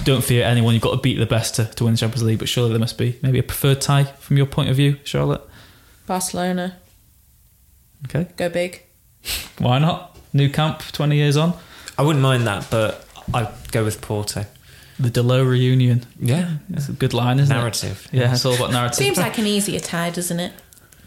don't 0.03 0.25
fear 0.25 0.45
anyone. 0.45 0.75
You've 0.75 0.83
got 0.83 0.91
to 0.97 1.01
beat 1.01 1.19
the 1.19 1.27
best 1.27 1.55
to, 1.57 1.65
to 1.67 1.85
win 1.85 1.93
the 1.95 1.99
Champions 1.99 2.25
League, 2.25 2.41
but 2.41 2.49
surely 2.49 2.71
there 2.71 2.79
must 2.81 2.99
be 2.99 3.17
maybe 3.23 3.39
a 3.39 3.43
preferred 3.45 3.81
tie 3.81 4.03
from 4.05 4.37
your 4.37 4.47
point 4.47 4.69
of 4.69 4.75
view, 4.77 4.97
Charlotte. 5.05 5.43
Barcelona, 6.07 6.77
Okay, 8.07 8.27
go 8.37 8.49
big. 8.49 8.83
why 9.59 9.79
not? 9.79 10.17
Nou 10.33 10.49
Camp, 10.51 10.81
twenty 10.93 11.17
years 11.17 11.37
on. 11.37 11.55
I 11.97 12.03
wouldn't 12.03 12.23
mind 12.23 12.47
that, 12.47 12.69
but 12.71 13.05
I'd 13.35 13.49
go 13.73 13.85
with 13.85 14.01
Porto. 14.01 14.45
The 15.01 15.11
Dalot 15.11 15.49
reunion. 15.49 16.07
Yeah, 16.19 16.55
It's 16.73 16.89
a 16.89 16.93
good 16.93 17.15
line, 17.15 17.39
isn't 17.39 17.55
narrative. 17.57 18.09
it? 18.13 18.15
Narrative. 18.15 18.31
Yeah, 18.31 18.33
it's 18.35 18.45
all 18.45 18.55
about 18.55 18.73
narrative. 18.73 18.97
Seems 18.97 19.17
like 19.17 19.39
an 19.39 19.47
easier 19.47 19.79
tie, 19.79 20.11
doesn't 20.11 20.41
it? 20.41 20.53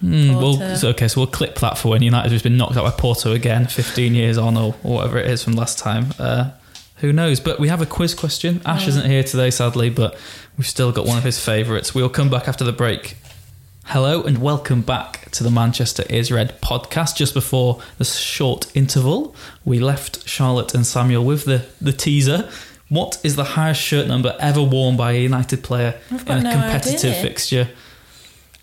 Mm, 0.03 0.35
well, 0.41 0.77
so, 0.77 0.89
okay, 0.89 1.07
so 1.07 1.21
we'll 1.21 1.27
clip 1.27 1.55
that 1.59 1.77
for 1.77 1.89
when 1.89 2.01
United 2.01 2.31
has 2.31 2.41
been 2.41 2.57
knocked 2.57 2.75
out 2.77 2.85
by 2.85 2.91
Porto 2.91 3.33
again, 3.33 3.67
15 3.67 4.15
years 4.15 4.37
on, 4.37 4.57
or, 4.57 4.75
or 4.83 4.95
whatever 4.95 5.17
it 5.19 5.29
is 5.29 5.43
from 5.43 5.53
last 5.53 5.77
time. 5.77 6.07
Uh, 6.17 6.51
who 6.97 7.11
knows? 7.13 7.39
But 7.39 7.59
we 7.59 7.67
have 7.67 7.81
a 7.81 7.85
quiz 7.85 8.15
question. 8.15 8.61
Ash 8.65 8.87
isn't 8.87 9.05
here 9.05 9.23
today, 9.23 9.51
sadly, 9.51 9.89
but 9.89 10.17
we've 10.57 10.67
still 10.67 10.91
got 10.91 11.05
one 11.05 11.17
of 11.17 11.23
his 11.23 11.43
favourites. 11.43 11.93
We'll 11.93 12.09
come 12.09 12.29
back 12.29 12.47
after 12.47 12.63
the 12.63 12.71
break. 12.71 13.15
Hello 13.85 14.23
and 14.23 14.37
welcome 14.37 14.81
back 14.81 15.29
to 15.31 15.43
the 15.43 15.51
Manchester 15.51 16.03
is 16.09 16.31
Red 16.31 16.61
podcast. 16.61 17.15
Just 17.17 17.33
before 17.33 17.81
the 17.97 18.05
short 18.05 18.73
interval, 18.75 19.35
we 19.65 19.79
left 19.79 20.27
Charlotte 20.27 20.73
and 20.73 20.85
Samuel 20.85 21.25
with 21.25 21.45
the, 21.45 21.65
the 21.81 21.91
teaser. 21.91 22.49
What 22.89 23.19
is 23.23 23.35
the 23.35 23.43
highest 23.43 23.81
shirt 23.81 24.07
number 24.07 24.35
ever 24.39 24.61
worn 24.61 24.95
by 24.97 25.13
a 25.13 25.21
United 25.21 25.63
player 25.63 25.99
in 26.09 26.17
a 26.27 26.41
no 26.41 26.51
competitive 26.51 27.11
idea. 27.11 27.21
fixture? 27.21 27.69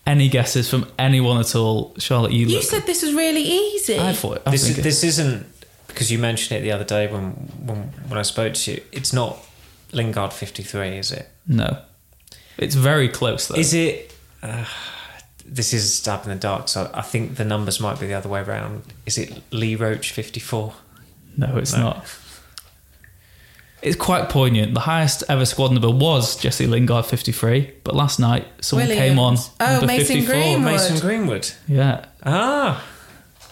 Any 0.06 0.28
guesses 0.30 0.70
from 0.70 0.86
anyone 0.98 1.38
at 1.38 1.54
all? 1.54 1.94
Charlotte, 1.98 2.32
you, 2.32 2.46
You 2.46 2.54
look. 2.56 2.62
said 2.64 2.86
this 2.86 3.02
was 3.02 3.12
really 3.12 3.42
easy. 3.42 3.98
I 3.98 4.14
thought. 4.14 4.42
I 4.46 4.50
This 4.52 4.68
is, 4.68 4.76
this 4.76 5.04
isn't 5.04 5.46
because 5.88 6.10
you 6.10 6.18
mentioned 6.18 6.58
it 6.58 6.62
the 6.62 6.72
other 6.72 6.84
day 6.84 7.06
when 7.12 7.32
when 7.66 7.78
when 8.08 8.18
I 8.18 8.22
spoke 8.22 8.54
to 8.54 8.72
you. 8.72 8.82
It's 8.92 9.12
not 9.12 9.38
Lingard 9.92 10.32
fifty 10.32 10.62
three, 10.62 10.96
is 10.96 11.12
it? 11.12 11.28
no. 11.46 11.82
It's 12.56 12.74
very 12.74 13.08
close 13.08 13.48
though. 13.48 13.54
Is 13.56 13.72
it? 13.74 14.14
Uh, 14.42 14.64
this 15.48 15.72
is 15.72 15.84
a 15.84 15.88
stab 15.88 16.22
in 16.24 16.30
the 16.30 16.36
dark, 16.36 16.68
so 16.68 16.90
I 16.94 17.02
think 17.02 17.36
the 17.36 17.44
numbers 17.44 17.80
might 17.80 17.98
be 17.98 18.06
the 18.06 18.14
other 18.14 18.28
way 18.28 18.40
around. 18.40 18.82
Is 19.06 19.18
it 19.18 19.42
Lee 19.50 19.74
Roach 19.76 20.12
fifty 20.12 20.40
four? 20.40 20.74
No, 21.36 21.56
it's 21.56 21.72
No. 21.72 21.80
not. 21.80 22.04
It's 23.80 23.96
quite 23.96 24.28
poignant. 24.28 24.74
The 24.74 24.80
highest 24.80 25.22
ever 25.28 25.44
squad 25.44 25.70
number 25.70 25.88
was 25.90 26.36
Jesse 26.36 26.66
Lingard, 26.66 27.06
53. 27.06 27.70
But 27.84 27.94
last 27.94 28.18
night, 28.18 28.44
someone 28.60 28.88
came 28.88 29.20
on. 29.20 29.36
Oh, 29.60 29.66
number 29.72 29.86
Mason 29.86 30.16
54. 30.16 30.34
Greenwood. 30.34 30.64
Mason 30.72 30.98
Greenwood. 30.98 31.50
Yeah. 31.68 32.04
Ah, 32.24 32.84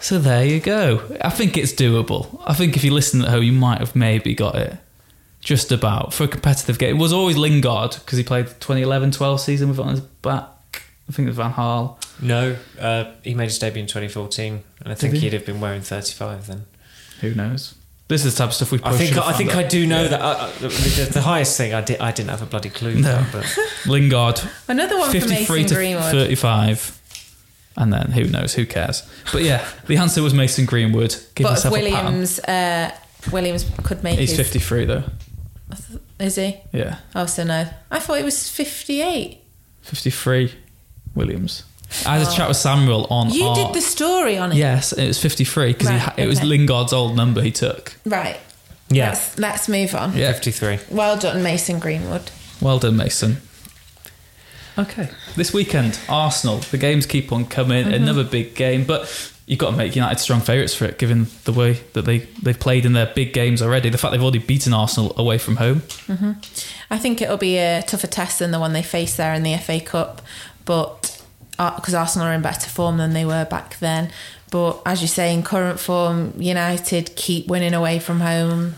So 0.01 0.19
there 0.19 0.45
you 0.45 0.59
go. 0.61 1.01
I 1.21 1.31
think 1.31 1.57
it's 1.57 1.73
doable. 1.73 2.41
I 2.45 2.55
think 2.55 2.77
if 2.77 2.83
you 2.83 2.93
listen 2.93 3.23
at 3.23 3.29
home, 3.29 3.45
you 3.45 3.53
might 3.53 3.79
have 3.79 3.95
maybe 3.95 4.35
got 4.35 4.57
it. 4.57 4.77
Just 5.41 5.71
about. 5.71 6.13
For 6.13 6.25
a 6.25 6.29
competitive 6.29 6.77
game. 6.81 6.97
It 6.97 6.99
was 7.01 7.13
always 7.13 7.37
Lingard 7.37 7.93
because 8.01 8.19
he 8.19 8.25
played 8.25 8.47
the 8.47 8.55
2011 8.55 9.13
12 9.13 9.41
season 9.41 9.69
with 9.69 9.79
it 9.79 9.83
on 9.83 9.91
his 9.93 10.01
back. 10.01 10.45
I 11.09 11.13
think 11.13 11.27
it 11.27 11.31
was 11.31 11.37
Van 11.37 11.53
Gaal. 11.53 11.97
no. 12.21 12.57
Uh, 12.81 13.13
he 13.23 13.35
made 13.35 13.45
his 13.45 13.59
debut 13.59 13.81
in 13.83 13.87
twenty 13.89 14.09
fourteen, 14.09 14.63
and 14.81 14.93
I 14.93 14.95
think 14.95 15.15
he? 15.15 15.21
he'd 15.21 15.33
have 15.33 15.47
been 15.47 15.61
wearing 15.61 15.83
thirty 15.83 16.13
five 16.13 16.47
then. 16.47 16.67
Who 17.21 17.35
knows? 17.35 17.75
This 18.09 18.25
is 18.25 18.35
the 18.35 18.39
type 18.39 18.49
of 18.51 18.55
stuff 18.55 18.71
we 18.71 18.79
I 18.79 18.83
probably 18.83 18.99
think 18.99 19.15
should 19.15 19.23
I 19.25 19.33
think 19.33 19.51
found 19.51 19.65
I 19.67 19.69
do 19.69 19.87
know 19.87 20.03
Yeah. 20.03 20.09
that. 20.09 20.21
Uh, 20.21 20.51
the, 20.61 20.69
the, 20.69 21.11
the 21.15 21.21
highest 21.23 21.57
thing 21.57 21.75
I 21.75 21.81
did 21.81 21.99
I 22.01 22.13
didn't 22.13 22.31
have 22.31 22.43
a 22.43 22.47
bloody 22.47 22.71
clue. 22.71 22.95
No. 22.95 23.19
for, 23.33 23.39
but 23.39 23.59
Lingard, 23.91 24.41
Another 24.69 24.97
one 24.99 25.07
for 25.11 25.21
53 25.21 25.37
Mason 25.63 25.67
to 25.69 25.75
Greenwood. 25.75 26.05
35. 26.13 27.03
And 27.79 27.93
then 27.93 28.13
who 28.13 28.25
knows? 28.25 28.55
Who 28.55 28.65
cares? 28.65 29.03
But 29.33 29.43
yeah, 29.43 29.67
the 29.87 29.97
answer 29.97 30.23
was 30.23 30.35
Mason 30.35 30.67
Greenwood. 30.67 31.17
Give 31.35 31.45
but 31.45 31.51
yourself 31.51 31.75
a. 31.75 31.79
Williams, 31.79 32.39
uh, 32.41 32.91
Williams 33.33 33.69
could 33.83 34.03
make 34.05 34.19
He's 34.19 34.31
his. 34.31 34.39
53 34.39 34.85
though. 34.85 35.05
Is 36.21 36.37
he? 36.37 36.59
Yeah, 36.73 36.99
Oh, 37.15 37.27
so 37.27 37.45
no. 37.45 37.67
I 37.91 37.99
thought 37.99 38.19
it 38.19 38.25
was 38.25 38.49
58. 38.49 39.43
53. 39.83 40.55
Williams. 41.17 41.65
I 42.07 42.19
had 42.19 42.27
a 42.29 42.31
chat 42.31 42.49
with 42.49 42.57
Samuel 42.57 43.07
on. 43.11 43.31
You 43.31 43.45
our- 43.47 43.55
did 43.57 43.73
the 43.75 43.81
story 43.81 44.37
on 44.39 44.53
it. 44.53 44.57
Yes, 44.57 44.93
it 44.93 45.07
was 45.07 45.19
53 45.21 45.73
because 45.73 45.89
Right, 45.89 46.19
it 46.19 46.27
was 46.27 46.39
okay. 46.39 46.47
Lingard's 46.47 46.93
old 46.93 47.17
number 47.17 47.41
he 47.43 47.51
took. 47.53 47.95
Right. 48.05 48.39
yeah, 48.89 49.11
Let's, 49.11 49.39
let's 49.39 49.69
move 49.69 49.95
on. 49.95 50.17
Yeah. 50.17 50.33
fifty 50.33 50.51
three. 50.53 50.79
Well 50.91 51.17
done, 51.17 51.43
Mason 51.43 51.79
Greenwood. 51.79 52.31
Well 52.61 52.79
done, 52.79 52.97
Mason. 52.97 53.39
Okay, 54.79 55.09
this 55.37 55.53
weekend, 55.55 55.99
Arsenal. 56.09 56.59
The 56.59 56.77
games 56.77 57.07
keep 57.07 57.33
on 57.33 57.47
coming. 57.47 57.85
Mm-hmm. 57.87 57.95
Another 57.95 58.25
big 58.25 58.55
game, 58.55 58.85
but 58.85 59.33
you've 59.47 59.59
got 59.59 59.71
to 59.71 59.77
make 59.77 59.97
United 59.97 60.19
strong 60.21 60.41
favourites 60.41 60.75
for 60.75 60.85
it, 60.85 60.99
given 60.99 61.29
the 61.45 61.53
way 61.53 61.75
that 61.95 62.03
they 62.03 62.19
they've 62.43 62.59
played 62.61 62.85
in 62.85 62.93
their 62.93 63.07
big 63.07 63.33
games 63.33 63.63
already. 63.63 63.89
The 63.89 63.97
fact 63.97 64.13
they've 64.13 64.23
already 64.23 64.39
beaten 64.39 64.75
Arsenal 64.75 65.15
away 65.17 65.39
from 65.39 65.57
home. 65.57 65.83
I 66.91 66.99
think 66.99 67.23
it'll 67.23 67.39
be 67.39 67.57
a 67.57 67.83
tougher 67.87 68.07
test 68.07 68.39
than 68.41 68.51
the 68.51 68.61
one 68.61 68.75
they 68.75 68.83
faced 68.83 69.17
there 69.17 69.33
in 69.33 69.43
the 69.45 69.57
FA 69.57 69.81
Cup, 69.81 70.21
but 70.67 71.23
uh, 71.59 71.75
because 71.77 71.95
Arsenal 71.95 72.29
are 72.29 72.35
in 72.35 72.43
better 72.43 72.69
form 72.69 72.99
than 72.99 73.15
they 73.15 73.25
were 73.25 73.47
back 73.47 73.79
then. 73.79 74.11
But 74.51 74.81
as 74.87 75.03
you 75.03 75.09
say, 75.09 75.33
in 75.33 75.43
current 75.43 75.81
form, 75.81 76.35
United 76.39 77.17
keep 77.17 77.49
winning 77.49 77.75
away 77.75 77.99
from 77.99 78.21
home. 78.21 78.75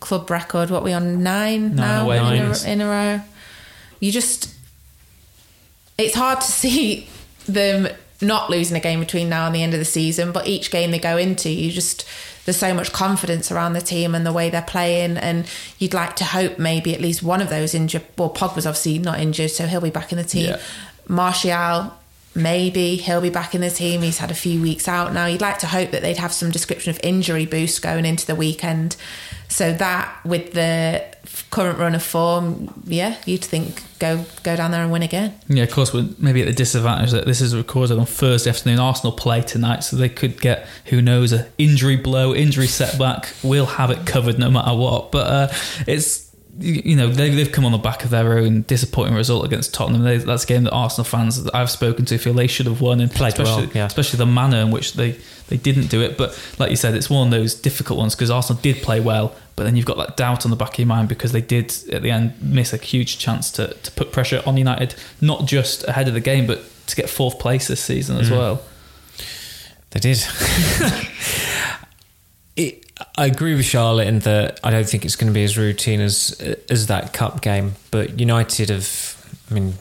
Club 0.00 0.30
record, 0.30 0.70
what 0.70 0.82
we 0.82 0.92
on 0.92 1.22
nine, 1.22 1.74
Nine 1.74 1.76
now 1.76 2.04
away 2.04 2.38
in 2.38 2.44
a, 2.44 2.72
in 2.72 2.80
a 2.80 2.88
row. 2.88 3.20
You 4.00 4.12
just, 4.12 4.54
it's 5.96 6.14
hard 6.14 6.40
to 6.40 6.46
see 6.50 7.08
them 7.46 7.88
not 8.20 8.50
losing 8.50 8.76
a 8.76 8.80
game 8.80 9.00
between 9.00 9.28
now 9.28 9.46
and 9.46 9.54
the 9.54 9.62
end 9.62 9.74
of 9.74 9.78
the 9.78 9.84
season. 9.84 10.32
But 10.32 10.46
each 10.46 10.70
game 10.70 10.90
they 10.90 10.98
go 10.98 11.16
into, 11.16 11.50
you 11.50 11.70
just 11.70 12.06
there's 12.44 12.56
so 12.56 12.72
much 12.72 12.92
confidence 12.92 13.52
around 13.52 13.74
the 13.74 13.80
team 13.80 14.14
and 14.14 14.24
the 14.24 14.32
way 14.32 14.48
they're 14.50 14.62
playing, 14.62 15.18
and 15.18 15.46
you'd 15.78 15.92
like 15.92 16.16
to 16.16 16.24
hope 16.24 16.58
maybe 16.58 16.94
at 16.94 17.00
least 17.00 17.22
one 17.22 17.42
of 17.42 17.50
those 17.50 17.74
injured. 17.74 18.04
Well, 18.16 18.30
Pogba's 18.30 18.66
obviously 18.66 18.98
not 18.98 19.20
injured, 19.20 19.50
so 19.50 19.66
he'll 19.66 19.80
be 19.80 19.90
back 19.90 20.12
in 20.12 20.18
the 20.18 20.24
team. 20.24 20.50
Yeah. 20.50 20.60
Martial, 21.08 21.94
maybe 22.34 22.96
he'll 22.96 23.20
be 23.20 23.30
back 23.30 23.54
in 23.54 23.60
the 23.60 23.70
team. 23.70 24.02
He's 24.02 24.18
had 24.18 24.30
a 24.30 24.34
few 24.34 24.60
weeks 24.62 24.86
out 24.86 25.12
now. 25.12 25.26
You'd 25.26 25.40
like 25.40 25.58
to 25.58 25.66
hope 25.66 25.90
that 25.90 26.02
they'd 26.02 26.18
have 26.18 26.32
some 26.32 26.50
description 26.50 26.90
of 26.90 27.00
injury 27.02 27.46
boost 27.46 27.82
going 27.82 28.04
into 28.04 28.26
the 28.26 28.34
weekend 28.34 28.96
So 29.48 29.72
that 29.72 30.24
with 30.24 30.52
the 30.52 31.04
current 31.50 31.78
run 31.78 31.94
of 31.94 32.02
form, 32.02 32.82
yeah, 32.84 33.16
you'd 33.24 33.44
think 33.44 33.82
go 33.98 34.24
go 34.42 34.54
down 34.56 34.70
there 34.70 34.82
and 34.82 34.92
win 34.92 35.02
again. 35.02 35.34
Yeah, 35.48 35.64
of 35.64 35.70
course, 35.70 35.92
we're 35.92 36.08
maybe 36.18 36.42
at 36.42 36.46
the 36.46 36.52
disadvantage 36.52 37.12
that 37.12 37.24
this 37.24 37.40
is 37.40 37.56
recorded 37.56 37.98
on 37.98 38.06
Thursday 38.06 38.50
afternoon. 38.50 38.78
Arsenal 38.78 39.12
play 39.12 39.40
tonight, 39.40 39.80
so 39.80 39.96
they 39.96 40.10
could 40.10 40.40
get 40.40 40.68
who 40.86 41.00
knows 41.00 41.32
a 41.32 41.48
injury 41.56 41.96
blow, 41.96 42.34
injury 42.34 42.66
setback. 42.66 43.32
We'll 43.42 43.66
have 43.66 43.90
it 43.90 44.06
covered 44.06 44.38
no 44.38 44.50
matter 44.50 44.76
what. 44.76 45.10
But 45.10 45.26
uh, 45.26 45.48
it's 45.86 46.27
you 46.60 46.96
know 46.96 47.08
they, 47.08 47.30
they've 47.30 47.52
come 47.52 47.64
on 47.64 47.72
the 47.72 47.78
back 47.78 48.04
of 48.04 48.10
their 48.10 48.38
own 48.38 48.62
disappointing 48.62 49.14
result 49.14 49.44
against 49.44 49.72
Tottenham. 49.74 50.02
They, 50.02 50.16
that's 50.18 50.44
a 50.44 50.46
game 50.46 50.64
that 50.64 50.72
Arsenal 50.72 51.04
fans 51.04 51.42
that 51.44 51.54
I've 51.54 51.70
spoken 51.70 52.04
to 52.06 52.18
feel 52.18 52.32
they 52.34 52.46
should 52.46 52.66
have 52.66 52.80
won, 52.80 53.00
and 53.00 53.10
Played 53.10 53.34
especially, 53.34 53.66
well, 53.66 53.72
yeah. 53.76 53.86
especially 53.86 54.16
the 54.18 54.26
manner 54.26 54.58
in 54.58 54.70
which 54.70 54.94
they 54.94 55.18
they 55.48 55.56
didn't 55.56 55.86
do 55.88 56.02
it. 56.02 56.18
But 56.18 56.38
like 56.58 56.70
you 56.70 56.76
said, 56.76 56.94
it's 56.94 57.08
one 57.08 57.28
of 57.28 57.30
those 57.30 57.54
difficult 57.54 57.98
ones 57.98 58.14
because 58.14 58.30
Arsenal 58.30 58.60
did 58.60 58.76
play 58.82 59.00
well, 59.00 59.34
but 59.56 59.64
then 59.64 59.76
you've 59.76 59.86
got 59.86 59.96
that 59.98 60.16
doubt 60.16 60.44
on 60.44 60.50
the 60.50 60.56
back 60.56 60.72
of 60.74 60.78
your 60.78 60.86
mind 60.88 61.08
because 61.08 61.32
they 61.32 61.40
did 61.40 61.74
at 61.92 62.02
the 62.02 62.10
end 62.10 62.34
miss 62.42 62.72
a 62.72 62.76
huge 62.76 63.18
chance 63.18 63.50
to 63.52 63.74
to 63.74 63.90
put 63.92 64.10
pressure 64.12 64.42
on 64.44 64.56
United, 64.56 64.94
not 65.20 65.46
just 65.46 65.84
ahead 65.88 66.08
of 66.08 66.14
the 66.14 66.20
game, 66.20 66.46
but 66.46 66.60
to 66.88 66.96
get 66.96 67.08
fourth 67.08 67.38
place 67.38 67.68
this 67.68 67.80
season 67.82 68.16
Mm. 68.16 68.20
as 68.20 68.30
well. 68.30 68.62
They 69.90 70.00
did. 70.00 70.18
it, 72.56 72.87
I 73.16 73.26
agree 73.26 73.54
with 73.54 73.64
Charlotte 73.64 74.08
in 74.08 74.20
that 74.20 74.60
I 74.64 74.70
don't 74.70 74.88
think 74.88 75.04
it's 75.04 75.16
going 75.16 75.32
to 75.32 75.34
be 75.34 75.44
as 75.44 75.56
routine 75.56 76.00
as 76.00 76.40
as 76.68 76.86
that 76.86 77.12
cup 77.12 77.42
game. 77.42 77.74
But 77.90 78.18
United 78.18 78.70
have, 78.70 79.16
I 79.50 79.54
mean, 79.54 79.74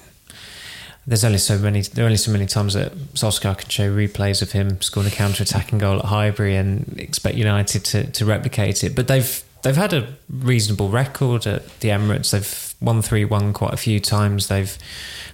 there's 1.08 1.24
only 1.24 1.38
so 1.38 1.58
many. 1.58 1.82
There 1.82 2.04
are 2.04 2.08
only 2.08 2.18
so 2.18 2.32
many 2.32 2.46
times 2.46 2.74
that 2.74 2.96
Solskjaer 3.14 3.58
can 3.58 3.70
show 3.70 3.90
replays 3.90 4.42
of 4.42 4.52
him 4.52 4.82
scoring 4.82 5.08
a 5.08 5.12
counter-attacking 5.12 5.80
goal 5.80 6.00
at 6.00 6.06
Highbury 6.06 6.56
and 6.56 7.00
expect 7.00 7.38
United 7.38 7.86
to, 7.86 8.12
to 8.12 8.26
replicate 8.26 8.84
it. 8.84 8.96
But 8.96 9.08
they've 9.08 9.44
they've 9.64 9.76
had 9.76 9.94
a 9.94 10.08
reasonable 10.30 10.90
record 10.90 11.48
at 11.48 11.80
the 11.80 11.90
Emirates. 11.90 12.32
They've 12.32 12.74
won 12.82 13.02
three 13.02 13.26
one 13.26 13.54
quite 13.54 13.74
a 13.74 13.78
few 13.78 14.00
times. 14.00 14.48
They've 14.48 14.78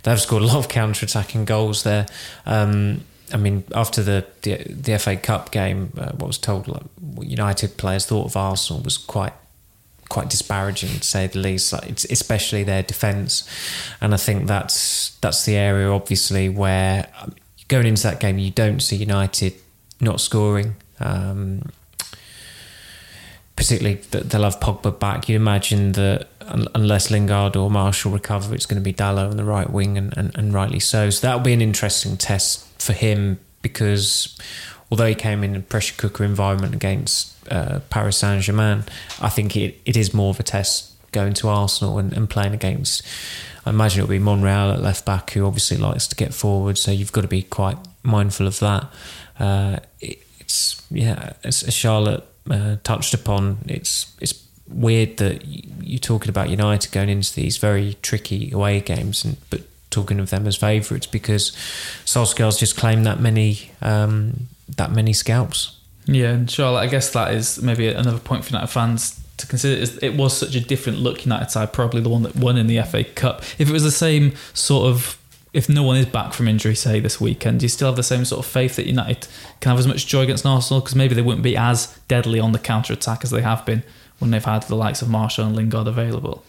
they've 0.04 0.22
scored 0.22 0.43
a 0.43 0.46
lot 0.46 0.58
of 0.58 0.69
counter-attacking 0.69 1.46
goals 1.46 1.84
there. 1.84 2.06
Um, 2.46 3.02
I 3.34 3.38
mean, 3.38 3.63
after 3.74 4.04
the, 4.04 4.26
the 4.43 4.63
the 4.69 5.00
FA 5.00 5.17
Cup 5.17 5.52
game, 5.52 5.91
uh, 5.98 6.12
what 6.12 6.28
was 6.28 6.38
told, 6.38 6.67
like, 6.67 6.84
United 7.19 7.78
players 7.78 8.06
thought 8.06 8.26
of 8.26 8.38
Arsenal 8.38 8.82
was 8.84 8.98
quite 8.98 9.34
quite 10.10 10.30
disparaging 10.30 11.00
to 11.00 11.04
say 11.04 11.28
the 11.28 11.39
least. 11.39 11.74
Like 11.74 11.89
especially 11.89 12.63
their 12.63 12.84
defence, 12.84 13.50
and 14.00 14.13
I 14.13 14.17
think 14.17 14.48
that's 14.48 15.17
that's 15.22 15.46
the 15.46 15.56
area 15.56 15.89
obviously 15.89 16.50
where 16.50 17.08
um, 17.19 17.34
going 17.67 17.88
into 17.88 18.04
that 18.04 18.19
game 18.19 18.38
you 18.38 18.52
don't 18.52 18.80
see 18.80 18.98
United 18.98 19.54
not 20.00 20.22
scoring. 20.22 20.76
Um, 21.00 21.72
particularly 23.56 24.02
that 24.12 24.30
they'll 24.30 24.43
have 24.43 24.60
Pogba 24.60 24.98
back. 25.00 25.30
You 25.30 25.36
imagine 25.36 25.93
that 25.93 26.28
unless 26.76 27.12
Lingard 27.12 27.56
or 27.56 27.69
Martial 27.69 28.12
recover, 28.12 28.54
it's 28.56 28.65
going 28.65 28.82
to 28.82 28.84
be 28.84 28.93
Dalot 28.93 29.30
on 29.30 29.38
the 29.38 29.43
right 29.43 29.69
wing, 29.69 29.98
and, 29.98 30.15
and, 30.17 30.36
and 30.36 30.54
rightly 30.54 30.80
so. 30.80 31.10
So 31.10 31.28
that'll 31.28 31.43
be 31.43 31.54
an 31.54 31.62
interesting 31.62 32.17
test 32.17 32.67
for 32.84 32.93
him 32.93 33.39
because 33.62 34.38
although 34.91 35.08
he 35.08 35.15
came 35.15 35.43
in 35.43 35.56
a 35.56 35.60
pressure 35.60 35.96
cooker 35.98 36.24
environment 36.24 36.76
against 36.76 37.34
uh, 37.52 37.80
Paris 37.89 38.17
Saint 38.17 38.43
Germain, 38.43 38.84
I 39.22 39.30
think 39.30 39.56
it, 39.58 39.82
it 39.86 39.98
is 39.98 40.13
more 40.13 40.30
of 40.30 40.39
a 40.39 40.43
test 40.43 40.91
going 41.12 41.34
to 41.36 41.48
Arsenal 41.48 41.98
and, 41.98 42.13
and 42.13 42.30
playing 42.30 42.54
against. 42.54 43.04
I 43.65 43.69
imagine 43.69 44.02
it'll 44.02 44.10
be 44.10 44.19
Monreal 44.19 44.72
at 44.72 44.82
left 44.82 45.06
back, 45.06 45.32
who 45.32 45.46
obviously 45.46 45.78
likes 45.78 46.08
to 46.08 46.15
get 46.15 46.34
forward. 46.34 46.78
So 46.78 46.91
you've 46.91 47.13
got 47.13 47.22
to 47.22 47.28
be 47.28 47.43
quite 47.43 47.78
mindful 48.04 48.46
of 48.46 48.60
that. 48.60 48.91
Uh, 49.39 49.80
it, 50.02 50.19
it's 50.39 50.86
yeah, 50.91 51.34
as, 51.43 51.63
Charlotte 51.74 52.26
uh, 52.50 52.76
touched 52.84 53.13
upon, 53.13 53.60
it's 53.67 54.13
it's 54.19 54.46
weird 54.67 55.17
that 55.17 55.46
you're 55.46 56.00
talking 56.00 56.30
about 56.30 56.50
United 56.50 56.91
going 56.91 57.10
into 57.10 57.34
these 57.34 57.58
very 57.58 57.96
tricky 58.02 58.52
away 58.52 58.82
games, 58.82 59.24
and 59.24 59.38
but 59.50 59.62
talking 59.93 60.19
of 60.19 60.29
them 60.29 60.47
as 60.47 60.56
favourites 60.56 61.08
because 61.08 61.51
Solskjaer's 62.06 62.58
just 62.58 62.75
claimed 62.75 63.06
that 63.06 63.19
many 63.19 63.71
um, 63.82 64.47
that 64.77 64.91
many 64.91 65.13
scalps. 65.13 65.77
Yeah, 66.06 66.32
and 66.32 66.51
Charlotte, 66.51 66.79
I 66.79 66.88
guess 66.88 67.12
that 67.12 67.34
is 67.34 67.62
maybe 67.62 67.88
another 67.88 68.19
point 68.19 68.43
for 68.43 68.51
United 68.51 68.67
fans 68.67 69.19
to 69.38 69.47
consider. 69.47 69.82
Is 69.82 69.97
it 69.97 70.15
was 70.15 70.36
such 70.36 70.56
a 70.56 70.60
different 70.60 70.99
look 70.99 71.25
United 71.25 71.49
side, 71.51 71.73
probably 71.73 72.01
the 72.01 72.10
one 72.10 72.23
that 72.23 72.36
won 72.36 72.58
in 72.58 72.67
the 72.67 72.82
FA 72.82 73.03
Cup. 73.03 73.41
If 73.58 73.69
it 73.69 73.71
was 73.71 73.84
the 73.84 73.91
same 73.91 74.34
sort 74.53 74.88
of, 74.88 75.17
if 75.53 75.69
no 75.69 75.84
one 75.84 75.97
is 75.97 76.06
back 76.06 76.34
from 76.34 76.47
injury, 76.47 76.75
say 76.75 76.99
this 76.99 77.21
weekend, 77.21 77.60
do 77.60 77.65
you 77.65 77.69
still 77.69 77.88
have 77.88 77.95
the 77.95 78.03
same 78.03 78.25
sort 78.25 78.45
of 78.45 78.51
faith 78.51 78.75
that 78.75 78.86
United 78.86 79.27
can 79.62 79.69
have 79.69 79.79
as 79.79 79.88
much 79.88 80.08
joy 80.08 80.21
against 80.23 80.45
Arsenal? 80.45 80.82
Because 80.82 80.95
maybe 80.95 81.15
they 81.15 81.21
wouldn't 81.21 81.43
be 81.43 81.56
as 81.56 81.97
deadly 82.08 82.39
on 82.39 82.51
the 82.51 82.60
counter 82.60 82.93
attack 82.93 83.23
as 83.23 83.29
they 83.29 83.41
have 83.41 83.65
been 83.65 83.84
when 84.19 84.32
they've 84.32 84.43
had 84.43 84.63
the 84.63 84.75
likes 84.75 85.01
of 85.01 85.10
Martial 85.10 85.45
and 85.45 85.56
Lingard 85.56 85.88
available. 85.88 86.43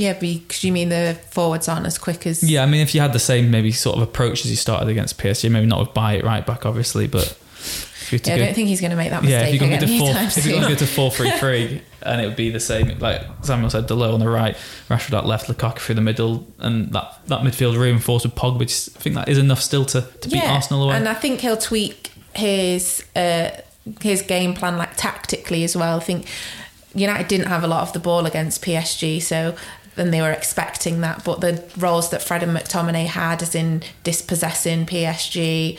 Yeah, 0.00 0.14
because 0.14 0.64
you 0.64 0.72
mean 0.72 0.88
the 0.88 1.18
forwards 1.28 1.68
aren't 1.68 1.84
as 1.84 1.98
quick 1.98 2.26
as 2.26 2.42
Yeah, 2.42 2.62
I 2.62 2.66
mean, 2.66 2.80
if 2.80 2.94
you 2.94 3.02
had 3.02 3.12
the 3.12 3.18
same 3.18 3.50
maybe 3.50 3.70
sort 3.70 3.96
of 3.96 4.02
approach 4.02 4.46
as 4.46 4.50
you 4.50 4.56
started 4.56 4.88
against 4.88 5.18
PSG, 5.18 5.50
maybe 5.50 5.66
not 5.66 5.78
with 5.78 5.92
Bailly 5.92 6.22
right 6.22 6.46
back, 6.46 6.64
obviously, 6.64 7.06
but 7.06 7.24
if 7.60 8.08
you 8.10 8.16
were 8.16 8.22
to 8.24 8.30
Yeah, 8.30 8.36
I 8.36 8.38
don't 8.38 8.54
think 8.54 8.68
he's 8.68 8.80
going 8.80 8.92
to 8.92 8.96
make 8.96 9.10
that 9.10 9.22
mistake. 9.22 9.42
yeah, 9.42 9.46
if 9.48 9.60
you're 9.60 9.68
going 9.68 9.78
to 9.78 9.86
go 9.86 9.92
to 9.92 9.98
four, 9.98 10.22
if 10.22 10.46
you're 10.46 10.54
going 10.54 10.62
to 10.62 10.74
go 10.74 10.78
to 10.78 10.86
four 10.86 11.10
three 11.10 11.30
three, 11.32 11.82
and 12.00 12.18
it 12.22 12.26
would 12.26 12.36
be 12.36 12.48
the 12.48 12.60
same. 12.60 12.98
Like 12.98 13.20
Samuel 13.42 13.68
said, 13.68 13.88
Dalot 13.88 14.14
on 14.14 14.20
the 14.20 14.28
right, 14.30 14.56
Rashford 14.88 15.12
out 15.12 15.26
left, 15.26 15.48
Lukaku 15.48 15.80
through 15.80 15.96
the 15.96 16.00
middle, 16.00 16.46
and 16.58 16.90
that 16.92 17.20
that 17.26 17.42
midfield 17.42 17.78
reinforced 17.78 18.24
with 18.24 18.34
Pogba. 18.34 18.60
Just, 18.60 18.96
I 18.96 19.00
think 19.00 19.16
that 19.16 19.28
is 19.28 19.36
enough 19.36 19.60
still 19.60 19.84
to, 19.84 20.00
to 20.00 20.28
beat 20.30 20.42
Arsenal 20.42 20.84
away. 20.84 20.96
And 20.96 21.06
I 21.10 21.14
think 21.14 21.40
he'll 21.40 21.58
tweak 21.58 22.10
his 22.34 23.04
uh, 23.14 23.50
his 24.00 24.22
game 24.22 24.54
plan 24.54 24.78
like 24.78 24.96
tactically 24.96 25.62
as 25.62 25.76
well. 25.76 25.98
I 25.98 26.00
think 26.00 26.26
United 26.94 27.28
didn't 27.28 27.46
have 27.46 27.62
a 27.62 27.68
lot 27.68 27.82
of 27.82 27.92
the 27.92 28.00
ball 28.00 28.26
against 28.26 28.64
PSG, 28.64 29.22
so 29.22 29.54
then 30.00 30.10
they 30.10 30.22
were 30.22 30.32
expecting 30.32 31.02
that. 31.02 31.22
But 31.24 31.42
the 31.42 31.62
roles 31.76 32.10
that 32.10 32.22
Fred 32.22 32.42
and 32.42 32.56
McTominay 32.56 33.04
had, 33.04 33.42
as 33.42 33.54
in 33.54 33.82
dispossessing 34.02 34.86
PSG, 34.86 35.78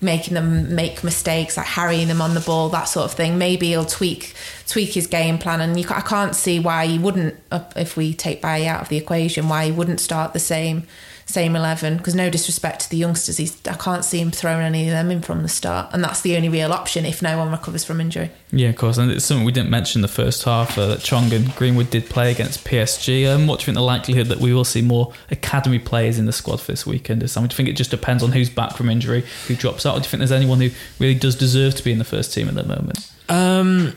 making 0.00 0.34
them 0.34 0.74
make 0.74 1.02
mistakes, 1.02 1.56
like 1.56 1.66
harrying 1.66 2.06
them 2.06 2.22
on 2.22 2.34
the 2.34 2.40
ball, 2.40 2.68
that 2.68 2.84
sort 2.84 3.06
of 3.06 3.12
thing. 3.12 3.36
Maybe 3.36 3.68
he'll 3.68 3.84
tweak 3.84 4.34
tweak 4.68 4.90
his 4.90 5.08
game 5.08 5.38
plan, 5.38 5.60
and 5.60 5.78
you, 5.78 5.86
I 5.88 6.02
can't 6.02 6.36
see 6.36 6.60
why 6.60 6.86
he 6.86 6.98
wouldn't. 6.98 7.36
If 7.74 7.96
we 7.96 8.14
take 8.14 8.40
Bailly 8.40 8.68
out 8.68 8.82
of 8.82 8.88
the 8.88 8.96
equation, 8.96 9.48
why 9.48 9.66
he 9.66 9.72
wouldn't 9.72 10.00
start 10.00 10.32
the 10.32 10.38
same 10.38 10.86
same 11.26 11.54
eleven. 11.54 11.96
Because 11.98 12.14
no 12.14 12.30
disrespect 12.30 12.80
to 12.80 12.90
the 12.90 12.96
youngsters, 12.96 13.36
he's, 13.36 13.56
I 13.66 13.74
can't 13.74 14.04
see 14.04 14.20
him 14.20 14.30
throwing 14.30 14.62
any 14.64 14.88
of 14.88 14.92
them 14.92 15.10
in 15.10 15.20
from 15.20 15.42
the 15.42 15.48
start, 15.48 15.92
and 15.92 16.02
that's 16.02 16.22
the 16.22 16.36
only 16.36 16.48
real 16.48 16.72
option 16.72 17.04
if 17.04 17.20
no 17.20 17.36
one 17.36 17.50
recovers 17.50 17.84
from 17.84 18.00
injury. 18.00 18.30
yeah, 18.50 18.68
of 18.68 18.76
course. 18.76 18.96
And 18.96 19.10
it's 19.10 19.24
something 19.24 19.44
we 19.44 19.52
didn't 19.52 19.70
mention 19.70 19.98
in 19.98 20.02
the 20.02 20.08
first 20.08 20.44
half 20.44 20.78
uh, 20.78 20.86
that 20.86 21.00
Chong 21.00 21.32
and 21.32 21.54
Greenwood 21.56 21.90
did 21.90 22.08
play 22.08 22.30
against 22.30 22.64
PSG. 22.64 23.28
Um, 23.32 23.46
what 23.46 23.58
do 23.58 23.62
you 23.62 23.66
think 23.66 23.76
the 23.76 23.82
likelihood 23.82 24.28
that 24.28 24.38
we 24.38 24.54
will 24.54 24.64
see 24.64 24.82
more 24.82 25.12
academy 25.30 25.78
players 25.78 26.18
in 26.18 26.26
the 26.26 26.32
squad 26.32 26.60
for 26.60 26.72
this 26.72 26.86
weekend 26.86 27.22
is? 27.22 27.32
Sam? 27.32 27.46
Do 27.46 27.52
you 27.52 27.56
think 27.56 27.68
it 27.68 27.76
just 27.76 27.90
depends 27.90 28.22
on 28.22 28.32
who's 28.32 28.48
back 28.48 28.76
from 28.76 28.88
injury, 28.88 29.24
who 29.48 29.56
drops 29.56 29.84
out, 29.84 29.96
or 29.96 30.00
do 30.00 30.04
you 30.04 30.10
think 30.10 30.20
there's 30.20 30.32
anyone 30.32 30.60
who 30.60 30.70
really 30.98 31.14
does 31.14 31.34
deserve 31.36 31.74
to 31.74 31.84
be 31.84 31.92
in 31.92 31.98
the 31.98 32.04
first 32.04 32.32
team 32.32 32.48
at 32.48 32.54
the 32.54 32.64
moment? 32.64 33.10
Um, 33.28 33.96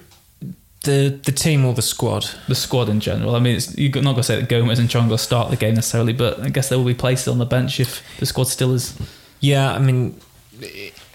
the 0.84 1.20
the 1.24 1.32
team 1.32 1.66
or 1.66 1.74
the 1.74 1.82
squad? 1.82 2.30
the 2.48 2.56
squad 2.56 2.90
in 2.90 3.00
general. 3.00 3.36
I 3.36 3.40
mean, 3.40 3.56
it's, 3.56 3.78
you're 3.78 3.92
not 3.96 4.12
going 4.12 4.18
to 4.18 4.24
say 4.24 4.40
that 4.40 4.50
Gomes 4.50 4.80
and 4.80 4.90
Chong 4.90 5.10
will 5.10 5.18
start 5.18 5.50
the 5.50 5.58
game 5.58 5.76
necessarily, 5.76 6.14
but 6.14 6.40
I 6.40 6.50
guess 6.50 6.70
they 6.70 6.76
will 6.76 6.86
be 6.86 6.94
placed 6.94 7.28
on 7.28 7.38
the 7.38 7.46
bench 7.46 7.80
if 7.80 8.04
the 8.20 8.26
squad 8.26 8.48
still 8.48 8.74
is. 8.74 8.98
Yeah, 9.40 9.74
I 9.74 9.80
mean, 9.80 10.20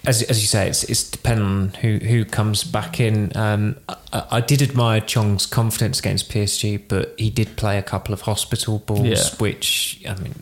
as 0.07 0.21
as 0.23 0.41
you 0.41 0.47
say, 0.47 0.67
it's 0.67 0.83
it's 0.83 1.09
depending 1.09 1.45
on 1.45 1.69
who 1.81 1.97
who 1.97 2.25
comes 2.25 2.63
back 2.63 2.99
in. 2.99 3.35
Um, 3.35 3.75
I, 3.87 4.23
I 4.31 4.41
did 4.41 4.61
admire 4.61 5.01
Chong's 5.01 5.45
confidence 5.45 5.99
against 5.99 6.29
PSG, 6.31 6.81
but 6.87 7.13
he 7.17 7.29
did 7.29 7.55
play 7.57 7.77
a 7.77 7.81
couple 7.83 8.13
of 8.13 8.21
hospital 8.21 8.79
balls, 8.79 9.05
Yeah. 9.05 9.23
which 9.39 10.01
I 10.07 10.15
mean, 10.15 10.33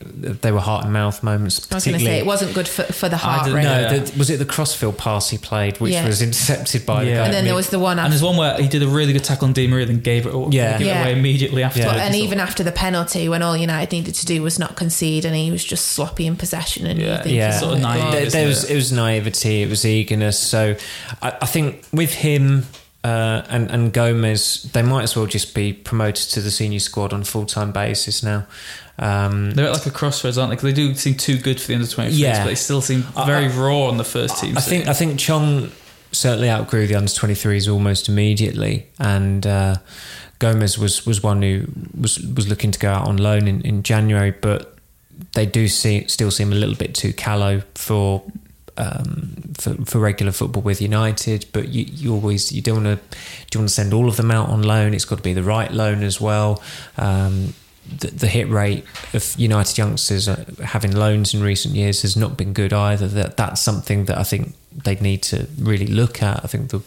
they 0.42 0.52
were 0.52 0.60
heart 0.60 0.84
and 0.86 0.94
mouth 0.94 1.24
moments. 1.24 1.68
I 1.72 1.76
was 1.76 1.86
going 1.86 1.98
to 1.98 2.00
say 2.00 2.06
particularly- 2.06 2.20
it 2.20 2.26
wasn't 2.26 2.54
good 2.54 2.68
for, 2.68 2.84
for 2.84 3.10
the 3.10 3.18
heart 3.18 3.48
rate. 3.52 3.64
No, 3.64 3.80
Yeah. 3.82 3.98
the, 4.00 4.18
was 4.20 4.30
it 4.30 4.38
the 4.38 4.46
crossfield 4.46 4.98
pass 4.98 5.30
he 5.30 5.38
played, 5.38 5.80
which 5.80 5.94
Yeah. 5.94 6.06
was 6.06 6.22
intercepted 6.22 6.86
by 6.86 7.04
the 7.04 7.10
Yeah. 7.12 7.16
guy? 7.18 7.26
And 7.26 7.34
then 7.34 7.46
there 7.46 7.56
was 7.56 7.70
the 7.70 7.80
one 7.80 7.98
And 8.00 8.12
there's 8.12 8.22
one 8.24 8.38
where 8.38 8.56
he 8.62 8.68
did 8.68 8.84
a 8.84 8.88
really 8.88 9.14
good 9.14 9.24
tackle 9.24 9.48
on 9.48 9.54
Di 9.54 9.68
Maria, 9.68 9.86
then 9.88 10.02
gave 10.02 10.26
it, 10.28 10.34
Yeah. 10.52 10.78
gave 10.78 10.82
it 10.82 10.90
Yeah. 10.90 11.02
away 11.04 11.14
immediately 11.14 11.64
after. 11.64 11.80
Yeah. 11.80 11.86
But, 11.88 11.96
and 11.96 12.14
sort 12.14 12.16
of- 12.16 12.26
even 12.26 12.40
after 12.40 12.64
the 12.64 12.72
penalty, 12.72 13.28
when 13.30 13.42
all 13.42 13.58
United 13.58 13.92
needed 13.92 14.14
to 14.16 14.26
do 14.26 14.42
was 14.44 14.60
not 14.60 14.76
concede, 14.76 15.26
and 15.26 15.36
he 15.36 15.50
was 15.52 15.64
just 15.64 15.86
sloppy 15.88 16.28
in 16.28 16.36
possession, 16.36 16.86
and 16.86 17.00
Yeah. 17.02 17.26
yeah, 17.26 17.60
sort 17.60 17.74
of 17.76 17.80
naive, 17.80 18.02
God. 18.04 18.14
There, 18.14 18.22
isn't 18.28 18.40
there 18.40 18.48
was 18.48 18.64
it? 18.66 18.72
it 18.72 18.76
was 18.76 18.92
naivety, 18.92 19.53
it 19.62 19.70
was 19.70 19.86
eagerness. 19.86 20.40
So 20.40 20.76
I, 21.22 21.38
I 21.42 21.46
think 21.46 21.86
with 21.94 22.14
him 22.14 22.66
uh, 23.04 23.44
and 23.50 23.70
and 23.70 23.94
Gomes, 23.94 24.64
they 24.72 24.82
might 24.82 25.04
as 25.04 25.16
well 25.16 25.26
just 25.26 25.54
be 25.54 25.74
promoted 25.74 26.30
to 26.32 26.42
the 26.42 26.50
senior 26.52 26.80
squad 26.80 27.14
on 27.14 27.22
a 27.22 27.26
full 27.26 27.46
time 27.46 27.72
basis 27.72 28.24
now. 28.24 28.48
Um, 29.00 29.52
They're 29.52 29.66
at 29.68 29.74
like 29.74 29.86
a 29.86 29.92
crossroads, 29.92 30.38
aren't 30.38 30.52
they? 30.52 30.56
Because 30.56 30.74
they 30.76 30.82
do 30.88 30.96
seem 30.96 31.16
too 31.16 31.38
good 31.38 31.60
for 31.60 31.68
the 31.68 31.74
under 31.76 31.88
23s, 31.88 32.10
Yeah. 32.12 32.44
but 32.44 32.50
they 32.50 32.56
still 32.56 32.80
seem 32.82 33.02
very 33.26 33.46
I- 33.46 33.58
raw 33.58 33.88
on 33.88 33.98
the 33.98 34.04
first 34.04 34.40
team. 34.40 34.58
I 34.58 34.62
think 34.62 34.88
I 34.88 34.94
think 34.94 35.20
Chong 35.20 35.72
certainly 36.12 36.50
outgrew 36.50 36.86
the 36.88 36.96
under 36.96 37.12
twenty 37.12 37.34
threes 37.36 37.68
almost 37.68 38.08
immediately, 38.08 38.88
and 39.00 39.46
uh, 39.48 39.76
Gomes 40.40 40.78
was 40.78 41.06
was 41.06 41.22
one 41.24 41.42
who 41.42 41.66
was 42.00 42.20
was 42.20 42.48
looking 42.48 42.72
to 42.72 42.80
go 42.80 42.92
out 42.92 43.08
on 43.08 43.18
loan 43.18 43.48
in, 43.48 43.62
in 43.62 43.82
January, 43.84 44.32
but 44.32 44.78
they 45.34 45.46
do 45.48 45.68
see 45.68 46.08
still 46.08 46.30
seem 46.32 46.52
a 46.52 46.56
little 46.56 46.76
bit 46.76 46.94
too 46.94 47.14
callow 47.14 47.64
for 47.76 48.22
um, 48.78 49.36
for, 49.56 49.74
for 49.86 50.00
regular 50.00 50.32
football 50.32 50.62
with 50.62 50.82
United, 50.82 51.46
but 51.54 51.70
you, 51.70 51.86
you 51.86 52.14
always 52.14 52.52
you 52.52 52.62
don't 52.62 52.84
want 52.84 53.00
to 53.00 53.18
do 53.50 53.58
you 53.58 53.60
want 53.62 53.70
to 53.70 53.74
send 53.74 53.94
all 53.94 54.08
of 54.08 54.18
them 54.18 54.32
out 54.32 54.50
on 54.50 54.64
loan. 54.64 54.94
It's 54.94 55.06
got 55.06 55.18
to 55.18 55.24
be 55.24 55.34
the 55.34 55.44
right 55.44 55.72
loan 55.72 56.04
as 56.04 56.20
well. 56.20 56.62
Um, 56.98 57.54
the, 58.00 58.08
the, 58.08 58.28
hit 58.28 58.48
rate 58.48 58.86
of 59.14 59.36
United 59.38 59.78
youngsters 59.78 60.30
uh, 60.30 60.46
having 60.64 60.96
loans 60.96 61.34
in 61.34 61.44
recent 61.44 61.76
years 61.76 62.02
has 62.04 62.16
not 62.16 62.38
been 62.38 62.54
good 62.54 62.72
either. 62.72 63.08
That 63.08 63.38
that's 63.38 63.62
something 63.62 64.06
that 64.06 64.18
I 64.18 64.24
think 64.24 64.56
they'd 64.72 65.02
need 65.02 65.22
to 65.24 65.48
really 65.60 65.88
look 65.88 66.24
at. 66.24 66.44
I 66.44 66.48
think 66.48 66.70
the 66.70 66.80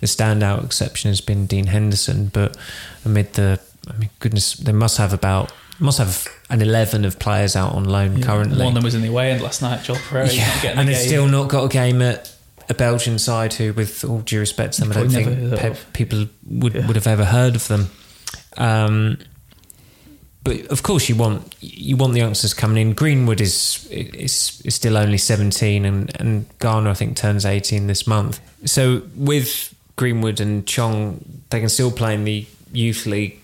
the 0.00 0.06
standout 0.06 0.64
exception 0.64 1.10
has 1.10 1.20
been 1.20 1.46
Dean 1.46 1.66
Henderson, 1.66 2.28
but 2.28 2.56
amid 3.04 3.34
the 3.34 3.60
I 3.88 3.96
mean, 3.96 4.10
goodness, 4.18 4.54
they 4.54 4.72
must 4.72 4.98
have 4.98 5.12
about 5.12 5.52
must 5.78 5.98
have 5.98 6.26
an 6.50 6.60
eleven 6.62 7.04
of 7.04 7.18
players 7.18 7.56
out 7.56 7.74
on 7.74 7.84
loan 7.84 8.16
yeah, 8.16 8.26
currently. 8.26 8.58
One 8.58 8.68
of 8.68 8.74
them 8.74 8.84
was 8.84 8.94
in 8.94 9.02
the 9.02 9.08
away 9.08 9.30
end 9.30 9.42
last 9.42 9.62
night, 9.62 9.84
Joel 9.84 9.98
Pereira. 9.98 10.30
Yeah, 10.32 10.74
and 10.76 10.88
they've 10.88 10.96
still 10.96 11.26
not 11.26 11.48
got 11.48 11.64
a 11.64 11.68
game 11.68 12.02
at 12.02 12.34
a 12.68 12.74
Belgian 12.74 13.18
side 13.18 13.54
who, 13.54 13.72
with 13.72 14.04
all 14.04 14.20
due 14.20 14.40
respect 14.40 14.74
to 14.74 14.82
them, 14.82 14.92
I 14.92 14.94
don't 14.94 15.10
think 15.10 15.58
pe- 15.58 15.76
people 15.92 16.26
would 16.46 16.74
yeah. 16.74 16.86
would 16.86 16.96
have 16.96 17.06
ever 17.06 17.24
heard 17.24 17.56
of 17.56 17.68
them. 17.68 17.90
Um, 18.56 19.18
but 20.44 20.66
of 20.66 20.82
course, 20.82 21.08
you 21.08 21.16
want 21.16 21.54
you 21.60 21.96
want 21.96 22.12
the 22.12 22.20
youngsters 22.20 22.54
coming 22.54 22.88
in. 22.88 22.94
Greenwood 22.94 23.40
is 23.40 23.86
is, 23.90 24.60
is 24.64 24.74
still 24.74 24.96
only 24.96 25.18
seventeen, 25.18 25.84
and 25.84 26.14
and 26.20 26.46
Garner 26.58 26.90
I 26.90 26.94
think 26.94 27.16
turns 27.16 27.46
eighteen 27.46 27.86
this 27.86 28.06
month. 28.06 28.40
So 28.64 29.02
with 29.14 29.74
Greenwood 29.96 30.40
and 30.40 30.66
Chong, 30.66 31.24
they 31.50 31.60
can 31.60 31.68
still 31.68 31.90
play 31.90 32.14
in 32.14 32.24
the 32.24 32.46
youth 32.72 33.06
league 33.06 33.40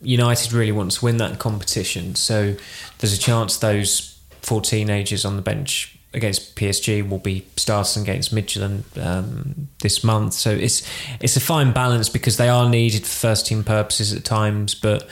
United 0.00 0.52
really 0.52 0.72
want 0.72 0.92
to 0.92 1.04
win 1.04 1.16
that 1.18 1.38
competition. 1.38 2.14
So 2.14 2.56
there's 2.98 3.12
a 3.12 3.18
chance 3.18 3.56
those 3.56 4.18
four 4.42 4.60
teenagers 4.60 5.24
on 5.24 5.36
the 5.36 5.42
bench 5.42 5.98
against 6.14 6.56
PSG 6.56 7.06
will 7.06 7.18
be 7.18 7.44
starting 7.56 8.02
against 8.02 8.34
Midtjylland 8.34 8.84
um, 9.04 9.68
this 9.80 10.02
month. 10.02 10.34
So 10.34 10.50
it's 10.50 10.88
it's 11.20 11.36
a 11.36 11.40
fine 11.40 11.72
balance 11.72 12.08
because 12.08 12.36
they 12.36 12.48
are 12.48 12.68
needed 12.68 13.02
for 13.02 13.08
first 13.08 13.46
team 13.46 13.64
purposes 13.64 14.12
at 14.12 14.24
times, 14.24 14.74
but 14.74 15.08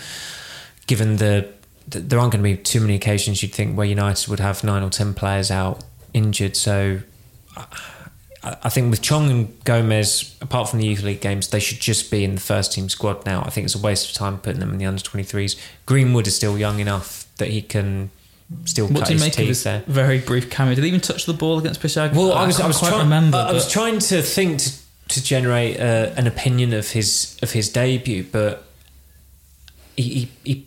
given 0.86 1.16
the, 1.16 1.48
the 1.88 2.00
there 2.00 2.18
aren't 2.18 2.32
going 2.32 2.42
to 2.42 2.50
be 2.50 2.56
too 2.56 2.80
many 2.80 2.94
occasions 2.94 3.42
you'd 3.42 3.54
think 3.54 3.76
where 3.76 3.86
United 3.86 4.28
would 4.28 4.40
have 4.40 4.64
nine 4.64 4.82
or 4.82 4.90
ten 4.90 5.14
players 5.14 5.50
out 5.50 5.84
injured. 6.14 6.56
So 6.56 7.00
I 8.62 8.68
think 8.68 8.90
with 8.90 9.02
Chong 9.02 9.30
and 9.30 9.64
Gomes, 9.64 10.36
apart 10.40 10.68
from 10.68 10.78
the 10.78 10.86
youth 10.86 11.02
league 11.02 11.20
games, 11.20 11.48
they 11.48 11.58
should 11.58 11.80
just 11.80 12.10
be 12.10 12.22
in 12.22 12.36
the 12.36 12.40
first 12.40 12.72
team 12.72 12.88
squad 12.88 13.26
now. 13.26 13.42
I 13.42 13.50
think 13.50 13.64
it's 13.64 13.74
a 13.74 13.78
waste 13.78 14.10
of 14.10 14.14
time 14.14 14.38
putting 14.38 14.60
them 14.60 14.72
in 14.72 14.78
the 14.78 14.86
under 14.86 15.02
23s. 15.02 15.58
Greenwood 15.84 16.26
is 16.26 16.36
still 16.36 16.56
young 16.56 16.78
enough 16.78 17.26
that 17.38 17.48
he 17.48 17.62
can 17.62 18.10
still 18.64 18.86
what 18.86 19.00
cut 19.00 19.06
do 19.06 19.14
you 19.14 19.18
his 19.18 19.26
make 19.26 19.32
teeth 19.34 19.64
there. 19.64 19.82
Very 19.86 20.20
brief 20.20 20.50
cameo. 20.50 20.74
Did 20.74 20.84
he 20.84 20.88
even 20.88 21.00
touch 21.00 21.26
the 21.26 21.32
ball 21.32 21.58
against 21.58 21.80
Pishag? 21.80 22.14
Well, 22.14 22.32
I, 22.32 22.44
I 22.44 22.46
was, 22.46 22.60
I 22.60 22.66
was, 22.66 22.78
try- 22.78 23.02
remember, 23.02 23.38
I, 23.38 23.48
I 23.48 23.52
was 23.52 23.70
trying 23.70 23.98
to 23.98 24.22
think 24.22 24.60
to, 24.60 24.72
to 25.08 25.22
generate 25.22 25.80
uh, 25.80 26.12
an 26.16 26.26
opinion 26.26 26.72
of 26.72 26.90
his 26.90 27.38
of 27.42 27.52
his 27.52 27.68
debut, 27.68 28.24
but 28.30 28.64
he, 29.96 30.02
he, 30.02 30.28
he 30.44 30.66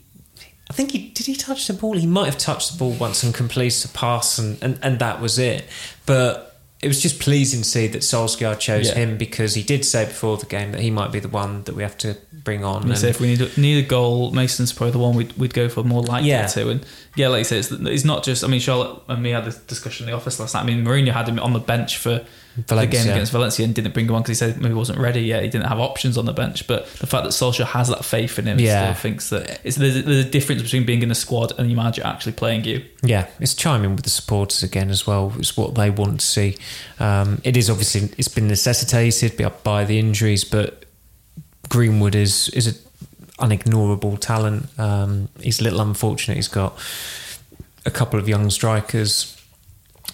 I 0.70 0.74
think 0.74 0.92
he 0.92 1.10
did 1.10 1.26
he 1.26 1.36
touch 1.36 1.68
the 1.68 1.74
ball. 1.74 1.94
He 1.94 2.06
might 2.06 2.26
have 2.26 2.38
touched 2.38 2.72
the 2.72 2.78
ball 2.78 2.92
once 2.92 3.24
and 3.24 3.34
completed 3.34 3.90
a 3.90 3.94
pass, 3.94 4.38
and, 4.38 4.62
and, 4.62 4.80
and 4.84 5.00
that 5.00 5.20
was 5.20 5.40
it. 5.40 5.66
But 6.06 6.49
it 6.82 6.88
was 6.88 7.02
just 7.02 7.20
pleasing 7.20 7.62
to 7.62 7.68
see 7.68 7.88
that 7.88 8.00
Solskjaer 8.00 8.58
chose 8.58 8.90
yeah. 8.90 8.96
him 8.96 9.18
because 9.18 9.54
he 9.54 9.64
did 9.64 9.84
say 9.84 10.06
before 10.06 10.38
the 10.38 10.46
game 10.46 10.72
that 10.72 10.80
he 10.80 10.90
might 10.90 11.12
be 11.12 11.20
the 11.20 11.28
one 11.28 11.64
that 11.64 11.76
we 11.76 11.84
have 11.84 11.98
to 12.00 12.16
bring 12.32 12.64
on. 12.64 12.90
And 12.90 13.04
if 13.04 13.20
we 13.20 13.28
need 13.28 13.42
a, 13.42 13.60
need 13.60 13.84
a 13.84 13.88
goal, 13.88 14.32
Mason's 14.32 14.72
probably 14.72 14.92
the 14.92 15.00
one 15.00 15.16
we'd, 15.16 15.34
we'd 15.34 15.54
go 15.54 15.68
for 15.68 15.84
more 15.84 16.02
likely 16.02 16.30
yeah. 16.30 16.48
to. 16.48 16.70
And 16.70 16.86
yeah, 17.18 17.28
like 17.28 17.40
you 17.40 17.44
say, 17.44 17.60
it's, 17.60 17.72
it's 17.72 18.06
not 18.06 18.24
just. 18.24 18.46
I 18.46 18.48
mean, 18.48 18.62
Charlotte 18.62 19.02
and 19.10 19.22
me 19.22 19.32
had 19.32 19.44
this 19.44 19.58
discussion 19.58 20.06
in 20.06 20.12
the 20.12 20.16
office 20.16 20.40
last 20.40 20.54
night. 20.54 20.62
I 20.62 20.66
mean, 20.66 20.86
Mourinho 20.86 21.12
had 21.12 21.28
him 21.28 21.38
on 21.40 21.52
the 21.52 21.60
bench 21.60 21.98
for 21.98 22.26
Valencia. 22.68 23.00
the 23.00 23.04
game 23.06 23.14
against 23.14 23.32
Valencia 23.32 23.66
and 23.66 23.76
didn't 23.76 23.94
bring 23.94 24.08
him 24.08 24.16
on 24.16 24.22
because 24.22 24.40
he 24.40 24.46
said 24.46 24.58
maybe 24.58 24.70
he 24.70 24.74
wasn't 24.74 25.00
ready 25.00 25.22
yet. 25.22 25.44
He 25.44 25.50
didn't 25.50 25.68
have 25.68 25.80
options 25.80 26.18
on 26.18 26.26
the 26.26 26.34
bench. 26.34 26.68
But 26.68 26.86
the 26.86 27.08
fact 27.08 27.24
that 27.24 27.30
Solskjaer 27.30 27.66
has 27.66 27.88
that 27.90 28.06
faith 28.06 28.40
in 28.40 28.46
him, 28.46 28.60
yeah. 28.60 28.94
still 28.94 29.02
thinks 29.02 29.30
that 29.30 29.62
it's, 29.64 29.78
there's, 29.78 30.04
there's, 30.04 30.26
a 30.26 30.30
difference 30.30 30.62
between 30.62 30.86
being 30.86 31.02
in 31.02 31.12
a 31.12 31.16
squad 31.16 31.54
and 31.58 31.70
your 31.70 31.78
manager 31.78 32.02
actually 32.06 32.34
playing 32.34 32.66
you. 32.66 32.86
Yeah, 33.04 33.28
it's 33.40 33.56
chiming 33.56 33.96
with 33.96 34.04
the 34.04 34.10
supporters 34.10 34.64
again 34.64 34.90
as 34.90 35.08
well. 35.08 35.34
It's 35.38 35.56
what 35.56 35.76
they 35.76 35.90
want 35.90 36.20
to 36.20 36.26
see. 36.26 36.58
Um, 37.00 37.42
it 37.44 37.58
is 37.58 37.70
obviously 37.70 38.10
it's 38.18 38.28
been 38.28 38.48
necessitated 38.48 39.38
by 39.64 39.86
the 39.86 40.00
injuries, 40.00 40.44
but 40.44 40.86
Greenwood 41.70 42.16
is 42.16 42.50
is 42.50 42.68
an 42.68 43.50
unignorable 43.50 44.20
talent. 44.20 44.68
Um, 44.80 45.30
he's 45.40 45.62
a 45.62 45.64
little 45.64 45.82
unfortunate. 45.82 46.36
He's 46.36 46.48
got 46.48 46.78
a 47.86 47.92
couple 47.92 48.20
of 48.20 48.28
young 48.28 48.50
strikers 48.50 49.39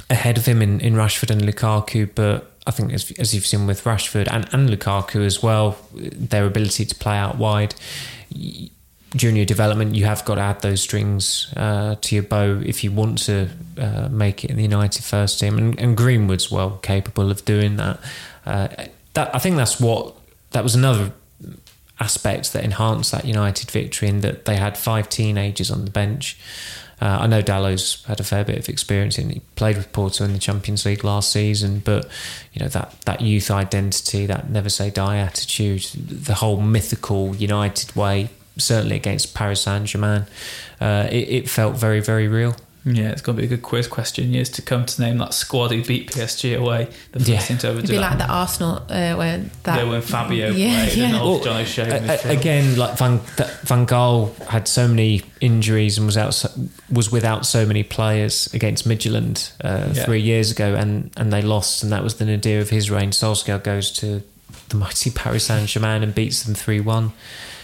ahead 0.10 0.38
of 0.38 0.46
him 0.46 0.62
in, 0.62 0.80
in 0.82 0.94
Rashford 0.94 1.32
and 1.32 1.42
Lukaku, 1.42 2.10
but 2.14 2.52
I 2.68 2.72
think 2.72 2.94
as, 2.94 3.12
as 3.20 3.34
you've 3.34 3.46
seen 3.46 3.68
with 3.68 3.84
Rashford 3.84 4.28
and, 4.32 4.48
and 4.54 4.70
Lukaku 4.70 5.26
as 5.26 5.42
well, 5.42 5.78
their 5.94 6.46
ability 6.46 6.86
to 6.86 6.96
play 6.96 7.18
out 7.18 7.38
wide. 7.38 7.76
During 9.12 9.36
your 9.38 9.46
development, 9.46 9.96
you 9.96 10.06
have 10.06 10.26
got 10.26 10.36
to 10.36 10.42
add 10.42 10.62
those 10.62 10.82
strings 10.82 11.54
uh, 11.56 11.96
to 12.02 12.16
your 12.16 12.24
bow 12.24 12.62
if 12.66 12.84
you 12.84 12.92
want 12.92 13.20
to 13.20 13.50
uh, 13.78 14.10
make 14.10 14.44
it 14.44 14.50
in 14.50 14.58
the 14.58 14.64
United 14.64 15.04
first 15.04 15.40
team. 15.40 15.58
And, 15.58 15.80
and 15.80 15.96
Greenwood's 15.96 16.52
well 16.52 16.80
capable 16.82 17.32
of 17.32 17.46
doing 17.46 17.78
that. 17.78 18.00
Uh, 18.46 18.68
that 19.14 19.34
I 19.34 19.40
think 19.40 19.56
that's 19.56 19.80
what 19.80 20.16
that 20.52 20.64
was 20.64 20.76
another 20.76 21.14
aspect 22.00 22.52
that 22.54 22.64
enhanced 22.64 23.12
that 23.12 23.26
United 23.26 23.72
victory 23.72 24.10
in 24.10 24.22
that 24.22 24.46
they 24.46 24.58
had 24.58 24.78
five 24.78 25.08
teenagers 25.08 25.72
on 25.72 25.86
the 25.86 25.92
bench. 25.92 26.38
Uh, 27.02 27.20
I 27.22 27.28
know 27.28 27.42
Dalot's 27.42 28.04
had 28.06 28.20
a 28.20 28.24
fair 28.24 28.44
bit 28.44 28.58
of 28.58 28.70
experience 28.70 29.18
in. 29.18 29.30
He 29.30 29.42
played 29.56 29.78
with 29.78 29.92
Porto 29.92 30.24
in 30.24 30.34
the 30.34 30.40
Champions 30.40 30.86
League 30.86 31.04
last 31.04 31.32
season, 31.32 31.80
but 31.80 32.10
you 32.54 32.62
know 32.62 32.70
that 32.70 32.96
that 33.06 33.22
youth 33.22 33.52
identity, 33.52 34.26
that 34.26 34.50
never 34.50 34.70
say 34.70 34.90
die 34.90 35.18
attitude, 35.18 35.84
the 35.96 36.36
whole 36.36 36.62
mythical 36.62 37.36
United 37.36 37.96
way, 37.96 38.30
certainly 38.58 38.96
against 38.96 39.34
Paris 39.34 39.62
Saint 39.62 39.86
Germain, 39.86 40.26
uh, 40.80 41.08
it, 41.12 41.30
it 41.30 41.50
felt 41.50 41.76
very 41.76 42.00
very 42.00 42.28
real. 42.28 42.56
Yeah, 42.88 43.10
it's 43.10 43.22
going 43.24 43.36
to 43.36 43.42
be 43.42 43.48
a 43.48 43.50
good 43.50 43.64
quiz 43.64 43.88
question 43.88 44.32
years 44.32 44.48
to 44.52 44.62
come 44.62 44.86
to 44.86 45.02
name 45.02 45.18
that 45.18 45.34
squad 45.34 45.72
who 45.72 45.84
beat 45.84 46.12
PSG 46.12 46.56
away. 46.56 46.88
The 47.14 47.20
first 47.20 47.30
yeah. 47.32 47.40
team 47.40 47.58
to 47.58 47.68
ever 47.70 47.78
It'd 47.80 47.88
do 47.88 47.94
be 47.94 48.00
like 48.00 48.20
the 48.20 48.28
Arsenal 48.28 48.76
uh, 48.90 49.16
when 49.16 49.50
that. 49.64 49.78
Yeah, 49.78 49.90
when 49.90 50.02
Fabio 50.04 50.52
yeah, 50.52 50.86
played 50.86 50.98
yeah. 50.98 51.06
and 51.06 51.14
well, 51.16 51.40
John 51.40 51.62
O'Shea. 51.62 52.20
again, 52.26 52.78
like 52.78 52.96
Van 53.00 53.18
Van 53.18 53.88
Gaal 53.88 54.38
had 54.46 54.68
so 54.68 54.88
many 54.88 55.24
injuries 55.42 55.98
and 55.98 56.06
was 56.06 56.16
out 56.16 56.46
was 56.92 57.12
without 57.12 57.48
so 57.48 57.66
many 57.66 57.82
players 57.82 58.54
against 58.54 58.88
Midtjylland 58.88 59.52
uh, 59.64 59.92
yeah. 59.92 60.06
three 60.06 60.22
years 60.22 60.52
ago, 60.52 60.76
and 60.76 61.10
and 61.18 61.34
they 61.34 61.42
lost, 61.42 61.82
and 61.82 61.92
that 61.92 62.04
was 62.04 62.18
the 62.18 62.26
nadir 62.26 62.62
of 62.62 62.70
his 62.70 62.92
reign. 62.92 63.10
Solskjaer 63.10 63.64
goes 63.64 63.92
to 63.94 64.22
the 64.70 64.76
mighty 64.76 65.10
Paris 65.10 65.48
Saint 65.48 65.68
Germain 65.68 66.04
and 66.04 66.14
beats 66.14 66.44
them 66.44 66.54
three 66.54 66.82
one. 66.82 67.14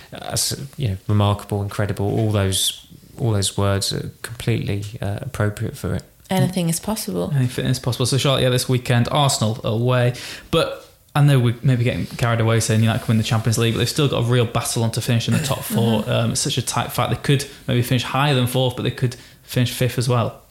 That's 0.09 0.59
you 0.78 0.88
know 0.88 0.97
remarkable, 1.07 1.61
incredible. 1.61 2.07
All 2.07 2.32
those 2.32 2.88
all 3.22 3.32
those 3.32 3.57
words 3.57 3.93
are 3.93 4.09
completely 4.24 4.84
uh, 5.01 5.19
appropriate 5.22 5.78
for 5.78 5.95
it. 5.95 6.03
Anything 6.30 6.69
is 6.69 6.80
possible. 6.80 7.32
Anything 7.36 7.65
is 7.65 7.78
possible. 7.78 8.05
So, 8.05 8.17
Charlotte, 8.17 8.41
yeah, 8.41 8.49
this 8.49 8.67
weekend, 8.67 9.09
Arsenal 9.11 9.59
away. 9.65 10.15
But 10.49 10.89
I 11.13 11.22
know 11.22 11.39
we're 11.39 11.57
maybe 11.61 11.84
getting 11.84 12.05
carried 12.05 12.39
away 12.39 12.61
saying 12.61 12.82
United 12.82 12.99
can 12.99 13.09
win 13.09 13.17
the 13.17 13.24
Champions 13.24 13.57
League, 13.57 13.74
but 13.74 13.80
they've 13.80 13.89
still 13.89 14.07
got 14.07 14.19
a 14.19 14.24
real 14.24 14.45
battle 14.45 14.84
on 14.84 14.91
to 14.91 15.01
finish 15.01 15.28
in 15.28 15.34
the 15.34 15.41
top 15.41 15.59
4 15.59 15.78
mm-hmm. 15.78 16.09
um, 16.09 16.32
it's 16.32 16.41
such 16.41 16.57
a 16.57 16.61
tight 16.61 16.91
fight. 16.91 17.09
They 17.09 17.17
could 17.17 17.45
maybe 17.67 17.82
finish 17.82 18.03
higher 18.03 18.34
than 18.34 18.47
fourth, 18.47 18.78
but 18.78 18.84
they 18.84 18.91
could 18.91 19.15
finish 19.43 19.72
fifth 19.72 19.97
as 19.97 20.07
well. 20.07 20.41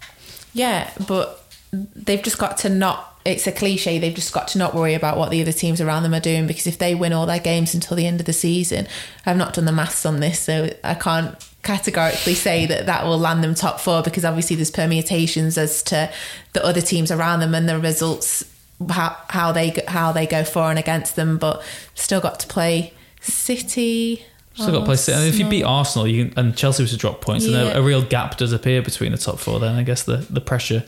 Yeah, 0.53 0.91
but 1.09 1.43
they've 1.73 2.23
just 2.23 2.39
got 2.39 2.59
to 2.59 2.69
not. 2.69 3.07
It's 3.25 3.47
a 3.47 3.53
cliche. 3.53 3.99
They've 3.99 4.15
just 4.15 4.33
got 4.33 4.49
to 4.49 4.59
not 4.59 4.75
worry 4.75 4.95
about 4.95 5.17
what 5.17 5.31
the 5.31 5.41
other 5.41 5.53
teams 5.53 5.81
around 5.81 6.03
them 6.03 6.15
are 6.15 6.21
doing 6.21 6.47
because 6.47 6.67
if 6.67 6.79
they 6.79 6.95
win 6.95 7.13
all 7.13 7.27
their 7.27 7.39
games 7.39 7.75
until 7.75 7.97
the 7.97 8.07
end 8.07 8.21
of 8.21 8.27
the 8.27 8.33
season, 8.33 8.87
I've 9.25 9.37
not 9.37 9.55
done 9.55 9.67
the 9.67 9.73
maths 9.73 10.05
on 10.05 10.21
this, 10.21 10.41
so 10.41 10.75
I 10.85 10.95
can't 10.95 11.37
categorically 11.63 12.35
say 12.35 12.67
that 12.67 12.87
that 12.87 13.05
will 13.05 13.19
land 13.19 13.45
them 13.45 13.55
top 13.55 13.81
four 13.81 14.03
because 14.03 14.25
obviously 14.25 14.57
there's 14.57 14.71
permutations 14.71 15.59
as 15.59 15.83
to 15.83 16.11
the 16.53 16.65
other 16.65 16.81
teams 16.81 17.11
around 17.11 17.41
them 17.41 17.55
and 17.55 17.69
the 17.69 17.79
results 17.79 18.45
how, 18.89 19.15
how 19.29 19.53
they 19.53 19.75
how 19.89 20.11
they 20.11 20.27
go 20.27 20.43
for 20.43 20.71
and 20.71 20.79
against 20.79 21.17
them 21.17 21.37
but 21.37 21.63
still 21.95 22.21
got 22.21 22.41
to 22.41 22.47
play 22.47 22.95
City 23.21 24.25
Still 24.55 24.73
got 24.73 24.81
to 24.81 24.85
play 24.85 24.97
City. 24.97 25.19
And 25.19 25.29
if 25.29 25.39
you 25.39 25.49
beat 25.49 25.63
Arsenal 25.63 26.09
you 26.09 26.27
can, 26.27 26.39
and 26.39 26.57
Chelsea 26.57 26.83
was 26.83 26.91
to 26.91 26.97
drop 26.97 27.21
points, 27.21 27.47
yeah. 27.47 27.61
and 27.61 27.69
a, 27.71 27.79
a, 27.79 27.83
real 27.83 28.03
gap 28.03 28.37
does 28.37 28.53
appear 28.53 28.83
between 28.83 29.13
the 29.13 29.19
top 29.19 29.39
four. 29.39 29.61
Then 29.61 29.77
I 29.77 29.83
guess 29.83 30.03
the, 30.03 30.17
the 30.17 30.41
pressure 30.41 30.85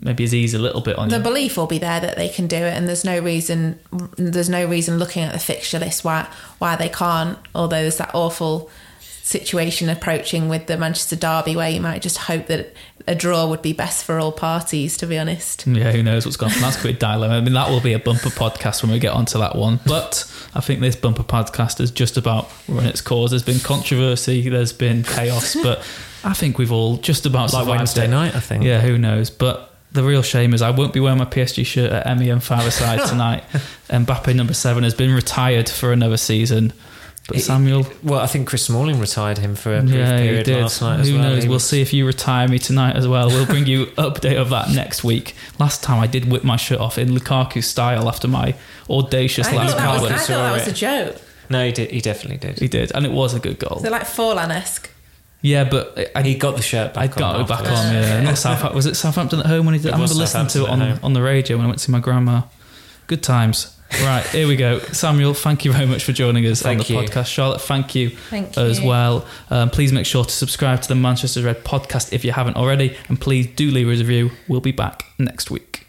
maybe 0.00 0.22
is 0.22 0.34
eased 0.34 0.54
a 0.54 0.58
little 0.58 0.80
bit 0.80 0.96
on 0.96 1.06
you. 1.06 1.10
the 1.10 1.16
you. 1.16 1.22
belief 1.22 1.56
will 1.56 1.66
be 1.66 1.78
there 1.78 1.98
that 1.98 2.16
they 2.16 2.28
can 2.28 2.46
do 2.46 2.56
it, 2.56 2.76
and 2.76 2.86
there's 2.86 3.04
no 3.04 3.18
reason 3.18 3.80
there's 4.16 4.50
no 4.50 4.66
reason 4.66 4.98
looking 4.98 5.22
at 5.22 5.32
the 5.32 5.38
fixture 5.38 5.78
list 5.78 6.04
why 6.04 6.28
why 6.58 6.76
they 6.76 6.88
can't. 6.88 7.38
Although 7.54 7.82
there's 7.82 7.96
that 7.96 8.14
awful 8.14 8.70
situation 9.26 9.88
approaching 9.88 10.48
with 10.48 10.66
the 10.68 10.76
Manchester 10.76 11.16
Derby 11.16 11.56
where 11.56 11.68
you 11.68 11.80
might 11.80 12.00
just 12.00 12.16
hope 12.16 12.46
that 12.46 12.72
a 13.08 13.14
draw 13.14 13.48
would 13.48 13.60
be 13.60 13.72
best 13.72 14.04
for 14.04 14.20
all 14.20 14.30
parties, 14.30 14.96
to 14.98 15.06
be 15.06 15.18
honest. 15.18 15.66
Yeah, 15.66 15.90
who 15.90 16.00
knows 16.04 16.24
what's 16.24 16.36
going 16.36 16.52
on? 16.52 16.60
That's 16.60 16.80
quite 16.80 16.94
a 16.94 16.98
dilemma. 16.98 17.34
I 17.34 17.40
mean, 17.40 17.54
that 17.54 17.68
will 17.68 17.80
be 17.80 17.92
a 17.92 17.98
bumper 17.98 18.28
podcast 18.28 18.84
when 18.84 18.92
we 18.92 19.00
get 19.00 19.12
onto 19.12 19.38
that 19.40 19.56
one. 19.56 19.80
But 19.84 20.32
I 20.54 20.60
think 20.60 20.78
this 20.78 20.94
bumper 20.94 21.24
podcast 21.24 21.80
is 21.80 21.90
just 21.90 22.16
about 22.16 22.48
run 22.68 22.86
its 22.86 23.00
course. 23.00 23.30
There's 23.32 23.42
been 23.42 23.58
controversy, 23.58 24.48
there's 24.48 24.72
been 24.72 25.02
chaos, 25.02 25.56
but 25.62 25.78
I 26.22 26.32
think 26.32 26.56
we've 26.58 26.70
all 26.72 26.96
just 26.98 27.26
about 27.26 27.52
like 27.52 27.66
Wednesday 27.66 28.04
it. 28.04 28.08
night, 28.08 28.36
I 28.36 28.40
think. 28.40 28.62
Yeah, 28.62 28.80
who 28.80 28.96
knows? 28.96 29.30
But 29.30 29.74
the 29.90 30.04
real 30.04 30.22
shame 30.22 30.54
is 30.54 30.62
I 30.62 30.70
won't 30.70 30.92
be 30.92 31.00
wearing 31.00 31.18
my 31.18 31.24
PSG 31.24 31.66
shirt 31.66 31.90
at 31.90 32.06
MEM 32.16 32.38
five 32.38 32.64
aside 32.64 33.08
tonight. 33.08 33.42
Mbappe 33.88 34.36
number 34.36 34.54
seven 34.54 34.84
has 34.84 34.94
been 34.94 35.12
retired 35.12 35.68
for 35.68 35.92
another 35.92 36.16
season. 36.16 36.72
But 37.28 37.38
It- 37.38 37.40
Samuel, 37.40 37.84
Well, 38.04 38.20
I 38.20 38.26
think 38.28 38.46
Chris 38.48 38.62
Smalling 38.64 39.00
retired 39.00 39.38
him 39.38 39.56
for 39.56 39.76
a 39.76 39.82
brief 39.82 39.94
yeah, 39.96 40.16
period 40.18 40.46
last 40.46 40.80
night 40.80 41.00
as 41.00 41.08
Who 41.08 41.14
well. 41.18 41.22
knows? 41.24 41.42
He 41.42 41.48
We'll 41.48 41.56
was- 41.56 41.68
see 41.68 41.80
if 41.82 41.92
you 41.92 42.06
retire 42.06 42.46
me 42.46 42.58
tonight 42.60 42.94
as 42.94 43.08
well. 43.08 43.28
We'll 43.28 43.46
bring 43.46 43.66
you 43.66 43.86
update 43.98 44.36
of 44.40 44.50
that 44.50 44.70
next 44.70 45.02
week. 45.02 45.34
Last 45.58 45.82
time 45.82 45.98
I 46.00 46.06
did 46.06 46.30
whip 46.30 46.44
my 46.44 46.56
shirt 46.56 46.78
off 46.78 46.98
in 46.98 47.08
Lukaku 47.10 47.64
style 47.64 48.08
after 48.08 48.28
my 48.28 48.54
audacious 48.88 49.48
I 49.48 49.56
last 49.56 49.76
that 49.76 49.90
was, 49.92 50.00
goal. 50.02 50.08
I 50.12 50.16
thought 50.18 50.26
that 50.28 50.52
was 50.52 50.68
a 50.68 50.72
joke. 50.72 51.16
No, 51.50 51.64
he 51.66 51.72
did. 51.72 51.90
He 51.90 52.00
definitely 52.00 52.38
did. 52.38 52.58
He 52.60 52.68
did, 52.68 52.92
and 52.94 53.04
it 53.04 53.12
was 53.12 53.34
a 53.34 53.40
good 53.40 53.58
goal. 53.58 53.80
So 53.82 53.90
like 53.90 54.02
Forlan-esque. 54.04 54.90
Yeah, 55.42 55.64
but 55.64 56.10
I, 56.16 56.22
He 56.22 56.34
got 56.36 56.56
the 56.56 56.62
shirt 56.62 56.94
back 56.94 57.10
I 57.10 57.12
on. 57.12 57.18
got 57.18 57.40
it 57.40 57.48
back 57.48 57.60
on. 57.72 57.92
Yeah, 57.94 58.20
not 58.24 58.38
Southampton. 58.38 58.74
Was 58.76 58.86
it 58.86 58.94
Southampton 58.96 59.40
at 59.40 59.46
home 59.46 59.64
when 59.66 59.74
he 59.74 59.78
did? 59.80 59.88
It 59.88 59.90
I 59.90 59.96
remember 59.96 60.02
was 60.14 60.16
listening 60.18 60.46
to 60.48 60.58
it 60.58 60.62
on, 60.62 60.66
Southampton 60.78 60.88
at 60.92 60.94
home. 60.98 61.04
on 61.04 61.12
the 61.12 61.22
radio 61.22 61.56
when 61.56 61.66
I 61.66 61.68
went 61.68 61.78
to 61.80 61.84
see 61.84 61.92
my 61.92 62.00
grandma. 62.00 62.42
Good 63.06 63.22
times. 63.22 63.75
Right, 64.02 64.26
here 64.26 64.48
we 64.48 64.56
go. 64.56 64.80
Samuel, 64.80 65.32
thank 65.32 65.64
you 65.64 65.72
very 65.72 65.86
much 65.86 66.04
for 66.04 66.12
joining 66.12 66.44
us 66.46 66.64
on 66.64 66.78
the 66.78 66.84
you. 66.84 66.96
podcast. 66.98 67.26
Charlotte, 67.26 67.60
thank 67.60 67.94
you 67.94 68.10
Thank 68.10 68.58
as 68.58 68.80
you. 68.80 68.86
well. 68.86 69.26
Um, 69.48 69.70
please 69.70 69.92
make 69.92 70.06
sure 70.06 70.24
to 70.24 70.30
subscribe 70.30 70.82
to 70.82 70.88
the 70.88 70.94
Manchester 70.96 71.42
Red 71.42 71.64
podcast 71.64 72.12
if 72.12 72.24
you 72.24 72.32
haven't 72.32 72.56
already, 72.56 72.96
and 73.08 73.20
please 73.20 73.46
do 73.46 73.70
leave 73.70 73.88
us 73.88 74.00
a 74.00 74.04
review. 74.04 74.32
We'll 74.48 74.60
be 74.60 74.72
back 74.72 75.04
next 75.18 75.50
week. 75.50 75.85